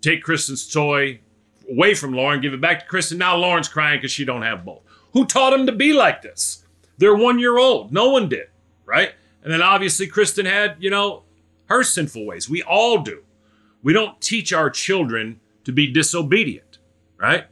take 0.00 0.22
Kristen's 0.22 0.70
toy 0.70 1.20
away 1.70 1.94
from 1.94 2.12
Lauren, 2.12 2.40
give 2.40 2.54
it 2.54 2.60
back 2.60 2.80
to 2.80 2.86
Kristen. 2.86 3.18
Now 3.18 3.36
Lauren's 3.36 3.68
crying 3.68 3.98
because 3.98 4.12
she 4.12 4.24
don't 4.24 4.42
have 4.42 4.64
both. 4.64 4.82
Who 5.12 5.26
taught 5.26 5.50
them 5.50 5.66
to 5.66 5.72
be 5.72 5.92
like 5.92 6.22
this? 6.22 6.64
They're 6.98 7.14
one 7.14 7.38
year 7.38 7.58
old. 7.58 7.92
No 7.92 8.10
one 8.10 8.28
did, 8.28 8.48
right? 8.84 9.12
And 9.42 9.52
then 9.52 9.62
obviously 9.62 10.06
Kristen 10.06 10.46
had, 10.46 10.76
you 10.78 10.90
know, 10.90 11.22
her 11.66 11.82
sinful 11.82 12.24
ways. 12.26 12.48
We 12.48 12.62
all 12.62 12.98
do. 12.98 13.22
We 13.82 13.92
don't 13.92 14.20
teach 14.20 14.52
our 14.52 14.70
children 14.70 15.40
to 15.64 15.72
be 15.72 15.86
disobedient, 15.92 16.78
right? 17.16 17.46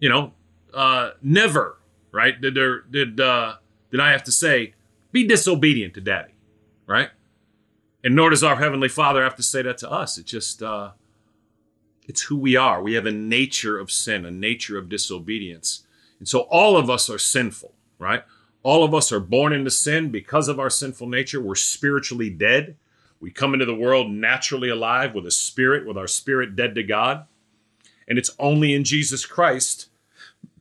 You 0.00 0.08
know, 0.08 0.32
uh, 0.72 1.10
never, 1.22 1.78
right? 2.12 2.40
Did 2.40 2.54
there 2.54 2.80
did 2.82 3.20
uh, 3.20 3.56
did 3.90 4.00
I 4.00 4.12
have 4.12 4.24
to 4.24 4.32
say 4.32 4.74
be 5.12 5.26
disobedient 5.26 5.94
to 5.94 6.00
daddy, 6.00 6.34
right? 6.86 7.10
And 8.02 8.14
nor 8.14 8.30
does 8.30 8.42
our 8.42 8.56
heavenly 8.56 8.88
Father 8.88 9.22
have 9.22 9.36
to 9.36 9.42
say 9.42 9.62
that 9.62 9.78
to 9.78 9.90
us. 9.90 10.18
It 10.18 10.26
just 10.26 10.62
uh, 10.62 10.92
it's 12.04 12.22
who 12.22 12.36
we 12.36 12.56
are. 12.56 12.82
We 12.82 12.94
have 12.94 13.06
a 13.06 13.12
nature 13.12 13.78
of 13.78 13.90
sin, 13.90 14.24
a 14.24 14.30
nature 14.30 14.78
of 14.78 14.88
disobedience, 14.88 15.84
and 16.18 16.28
so 16.28 16.40
all 16.50 16.76
of 16.76 16.88
us 16.88 17.10
are 17.10 17.18
sinful, 17.18 17.74
right? 17.98 18.22
All 18.62 18.82
of 18.82 18.94
us 18.94 19.12
are 19.12 19.20
born 19.20 19.52
into 19.52 19.70
sin 19.70 20.10
because 20.10 20.48
of 20.48 20.58
our 20.58 20.70
sinful 20.70 21.08
nature. 21.08 21.40
We're 21.40 21.54
spiritually 21.54 22.30
dead. 22.30 22.76
We 23.20 23.30
come 23.30 23.52
into 23.52 23.66
the 23.66 23.74
world 23.74 24.10
naturally 24.10 24.70
alive 24.70 25.14
with 25.14 25.26
a 25.26 25.30
spirit, 25.30 25.86
with 25.86 25.98
our 25.98 26.06
spirit 26.06 26.56
dead 26.56 26.74
to 26.76 26.82
God. 26.82 27.26
And 28.08 28.18
it's 28.18 28.30
only 28.38 28.74
in 28.74 28.84
Jesus 28.84 29.26
Christ 29.26 29.88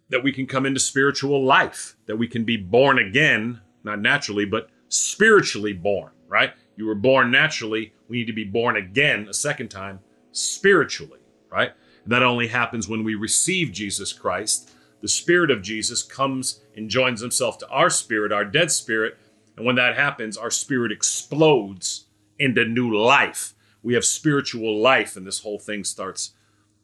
that 0.10 0.24
we 0.24 0.32
can 0.32 0.48
come 0.48 0.66
into 0.66 0.80
spiritual 0.80 1.44
life, 1.44 1.96
that 2.06 2.18
we 2.18 2.28
can 2.28 2.44
be 2.44 2.58
born 2.58 3.00
again, 3.00 3.62
not 3.84 4.00
naturally, 4.00 4.46
but 4.46 4.70
spiritually 4.90 5.74
born, 5.74 6.12
right? 6.28 6.54
You 6.76 6.86
were 6.86 6.96
born 6.96 7.32
naturally. 7.32 7.94
We 8.08 8.18
need 8.18 8.28
to 8.28 8.34
be 8.34 8.44
born 8.44 8.76
again 8.76 9.28
a 9.30 9.34
second 9.34 9.70
time 9.70 10.00
spiritually, 10.32 11.20
right? 11.54 11.72
And 12.04 12.12
that 12.12 12.24
only 12.24 12.48
happens 12.48 12.90
when 12.90 13.04
we 13.04 13.16
receive 13.16 13.72
Jesus 13.72 14.12
Christ 14.12 14.72
the 15.04 15.10
Spirit 15.10 15.52
of 15.52 15.62
Jesus 15.62 16.02
comes 16.02 16.62
and 16.78 16.90
joins 16.90 17.20
himself 17.20 17.58
to 17.58 17.68
our 17.68 17.90
spirit, 17.90 18.32
our 18.32 18.46
dead 18.46 18.72
spirit. 18.72 19.18
And 19.58 19.66
when 19.66 19.76
that 19.76 19.98
happens, 19.98 20.38
our 20.38 20.50
spirit 20.50 20.94
explodes 20.94 22.06
into 22.40 22.64
new 22.64 22.98
life. 22.98 23.54
We 23.84 23.96
have 23.96 24.06
spiritual 24.06 24.80
life, 24.80 25.18
and 25.18 25.28
this 25.28 25.42
whole 25.42 25.60
thing 25.60 25.84
starts 25.84 26.32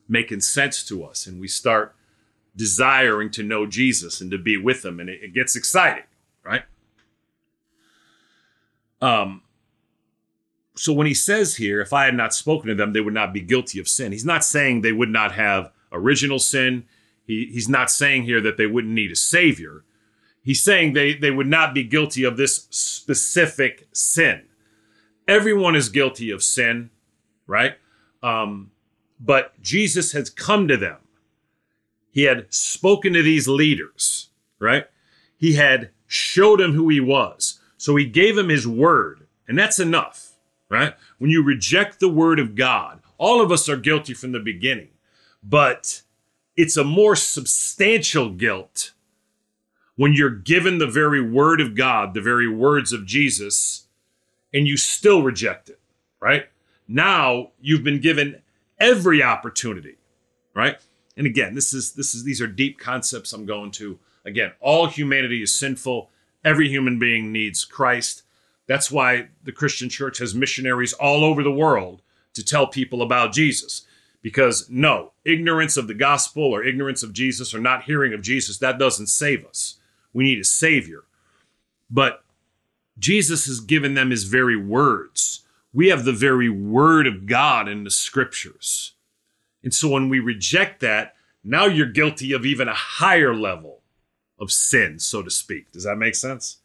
making 0.09 0.41
sense 0.41 0.83
to 0.89 1.05
us. 1.05 1.27
And 1.27 1.39
we 1.39 1.47
start 1.47 1.95
desiring 2.57 3.31
to 3.31 3.41
know 3.41 3.65
Jesus 3.65 4.19
and 4.19 4.29
to 4.31 4.37
be 4.37 4.57
with 4.57 4.83
him. 4.83 4.99
And 4.99 5.09
it, 5.09 5.23
it 5.23 5.33
gets 5.33 5.55
exciting, 5.55 6.03
right? 6.43 6.63
Um, 9.01 9.43
so 10.79 10.93
when 10.93 11.07
he 11.07 11.13
says 11.13 11.57
here, 11.57 11.81
if 11.81 11.91
I 11.91 12.05
had 12.05 12.15
not 12.15 12.33
spoken 12.33 12.69
to 12.69 12.75
them, 12.75 12.93
they 12.93 13.01
would 13.01 13.13
not 13.13 13.33
be 13.33 13.41
guilty 13.41 13.81
of 13.81 13.89
sin, 13.89 14.13
he's 14.13 14.23
not 14.23 14.45
saying 14.45 14.79
they 14.79 14.93
would 14.93 15.09
not 15.09 15.33
have 15.33 15.73
original 15.91 16.39
sin. 16.39 16.85
He, 17.27 17.49
he's 17.51 17.67
not 17.67 17.91
saying 17.91 18.23
here 18.23 18.39
that 18.39 18.55
they 18.55 18.65
wouldn't 18.65 18.93
need 18.93 19.11
a 19.11 19.15
savior. 19.17 19.83
He's 20.41 20.63
saying 20.63 20.93
they, 20.93 21.15
they 21.15 21.31
would 21.31 21.47
not 21.47 21.73
be 21.73 21.83
guilty 21.83 22.23
of 22.23 22.37
this 22.37 22.67
specific 22.69 23.89
sin. 23.91 24.43
Everyone 25.27 25.75
is 25.75 25.89
guilty 25.89 26.31
of 26.31 26.41
sin, 26.41 26.91
right? 27.45 27.75
Um, 28.23 28.71
but 29.19 29.61
Jesus 29.61 30.13
has 30.13 30.29
come 30.29 30.69
to 30.69 30.77
them. 30.77 30.99
He 32.09 32.23
had 32.23 32.53
spoken 32.53 33.11
to 33.13 33.21
these 33.21 33.49
leaders, 33.49 34.29
right? 34.59 34.85
He 35.35 35.55
had 35.55 35.89
showed 36.07 36.61
them 36.61 36.71
who 36.71 36.87
he 36.87 37.01
was. 37.01 37.59
So 37.75 37.97
he 37.97 38.05
gave 38.05 38.37
them 38.37 38.47
his 38.47 38.65
word, 38.65 39.27
and 39.45 39.59
that's 39.59 39.77
enough, 39.77 40.28
right? 40.69 40.95
When 41.17 41.29
you 41.29 41.43
reject 41.43 41.99
the 41.99 42.09
word 42.09 42.39
of 42.39 42.55
God, 42.55 43.01
all 43.17 43.41
of 43.41 43.51
us 43.51 43.67
are 43.67 43.77
guilty 43.77 44.13
from 44.13 44.31
the 44.31 44.39
beginning. 44.39 44.89
But 45.43 46.01
it's 46.55 46.77
a 46.77 46.83
more 46.83 47.15
substantial 47.15 48.29
guilt 48.29 48.93
when 49.95 50.13
you're 50.13 50.29
given 50.29 50.77
the 50.77 50.87
very 50.87 51.21
word 51.21 51.59
of 51.59 51.75
God, 51.75 52.13
the 52.13 52.21
very 52.21 52.47
words 52.47 52.93
of 52.93 53.05
Jesus, 53.05 53.87
and 54.53 54.65
you 54.65 54.77
still 54.77 55.23
reject 55.23 55.69
it, 55.69 55.79
right? 56.21 56.45
Now 56.87 57.51
you've 57.59 57.83
been 57.83 57.99
given 57.99 58.41
every 58.79 59.21
opportunity, 59.21 59.97
right? 60.53 60.77
And 61.17 61.27
again, 61.27 61.53
this 61.53 61.73
is 61.73 61.93
this 61.93 62.15
is 62.15 62.23
these 62.23 62.41
are 62.41 62.47
deep 62.47 62.79
concepts 62.79 63.33
I'm 63.33 63.45
going 63.45 63.71
to. 63.71 63.99
Again, 64.25 64.53
all 64.61 64.87
humanity 64.87 65.43
is 65.43 65.53
sinful. 65.53 66.09
Every 66.45 66.69
human 66.69 66.97
being 66.97 67.33
needs 67.33 67.65
Christ. 67.65 68.23
That's 68.69 68.91
why 68.91 69.29
the 69.43 69.51
Christian 69.51 69.89
church 69.89 70.19
has 70.19 70.35
missionaries 70.35 70.93
all 70.93 71.25
over 71.25 71.41
the 71.41 71.51
world 71.51 72.03
to 72.35 72.45
tell 72.45 72.67
people 72.67 73.01
about 73.01 73.33
Jesus. 73.33 73.81
Because 74.21 74.69
no, 74.69 75.13
ignorance 75.25 75.75
of 75.75 75.87
the 75.87 75.95
gospel 75.95 76.43
or 76.43 76.63
ignorance 76.63 77.01
of 77.01 77.11
Jesus 77.11 77.51
or 77.51 77.59
not 77.59 77.85
hearing 77.85 78.13
of 78.13 78.21
Jesus, 78.21 78.59
that 78.59 78.77
doesn't 78.77 79.07
save 79.07 79.43
us. 79.43 79.79
We 80.13 80.23
need 80.23 80.39
a 80.39 80.43
savior. 80.43 81.05
But 81.89 82.23
Jesus 82.99 83.47
has 83.47 83.59
given 83.59 83.95
them 83.95 84.11
his 84.11 84.25
very 84.25 84.55
words. 84.55 85.45
We 85.73 85.87
have 85.87 86.05
the 86.05 86.13
very 86.13 86.49
word 86.49 87.07
of 87.07 87.25
God 87.25 87.67
in 87.67 87.85
the 87.85 87.89
scriptures. 87.89 88.93
And 89.63 89.73
so 89.73 89.89
when 89.89 90.09
we 90.09 90.19
reject 90.19 90.79
that, 90.81 91.15
now 91.43 91.65
you're 91.65 91.87
guilty 91.87 92.33
of 92.33 92.45
even 92.45 92.67
a 92.67 92.75
higher 92.75 93.33
level 93.33 93.81
of 94.37 94.51
sin, 94.51 94.99
so 94.99 95.23
to 95.23 95.31
speak. 95.31 95.71
Does 95.71 95.85
that 95.85 95.95
make 95.95 96.13
sense? 96.13 96.57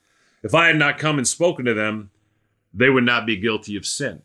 If 0.44 0.54
I 0.54 0.66
had 0.66 0.76
not 0.76 0.98
come 0.98 1.16
and 1.16 1.26
spoken 1.26 1.64
to 1.64 1.72
them, 1.74 2.10
they 2.72 2.90
would 2.90 3.04
not 3.04 3.24
be 3.24 3.36
guilty 3.36 3.76
of 3.76 3.86
sin. 3.86 4.22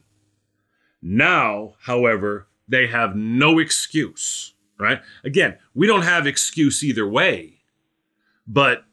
Now, 1.02 1.76
however, 1.84 2.48
they 2.68 2.88
have 2.88 3.16
no 3.16 3.58
excuse, 3.58 4.54
right? 4.78 5.02
Again, 5.24 5.58
we 5.74 5.88
don't 5.88 6.02
have 6.02 6.28
excuse 6.28 6.84
either 6.84 7.08
way. 7.08 7.62
But 8.46 8.84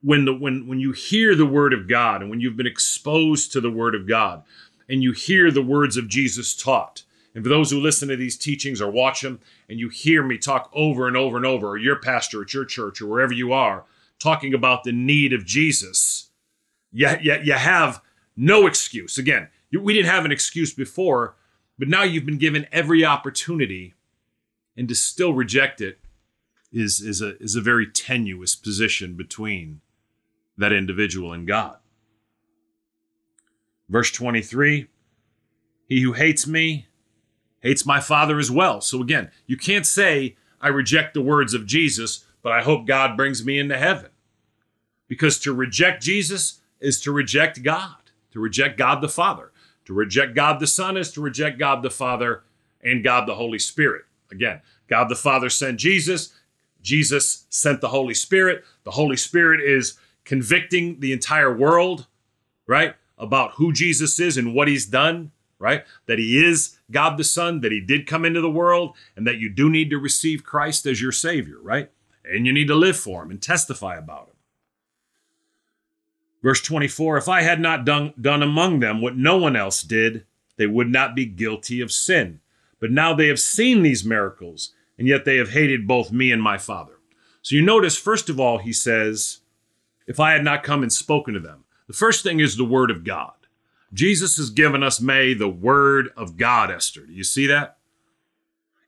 when 0.00 0.24
the 0.24 0.34
when 0.34 0.66
when 0.66 0.80
you 0.80 0.92
hear 0.92 1.34
the 1.34 1.46
word 1.46 1.74
of 1.74 1.86
God 1.86 2.22
and 2.22 2.30
when 2.30 2.40
you've 2.40 2.56
been 2.56 2.66
exposed 2.66 3.52
to 3.52 3.60
the 3.60 3.70
word 3.70 3.94
of 3.94 4.08
God 4.08 4.42
and 4.88 5.02
you 5.02 5.12
hear 5.12 5.50
the 5.50 5.62
words 5.62 5.98
of 5.98 6.08
Jesus 6.08 6.56
taught, 6.56 7.02
and 7.34 7.44
for 7.44 7.50
those 7.50 7.70
who 7.70 7.80
listen 7.80 8.08
to 8.08 8.16
these 8.16 8.38
teachings 8.38 8.80
or 8.80 8.90
watch 8.90 9.20
them 9.20 9.40
and 9.68 9.78
you 9.78 9.90
hear 9.90 10.22
me 10.22 10.38
talk 10.38 10.70
over 10.72 11.06
and 11.08 11.16
over 11.16 11.36
and 11.36 11.44
over, 11.44 11.70
or 11.70 11.76
your 11.76 11.96
pastor 11.96 12.40
at 12.42 12.54
your 12.54 12.64
church 12.64 13.02
or 13.02 13.06
wherever 13.06 13.34
you 13.34 13.52
are, 13.52 13.84
talking 14.18 14.54
about 14.54 14.84
the 14.84 14.92
need 14.92 15.34
of 15.34 15.44
Jesus, 15.44 16.23
yet 16.94 17.24
yet 17.24 17.44
you 17.44 17.52
have 17.52 18.00
no 18.36 18.66
excuse. 18.66 19.18
Again, 19.18 19.48
we 19.78 19.92
didn't 19.92 20.10
have 20.10 20.24
an 20.24 20.32
excuse 20.32 20.72
before, 20.72 21.36
but 21.78 21.88
now 21.88 22.02
you've 22.02 22.24
been 22.24 22.38
given 22.38 22.66
every 22.72 23.04
opportunity, 23.04 23.94
and 24.76 24.88
to 24.88 24.94
still 24.94 25.34
reject 25.34 25.80
it 25.80 25.98
is 26.72 27.00
is 27.00 27.20
a 27.20 27.36
is 27.42 27.56
a 27.56 27.60
very 27.60 27.86
tenuous 27.86 28.56
position 28.56 29.14
between 29.14 29.80
that 30.56 30.72
individual 30.72 31.32
and 31.32 31.46
God. 31.46 31.76
Verse 33.88 34.10
23 34.10 34.88
He 35.86 36.00
who 36.00 36.12
hates 36.12 36.46
me 36.46 36.86
hates 37.60 37.86
my 37.86 38.00
Father 38.00 38.38
as 38.38 38.50
well. 38.50 38.80
So 38.80 39.00
again, 39.00 39.30
you 39.46 39.56
can't 39.56 39.86
say, 39.86 40.36
I 40.60 40.68
reject 40.68 41.14
the 41.14 41.22
words 41.22 41.54
of 41.54 41.66
Jesus, 41.66 42.24
but 42.42 42.52
I 42.52 42.62
hope 42.62 42.86
God 42.86 43.16
brings 43.16 43.44
me 43.44 43.58
into 43.58 43.78
heaven. 43.78 44.10
Because 45.08 45.38
to 45.40 45.52
reject 45.52 46.02
Jesus 46.02 46.60
is 46.84 47.00
to 47.00 47.12
reject 47.12 47.62
God, 47.62 47.96
to 48.32 48.40
reject 48.40 48.76
God 48.78 49.00
the 49.00 49.08
Father. 49.08 49.50
To 49.86 49.92
reject 49.92 50.34
God 50.34 50.60
the 50.60 50.66
Son 50.66 50.96
is 50.96 51.12
to 51.12 51.20
reject 51.20 51.58
God 51.58 51.82
the 51.82 51.90
Father 51.90 52.44
and 52.82 53.04
God 53.04 53.26
the 53.26 53.34
Holy 53.34 53.58
Spirit. 53.58 54.04
Again, 54.30 54.60
God 54.88 55.08
the 55.08 55.14
Father 55.14 55.48
sent 55.48 55.78
Jesus, 55.78 56.32
Jesus 56.82 57.46
sent 57.48 57.80
the 57.80 57.88
Holy 57.88 58.14
Spirit. 58.14 58.64
The 58.84 58.92
Holy 58.92 59.16
Spirit 59.16 59.60
is 59.60 59.98
convicting 60.24 61.00
the 61.00 61.12
entire 61.12 61.54
world, 61.54 62.06
right, 62.66 62.94
about 63.16 63.52
who 63.52 63.72
Jesus 63.72 64.20
is 64.20 64.36
and 64.36 64.54
what 64.54 64.68
he's 64.68 64.86
done, 64.86 65.32
right? 65.58 65.84
That 66.06 66.18
he 66.18 66.44
is 66.44 66.76
God 66.90 67.16
the 67.16 67.24
Son, 67.24 67.60
that 67.60 67.72
he 67.72 67.80
did 67.80 68.06
come 68.06 68.24
into 68.24 68.40
the 68.40 68.50
world, 68.50 68.96
and 69.16 69.26
that 69.26 69.38
you 69.38 69.48
do 69.48 69.70
need 69.70 69.90
to 69.90 69.98
receive 69.98 70.44
Christ 70.44 70.84
as 70.86 71.00
your 71.00 71.12
Savior, 71.12 71.56
right? 71.60 71.90
And 72.24 72.46
you 72.46 72.52
need 72.52 72.68
to 72.68 72.74
live 72.74 72.96
for 72.96 73.22
him 73.22 73.30
and 73.30 73.40
testify 73.40 73.96
about 73.96 74.28
him. 74.28 74.33
Verse 76.44 76.60
24 76.60 77.16
If 77.16 77.28
I 77.28 77.40
had 77.40 77.58
not 77.58 77.86
done, 77.86 78.12
done 78.20 78.42
among 78.42 78.78
them 78.78 79.00
what 79.00 79.16
no 79.16 79.38
one 79.38 79.56
else 79.56 79.82
did, 79.82 80.26
they 80.58 80.66
would 80.66 80.90
not 80.90 81.16
be 81.16 81.24
guilty 81.24 81.80
of 81.80 81.90
sin. 81.90 82.40
But 82.78 82.92
now 82.92 83.14
they 83.14 83.28
have 83.28 83.40
seen 83.40 83.82
these 83.82 84.04
miracles, 84.04 84.74
and 84.98 85.08
yet 85.08 85.24
they 85.24 85.38
have 85.38 85.50
hated 85.50 85.88
both 85.88 86.12
me 86.12 86.30
and 86.30 86.42
my 86.42 86.58
Father. 86.58 86.98
So 87.40 87.56
you 87.56 87.62
notice, 87.62 87.96
first 87.96 88.28
of 88.28 88.38
all, 88.38 88.58
he 88.58 88.74
says, 88.74 89.40
If 90.06 90.20
I 90.20 90.32
had 90.32 90.44
not 90.44 90.62
come 90.62 90.82
and 90.82 90.92
spoken 90.92 91.32
to 91.32 91.40
them. 91.40 91.64
The 91.86 91.94
first 91.94 92.22
thing 92.22 92.40
is 92.40 92.56
the 92.56 92.64
Word 92.64 92.90
of 92.90 93.04
God. 93.04 93.32
Jesus 93.94 94.36
has 94.36 94.50
given 94.50 94.82
us, 94.82 95.00
May, 95.00 95.32
the 95.32 95.48
Word 95.48 96.10
of 96.14 96.36
God, 96.36 96.70
Esther. 96.70 97.06
Do 97.06 97.12
you 97.12 97.24
see 97.24 97.46
that? 97.46 97.78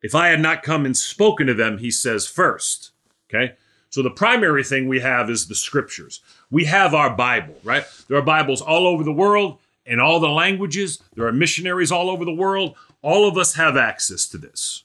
If 0.03 0.15
I 0.15 0.29
had 0.29 0.41
not 0.41 0.63
come 0.63 0.85
and 0.85 0.97
spoken 0.97 1.47
to 1.47 1.55
them, 1.55 1.79
he 1.79 1.91
says 1.91 2.27
first. 2.27 2.91
Okay? 3.29 3.55
So 3.97 4.03
the 4.03 4.11
primary 4.11 4.63
thing 4.63 4.89
we 4.89 5.01
have 5.01 5.31
is 5.31 5.49
the 5.49 5.55
scriptures. 5.55 6.21
We 6.51 6.67
have 6.67 6.93
our 6.93 7.17
Bible, 7.17 7.55
right? 7.65 7.83
There 8.09 8.19
are 8.19 8.23
Bibles 8.23 8.61
all 8.61 8.87
over 8.87 9.03
the 9.03 9.11
world 9.11 9.57
in 9.87 10.01
all 10.01 10.21
the 10.21 10.29
languages. 10.29 11.03
There 11.15 11.27
are 11.27 11.33
missionaries 11.33 11.91
all 11.91 12.11
over 12.11 12.27
the 12.27 12.35
world. 12.35 12.77
All 13.01 13.27
of 13.27 13.39
us 13.39 13.55
have 13.55 13.75
access 13.75 14.29
to 14.29 14.37
this, 14.37 14.85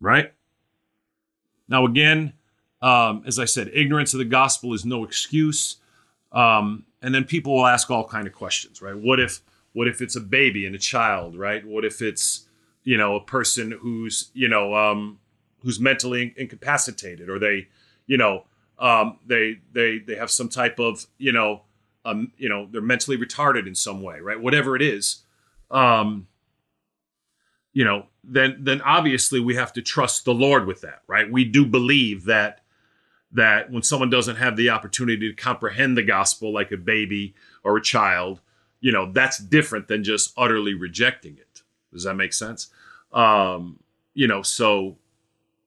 right? 0.00 0.32
Now, 1.68 1.84
again, 1.84 2.32
um, 2.80 3.22
as 3.26 3.38
I 3.38 3.44
said, 3.44 3.70
ignorance 3.74 4.14
of 4.14 4.18
the 4.18 4.24
gospel 4.24 4.72
is 4.72 4.86
no 4.86 5.04
excuse. 5.04 5.76
Um, 6.32 6.86
and 7.02 7.14
then 7.14 7.24
people 7.24 7.54
will 7.54 7.66
ask 7.66 7.90
all 7.90 8.08
kind 8.08 8.26
of 8.26 8.32
questions, 8.32 8.80
right? 8.80 8.96
What 8.96 9.20
if 9.20 9.42
what 9.74 9.88
if 9.88 10.00
it's 10.00 10.16
a 10.16 10.20
baby 10.20 10.64
and 10.64 10.74
a 10.74 10.78
child, 10.78 11.36
right? 11.36 11.66
What 11.66 11.84
if 11.84 12.00
it's 12.00 12.46
you 12.82 12.96
know 12.96 13.14
a 13.14 13.20
person 13.20 13.72
who's 13.72 14.30
you 14.32 14.48
know 14.48 14.74
um, 14.74 15.18
who's 15.62 15.78
mentally 15.78 16.32
incapacitated, 16.38 17.28
or 17.28 17.38
they 17.38 17.68
you 18.08 18.16
know, 18.16 18.44
um, 18.80 19.18
they 19.24 19.60
they 19.72 20.00
they 20.00 20.16
have 20.16 20.32
some 20.32 20.48
type 20.48 20.80
of 20.80 21.06
you 21.18 21.30
know, 21.30 21.62
um, 22.04 22.32
you 22.36 22.48
know, 22.48 22.66
they're 22.68 22.82
mentally 22.82 23.16
retarded 23.16 23.68
in 23.68 23.76
some 23.76 24.02
way, 24.02 24.18
right? 24.18 24.40
Whatever 24.40 24.74
it 24.74 24.82
is, 24.82 25.22
um, 25.70 26.26
you 27.72 27.84
know, 27.84 28.06
then 28.24 28.56
then 28.60 28.80
obviously 28.80 29.38
we 29.38 29.54
have 29.54 29.72
to 29.74 29.82
trust 29.82 30.24
the 30.24 30.34
Lord 30.34 30.66
with 30.66 30.80
that, 30.80 31.02
right? 31.06 31.30
We 31.30 31.44
do 31.44 31.64
believe 31.64 32.24
that 32.24 32.62
that 33.30 33.70
when 33.70 33.82
someone 33.82 34.10
doesn't 34.10 34.36
have 34.36 34.56
the 34.56 34.70
opportunity 34.70 35.28
to 35.28 35.34
comprehend 35.34 35.96
the 35.96 36.02
gospel 36.02 36.52
like 36.52 36.72
a 36.72 36.76
baby 36.78 37.34
or 37.62 37.76
a 37.76 37.82
child, 37.82 38.40
you 38.80 38.90
know, 38.90 39.12
that's 39.12 39.38
different 39.38 39.86
than 39.86 40.02
just 40.02 40.32
utterly 40.36 40.74
rejecting 40.74 41.36
it. 41.36 41.62
Does 41.92 42.04
that 42.04 42.14
make 42.14 42.32
sense? 42.32 42.68
Um, 43.12 43.80
you 44.14 44.26
know, 44.26 44.42
so 44.42 44.96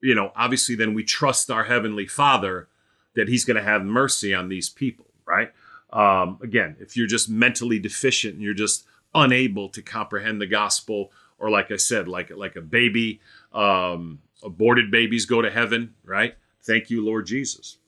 you 0.02 0.14
know, 0.14 0.32
obviously 0.36 0.74
then 0.74 0.94
we 0.94 1.04
trust 1.04 1.50
our 1.50 1.64
heavenly 1.64 2.06
Father 2.06 2.68
that 3.14 3.28
He's 3.28 3.44
going 3.44 3.56
to 3.56 3.62
have 3.62 3.84
mercy 3.84 4.34
on 4.34 4.48
these 4.48 4.68
people, 4.68 5.06
right? 5.24 5.52
Um, 5.92 6.38
again, 6.42 6.76
if 6.80 6.96
you're 6.96 7.06
just 7.06 7.28
mentally 7.28 7.78
deficient 7.78 8.34
and 8.34 8.42
you're 8.42 8.54
just 8.54 8.84
unable 9.14 9.68
to 9.70 9.82
comprehend 9.82 10.40
the 10.40 10.46
gospel, 10.46 11.12
or 11.38 11.50
like 11.50 11.70
I 11.70 11.76
said, 11.76 12.08
like 12.08 12.30
like 12.30 12.56
a 12.56 12.60
baby, 12.60 13.20
um, 13.52 14.20
aborted 14.42 14.90
babies 14.90 15.26
go 15.26 15.42
to 15.42 15.50
heaven, 15.50 15.94
right? 16.04 16.34
Thank 16.62 16.90
you, 16.90 17.04
Lord 17.04 17.26
Jesus. 17.26 17.78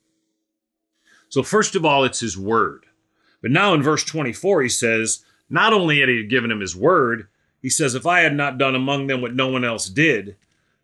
So 1.29 1.43
first 1.43 1.75
of 1.75 1.83
all, 1.83 2.03
it's 2.03 2.19
His 2.19 2.37
word, 2.37 2.85
but 3.41 3.51
now 3.51 3.73
in 3.73 3.83
verse 3.83 4.03
24 4.03 4.61
he 4.61 4.69
says, 4.69 5.23
not 5.49 5.73
only 5.73 5.99
had 5.99 6.09
He 6.09 6.23
given 6.23 6.51
him 6.51 6.61
His 6.61 6.75
word, 6.75 7.27
he 7.61 7.69
says, 7.69 7.95
if 7.95 8.05
I 8.05 8.19
had 8.19 8.35
not 8.35 8.59
done 8.59 8.75
among 8.75 9.07
them 9.07 9.21
what 9.21 9.33
no 9.33 9.47
one 9.47 9.65
else 9.65 9.89
did, 9.89 10.35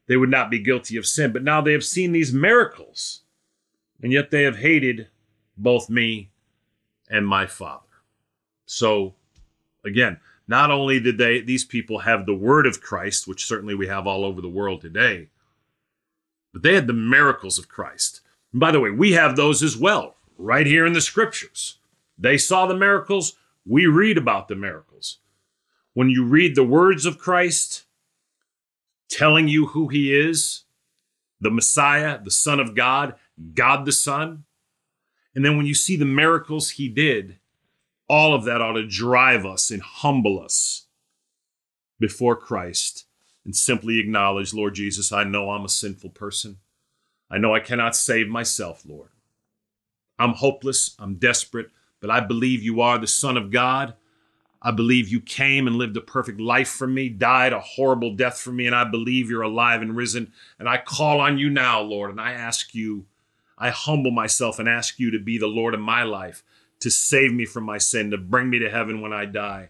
they 0.07 0.17
would 0.17 0.29
not 0.29 0.49
be 0.51 0.59
guilty 0.59 0.97
of 0.97 1.05
sin. 1.05 1.31
But 1.31 1.43
now 1.43 1.61
they 1.61 1.73
have 1.73 1.83
seen 1.83 2.11
these 2.11 2.33
miracles, 2.33 3.21
and 4.01 4.11
yet 4.11 4.31
they 4.31 4.43
have 4.43 4.57
hated 4.57 5.07
both 5.57 5.89
me 5.89 6.31
and 7.09 7.27
my 7.27 7.45
Father. 7.45 7.85
So, 8.65 9.15
again, 9.85 10.19
not 10.47 10.71
only 10.71 10.99
did 10.99 11.17
they 11.17 11.41
these 11.41 11.65
people 11.65 11.99
have 11.99 12.25
the 12.25 12.33
word 12.33 12.65
of 12.65 12.81
Christ, 12.81 13.27
which 13.27 13.45
certainly 13.45 13.75
we 13.75 13.87
have 13.87 14.07
all 14.07 14.25
over 14.25 14.41
the 14.41 14.49
world 14.49 14.81
today, 14.81 15.29
but 16.53 16.63
they 16.63 16.75
had 16.75 16.87
the 16.87 16.93
miracles 16.93 17.57
of 17.57 17.69
Christ. 17.69 18.21
And 18.51 18.59
by 18.59 18.71
the 18.71 18.79
way, 18.79 18.89
we 18.89 19.13
have 19.13 19.35
those 19.35 19.63
as 19.63 19.77
well, 19.77 20.15
right 20.37 20.65
here 20.65 20.85
in 20.85 20.93
the 20.93 21.01
scriptures. 21.01 21.77
They 22.17 22.37
saw 22.37 22.65
the 22.65 22.75
miracles, 22.75 23.37
we 23.65 23.85
read 23.85 24.17
about 24.17 24.47
the 24.47 24.55
miracles. 24.55 25.19
When 25.93 26.09
you 26.09 26.25
read 26.25 26.55
the 26.55 26.63
words 26.63 27.05
of 27.05 27.17
Christ, 27.17 27.85
telling 29.11 29.47
you 29.47 29.67
who 29.67 29.89
he 29.89 30.17
is 30.17 30.63
the 31.39 31.51
Messiah, 31.51 32.19
the 32.23 32.31
Son 32.31 32.59
of 32.59 32.75
God, 32.75 33.15
God 33.53 33.85
the 33.85 33.91
Son. 33.91 34.43
And 35.33 35.43
then 35.43 35.57
when 35.57 35.65
you 35.65 35.73
see 35.73 35.95
the 35.95 36.05
miracles 36.05 36.71
he 36.71 36.87
did, 36.87 37.39
all 38.07 38.33
of 38.33 38.43
that 38.45 38.61
ought 38.61 38.73
to 38.73 38.85
drive 38.85 39.45
us 39.45 39.71
and 39.71 39.81
humble 39.81 40.39
us 40.39 40.85
before 41.99 42.35
Christ 42.35 43.05
and 43.43 43.55
simply 43.55 43.97
acknowledge, 43.99 44.53
Lord 44.53 44.75
Jesus, 44.75 45.11
I 45.11 45.23
know 45.23 45.49
I'm 45.49 45.65
a 45.65 45.69
sinful 45.69 46.11
person. 46.11 46.57
I 47.29 47.37
know 47.37 47.55
I 47.55 47.59
cannot 47.59 47.95
save 47.95 48.27
myself, 48.27 48.83
Lord. 48.85 49.09
I'm 50.19 50.33
hopeless, 50.33 50.95
I'm 50.99 51.15
desperate, 51.15 51.71
but 52.01 52.11
I 52.11 52.19
believe 52.19 52.61
you 52.61 52.81
are 52.81 52.99
the 52.99 53.07
Son 53.07 53.35
of 53.35 53.49
God 53.49 53.95
I 54.61 54.71
believe 54.71 55.09
you 55.09 55.21
came 55.21 55.65
and 55.65 55.75
lived 55.75 55.97
a 55.97 56.01
perfect 56.01 56.39
life 56.39 56.69
for 56.69 56.85
me, 56.85 57.09
died 57.09 57.51
a 57.51 57.59
horrible 57.59 58.15
death 58.15 58.39
for 58.39 58.51
me, 58.51 58.67
and 58.67 58.75
I 58.75 58.83
believe 58.83 59.29
you're 59.29 59.41
alive 59.41 59.81
and 59.81 59.95
risen. 59.95 60.31
And 60.59 60.69
I 60.69 60.77
call 60.77 61.19
on 61.19 61.39
you 61.39 61.49
now, 61.49 61.81
Lord, 61.81 62.11
and 62.11 62.21
I 62.21 62.33
ask 62.33 62.75
you, 62.75 63.05
I 63.57 63.71
humble 63.71 64.11
myself 64.11 64.59
and 64.59 64.69
ask 64.69 64.99
you 64.99 65.09
to 65.11 65.19
be 65.19 65.37
the 65.37 65.47
Lord 65.47 65.73
of 65.73 65.79
my 65.79 66.03
life, 66.03 66.43
to 66.79 66.91
save 66.91 67.33
me 67.33 67.45
from 67.45 67.63
my 67.63 67.79
sin, 67.79 68.11
to 68.11 68.17
bring 68.17 68.49
me 68.49 68.59
to 68.59 68.69
heaven 68.69 69.01
when 69.01 69.13
I 69.13 69.25
die. 69.25 69.69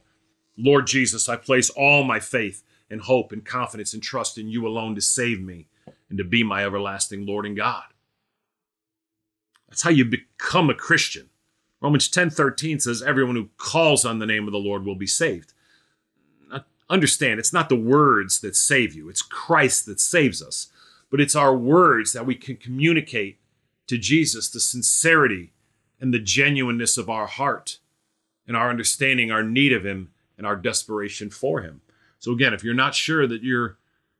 Lord 0.58 0.88
Jesus, 0.88 1.30
I 1.30 1.38
place 1.38 1.70
all 1.70 2.04
my 2.04 2.20
faith 2.20 2.64
and 2.90 3.02
hope 3.02 3.32
and 3.32 3.46
confidence 3.46 3.94
and 3.94 4.04
trust 4.04 4.38
in 4.38 4.50
you 4.50 4.68
alone 4.68 4.96
to 4.96 5.02
save 5.02 5.42
me 5.42 5.68
and 6.10 6.18
to 6.18 6.24
be 6.26 6.44
my 6.44 6.66
everlasting 6.66 7.26
Lord 7.26 7.46
and 7.46 7.56
God. 7.56 7.86
That's 9.70 9.82
how 9.82 9.90
you 9.90 10.04
become 10.04 10.70
a 10.70 10.76
Christian. 10.76 11.31
Romans 11.82 12.08
10:13 12.08 12.80
says 12.80 13.02
everyone 13.02 13.36
who 13.36 13.50
calls 13.58 14.06
on 14.06 14.20
the 14.20 14.26
name 14.26 14.48
of 14.48 14.52
the 14.52 14.60
Lord 14.60 14.86
will 14.86 14.96
be 14.96 15.08
saved. 15.08 15.54
Understand, 16.90 17.40
it's 17.40 17.54
not 17.54 17.70
the 17.70 17.76
words 17.78 18.42
that 18.42 18.56
save 18.56 18.94
you, 18.94 19.08
it's 19.08 19.22
Christ 19.22 19.86
that 19.86 20.00
saves 20.00 20.42
us. 20.42 20.68
But 21.10 21.22
it's 21.22 21.36
our 21.36 21.56
words 21.56 22.12
that 22.14 22.26
we 22.26 22.36
can 22.36 22.58
communicate 22.58 23.40
to 23.88 23.98
Jesus 23.98 24.50
the 24.50 24.60
sincerity 24.60 25.54
and 26.00 26.14
the 26.14 26.20
genuineness 26.20 26.98
of 26.98 27.10
our 27.10 27.28
heart 27.28 27.80
and 28.48 28.58
our 28.58 28.70
understanding 28.70 29.32
our 29.32 29.44
need 29.44 29.72
of 29.72 29.86
him 29.86 30.12
and 30.38 30.46
our 30.46 30.56
desperation 30.56 31.30
for 31.30 31.62
him. 31.62 31.82
So 32.20 32.32
again, 32.32 32.54
if 32.54 32.64
you're 32.64 32.74
not 32.74 32.96
sure 32.96 33.26
that 33.28 33.42
you're 33.42 33.78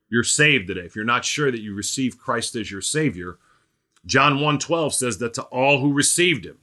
you're 0.08 0.24
saved 0.24 0.66
today, 0.66 0.82
if 0.82 0.94
you're 0.94 1.04
not 1.04 1.24
sure 1.24 1.50
that 1.50 1.62
you 1.62 1.74
receive 1.74 2.18
Christ 2.18 2.54
as 2.56 2.70
your 2.70 2.82
savior, 2.82 3.38
John 4.04 4.38
1:12 4.38 4.94
says 4.94 5.18
that 5.18 5.34
to 5.34 5.42
all 5.44 5.80
who 5.80 5.92
received 5.92 6.44
him, 6.44 6.58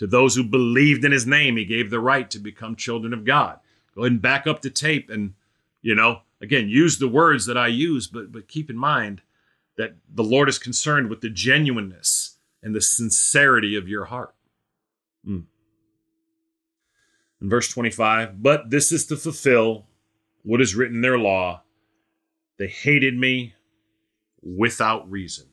to 0.00 0.06
those 0.06 0.34
who 0.34 0.42
believed 0.42 1.04
in 1.04 1.12
his 1.12 1.26
name, 1.26 1.58
he 1.58 1.66
gave 1.66 1.90
the 1.90 2.00
right 2.00 2.30
to 2.30 2.38
become 2.38 2.74
children 2.74 3.12
of 3.12 3.26
God. 3.26 3.58
Go 3.94 4.00
ahead 4.00 4.12
and 4.12 4.22
back 4.22 4.46
up 4.46 4.62
the 4.62 4.70
tape 4.70 5.10
and, 5.10 5.34
you 5.82 5.94
know, 5.94 6.22
again, 6.40 6.70
use 6.70 6.98
the 6.98 7.06
words 7.06 7.44
that 7.44 7.58
I 7.58 7.66
use, 7.66 8.06
but 8.06 8.32
but 8.32 8.48
keep 8.48 8.70
in 8.70 8.78
mind 8.78 9.20
that 9.76 9.96
the 10.08 10.24
Lord 10.24 10.48
is 10.48 10.58
concerned 10.58 11.10
with 11.10 11.20
the 11.20 11.28
genuineness 11.28 12.38
and 12.62 12.74
the 12.74 12.80
sincerity 12.80 13.76
of 13.76 13.88
your 13.88 14.06
heart. 14.06 14.34
Mm. 15.28 15.44
In 17.42 17.50
verse 17.50 17.68
25, 17.68 18.42
but 18.42 18.70
this 18.70 18.92
is 18.92 19.04
to 19.08 19.18
fulfill 19.18 19.84
what 20.44 20.62
is 20.62 20.74
written 20.74 20.96
in 20.96 21.02
their 21.02 21.18
law. 21.18 21.62
They 22.56 22.68
hated 22.68 23.18
me 23.18 23.52
without 24.40 25.10
reason, 25.10 25.48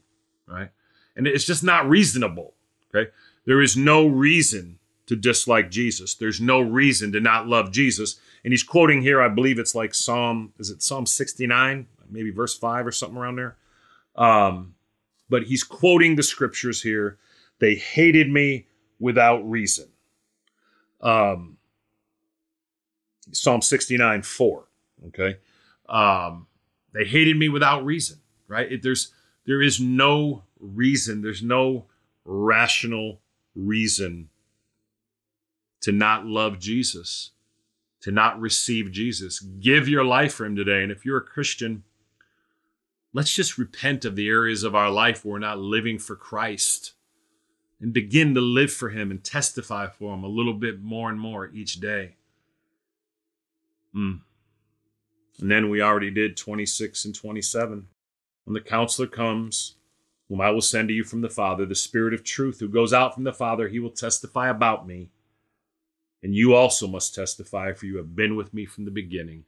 right? 0.48 0.70
And 1.18 1.28
it's 1.28 1.43
just 1.43 1.66
not 1.66 1.89
reasonable, 1.89 2.54
okay? 2.95 3.12
There 3.48 3.62
is 3.62 3.78
no 3.78 4.06
reason 4.06 4.78
to 5.06 5.16
dislike 5.16 5.72
Jesus. 5.72 6.14
There's 6.14 6.41
no 6.41 6.60
reason 6.60 7.14
to 7.14 7.22
not 7.22 7.48
love 7.48 7.72
Jesus. 7.72 8.20
And 8.43 8.52
he's 8.52 8.62
quoting 8.62 9.02
here, 9.02 9.22
I 9.22 9.30
believe 9.30 9.58
it's 9.58 9.74
like 9.74 9.93
Psalm, 9.93 10.52
is 10.60 10.70
it 10.70 10.84
Psalm 10.84 11.06
69, 11.06 11.88
maybe 12.12 12.30
verse 12.30 12.58
5 12.58 12.86
or 12.86 12.91
something 12.91 13.18
around 13.18 13.38
there? 13.38 13.56
Um, 14.18 14.76
but 15.30 15.43
he's 15.43 15.64
quoting 15.64 16.18
the 16.18 16.24
scriptures 16.24 16.82
here. 16.82 17.20
They 17.60 17.76
hated 17.76 18.30
me 18.30 18.68
without 19.00 19.50
reason. 19.50 19.88
Um, 21.00 21.58
Psalm 23.32 23.62
69, 23.62 24.24
4. 24.24 24.68
Okay. 25.08 25.38
Um, 25.88 26.48
they 26.93 27.06
hated 27.06 27.38
me 27.38 27.48
without 27.48 27.86
reason, 27.86 28.18
right? 28.50 28.70
It, 28.70 28.84
there's 28.84 29.14
there 29.45 29.62
is 29.62 29.80
no 29.80 30.43
reason, 30.60 31.22
there's 31.22 31.43
no 31.43 31.86
rational 32.26 33.22
reason 33.58 34.30
to 35.82 35.91
not 35.91 36.26
love 36.26 36.60
Jesus, 36.60 37.32
to 38.01 38.12
not 38.12 38.39
receive 38.39 38.91
Jesus. 38.91 39.39
Give 39.39 39.88
your 39.88 40.03
life 40.03 40.34
for 40.34 40.45
him 40.45 40.55
today. 40.55 40.84
And 40.84 40.91
if 40.91 41.05
you're 41.05 41.18
a 41.18 41.22
Christian, 41.22 41.84
let's 43.14 43.34
just 43.34 43.58
repent 43.58 44.05
of 44.05 44.16
the 44.16 44.28
areas 44.28 44.64
of 44.64 44.76
our 44.76 44.91
life 44.91 45.24
where 45.24 45.34
we're 45.34 45.39
not 45.39 45.60
living 45.60 45.97
for 45.99 46.16
Christ 46.16 46.93
and 47.80 47.93
begin 47.93 48.34
to 48.34 48.41
live 48.41 48.72
for 48.72 48.89
him 48.89 49.12
and 49.12 49.24
testify 49.24 49.88
for 49.88 50.14
him 50.14 50.24
a 50.24 50.28
little 50.28 50.53
bit 50.53 50.82
more 50.82 51.10
and 51.10 51.20
more 51.20 51.47
each 51.47 51.80
day. 51.80 52.16
Mm. 53.95 54.22
And 55.39 55.51
then 55.51 55.70
we 55.70 55.82
already 55.82 56.12
did 56.12 56.36
26 56.36 57.05
and 57.05 57.16
27. 57.16 57.88
When 58.45 58.53
the 58.53 58.62
counselor 58.62 59.08
comes, 59.08 59.76
whom 60.30 60.41
I 60.41 60.51
will 60.51 60.61
send 60.61 60.89
to 60.89 60.93
you 60.93 61.03
from 61.03 61.21
the 61.21 61.30
Father, 61.30 61.65
the 61.65 61.75
Spirit 61.75 62.13
of 62.13 62.23
truth, 62.23 62.59
who 62.59 62.67
goes 62.67 62.93
out 62.93 63.13
from 63.13 63.23
the 63.23 63.34
Father, 63.34 63.67
he 63.67 63.80
will 63.80 63.91
testify 63.91 64.49
about 64.49 64.88
me. 64.88 65.09
And 66.21 66.36
you 66.36 66.53
also 66.53 66.88
must 66.88 67.15
testify, 67.15 67.73
for 67.73 67.86
you 67.86 67.97
have 67.97 68.15
been 68.15 68.36
with 68.36 68.53
me 68.53 68.65
from 68.65 68.86
the 68.86 68.91
beginning. 68.91 69.45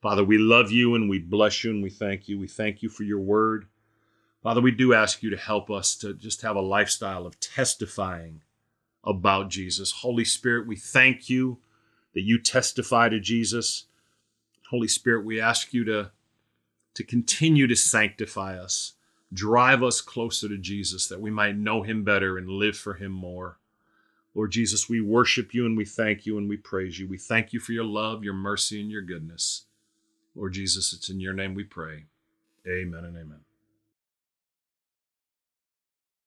Father, 0.00 0.24
we 0.24 0.38
love 0.38 0.70
you 0.70 0.94
and 0.94 1.08
we 1.08 1.18
bless 1.18 1.62
you 1.62 1.70
and 1.70 1.82
we 1.82 1.90
thank 1.90 2.28
you. 2.28 2.38
We 2.38 2.48
thank 2.48 2.82
you 2.82 2.88
for 2.88 3.02
your 3.02 3.20
word. 3.20 3.66
Father, 4.42 4.60
we 4.60 4.72
do 4.72 4.92
ask 4.92 5.22
you 5.22 5.30
to 5.30 5.36
help 5.36 5.70
us 5.70 5.94
to 5.96 6.14
just 6.14 6.42
have 6.42 6.56
a 6.56 6.60
lifestyle 6.60 7.26
of 7.26 7.38
testifying 7.38 8.40
about 9.04 9.50
Jesus. 9.50 9.92
Holy 9.92 10.24
Spirit, 10.24 10.66
we 10.66 10.76
thank 10.76 11.28
you 11.30 11.58
that 12.14 12.22
you 12.22 12.40
testify 12.40 13.08
to 13.08 13.20
Jesus. 13.20 13.86
Holy 14.70 14.88
Spirit, 14.88 15.24
we 15.24 15.40
ask 15.40 15.72
you 15.72 15.84
to, 15.84 16.10
to 16.94 17.04
continue 17.04 17.68
to 17.68 17.76
sanctify 17.76 18.58
us, 18.58 18.94
drive 19.32 19.82
us 19.82 20.00
closer 20.00 20.48
to 20.48 20.58
Jesus 20.58 21.08
that 21.08 21.20
we 21.20 21.30
might 21.30 21.56
know 21.56 21.82
him 21.82 22.04
better 22.04 22.38
and 22.38 22.48
live 22.48 22.76
for 22.76 22.94
him 22.94 23.12
more. 23.12 23.58
Lord 24.34 24.50
Jesus, 24.50 24.88
we 24.88 25.00
worship 25.00 25.52
you 25.52 25.66
and 25.66 25.76
we 25.76 25.84
thank 25.84 26.24
you 26.24 26.38
and 26.38 26.48
we 26.48 26.56
praise 26.56 26.98
you. 26.98 27.06
We 27.06 27.18
thank 27.18 27.52
you 27.52 27.60
for 27.60 27.72
your 27.72 27.84
love, 27.84 28.24
your 28.24 28.34
mercy, 28.34 28.80
and 28.80 28.90
your 28.90 29.02
goodness. 29.02 29.64
Lord 30.34 30.54
Jesus, 30.54 30.92
it's 30.92 31.10
in 31.10 31.20
your 31.20 31.34
name 31.34 31.54
we 31.54 31.64
pray. 31.64 32.04
Amen 32.66 33.04
and 33.04 33.16
amen. 33.16 33.51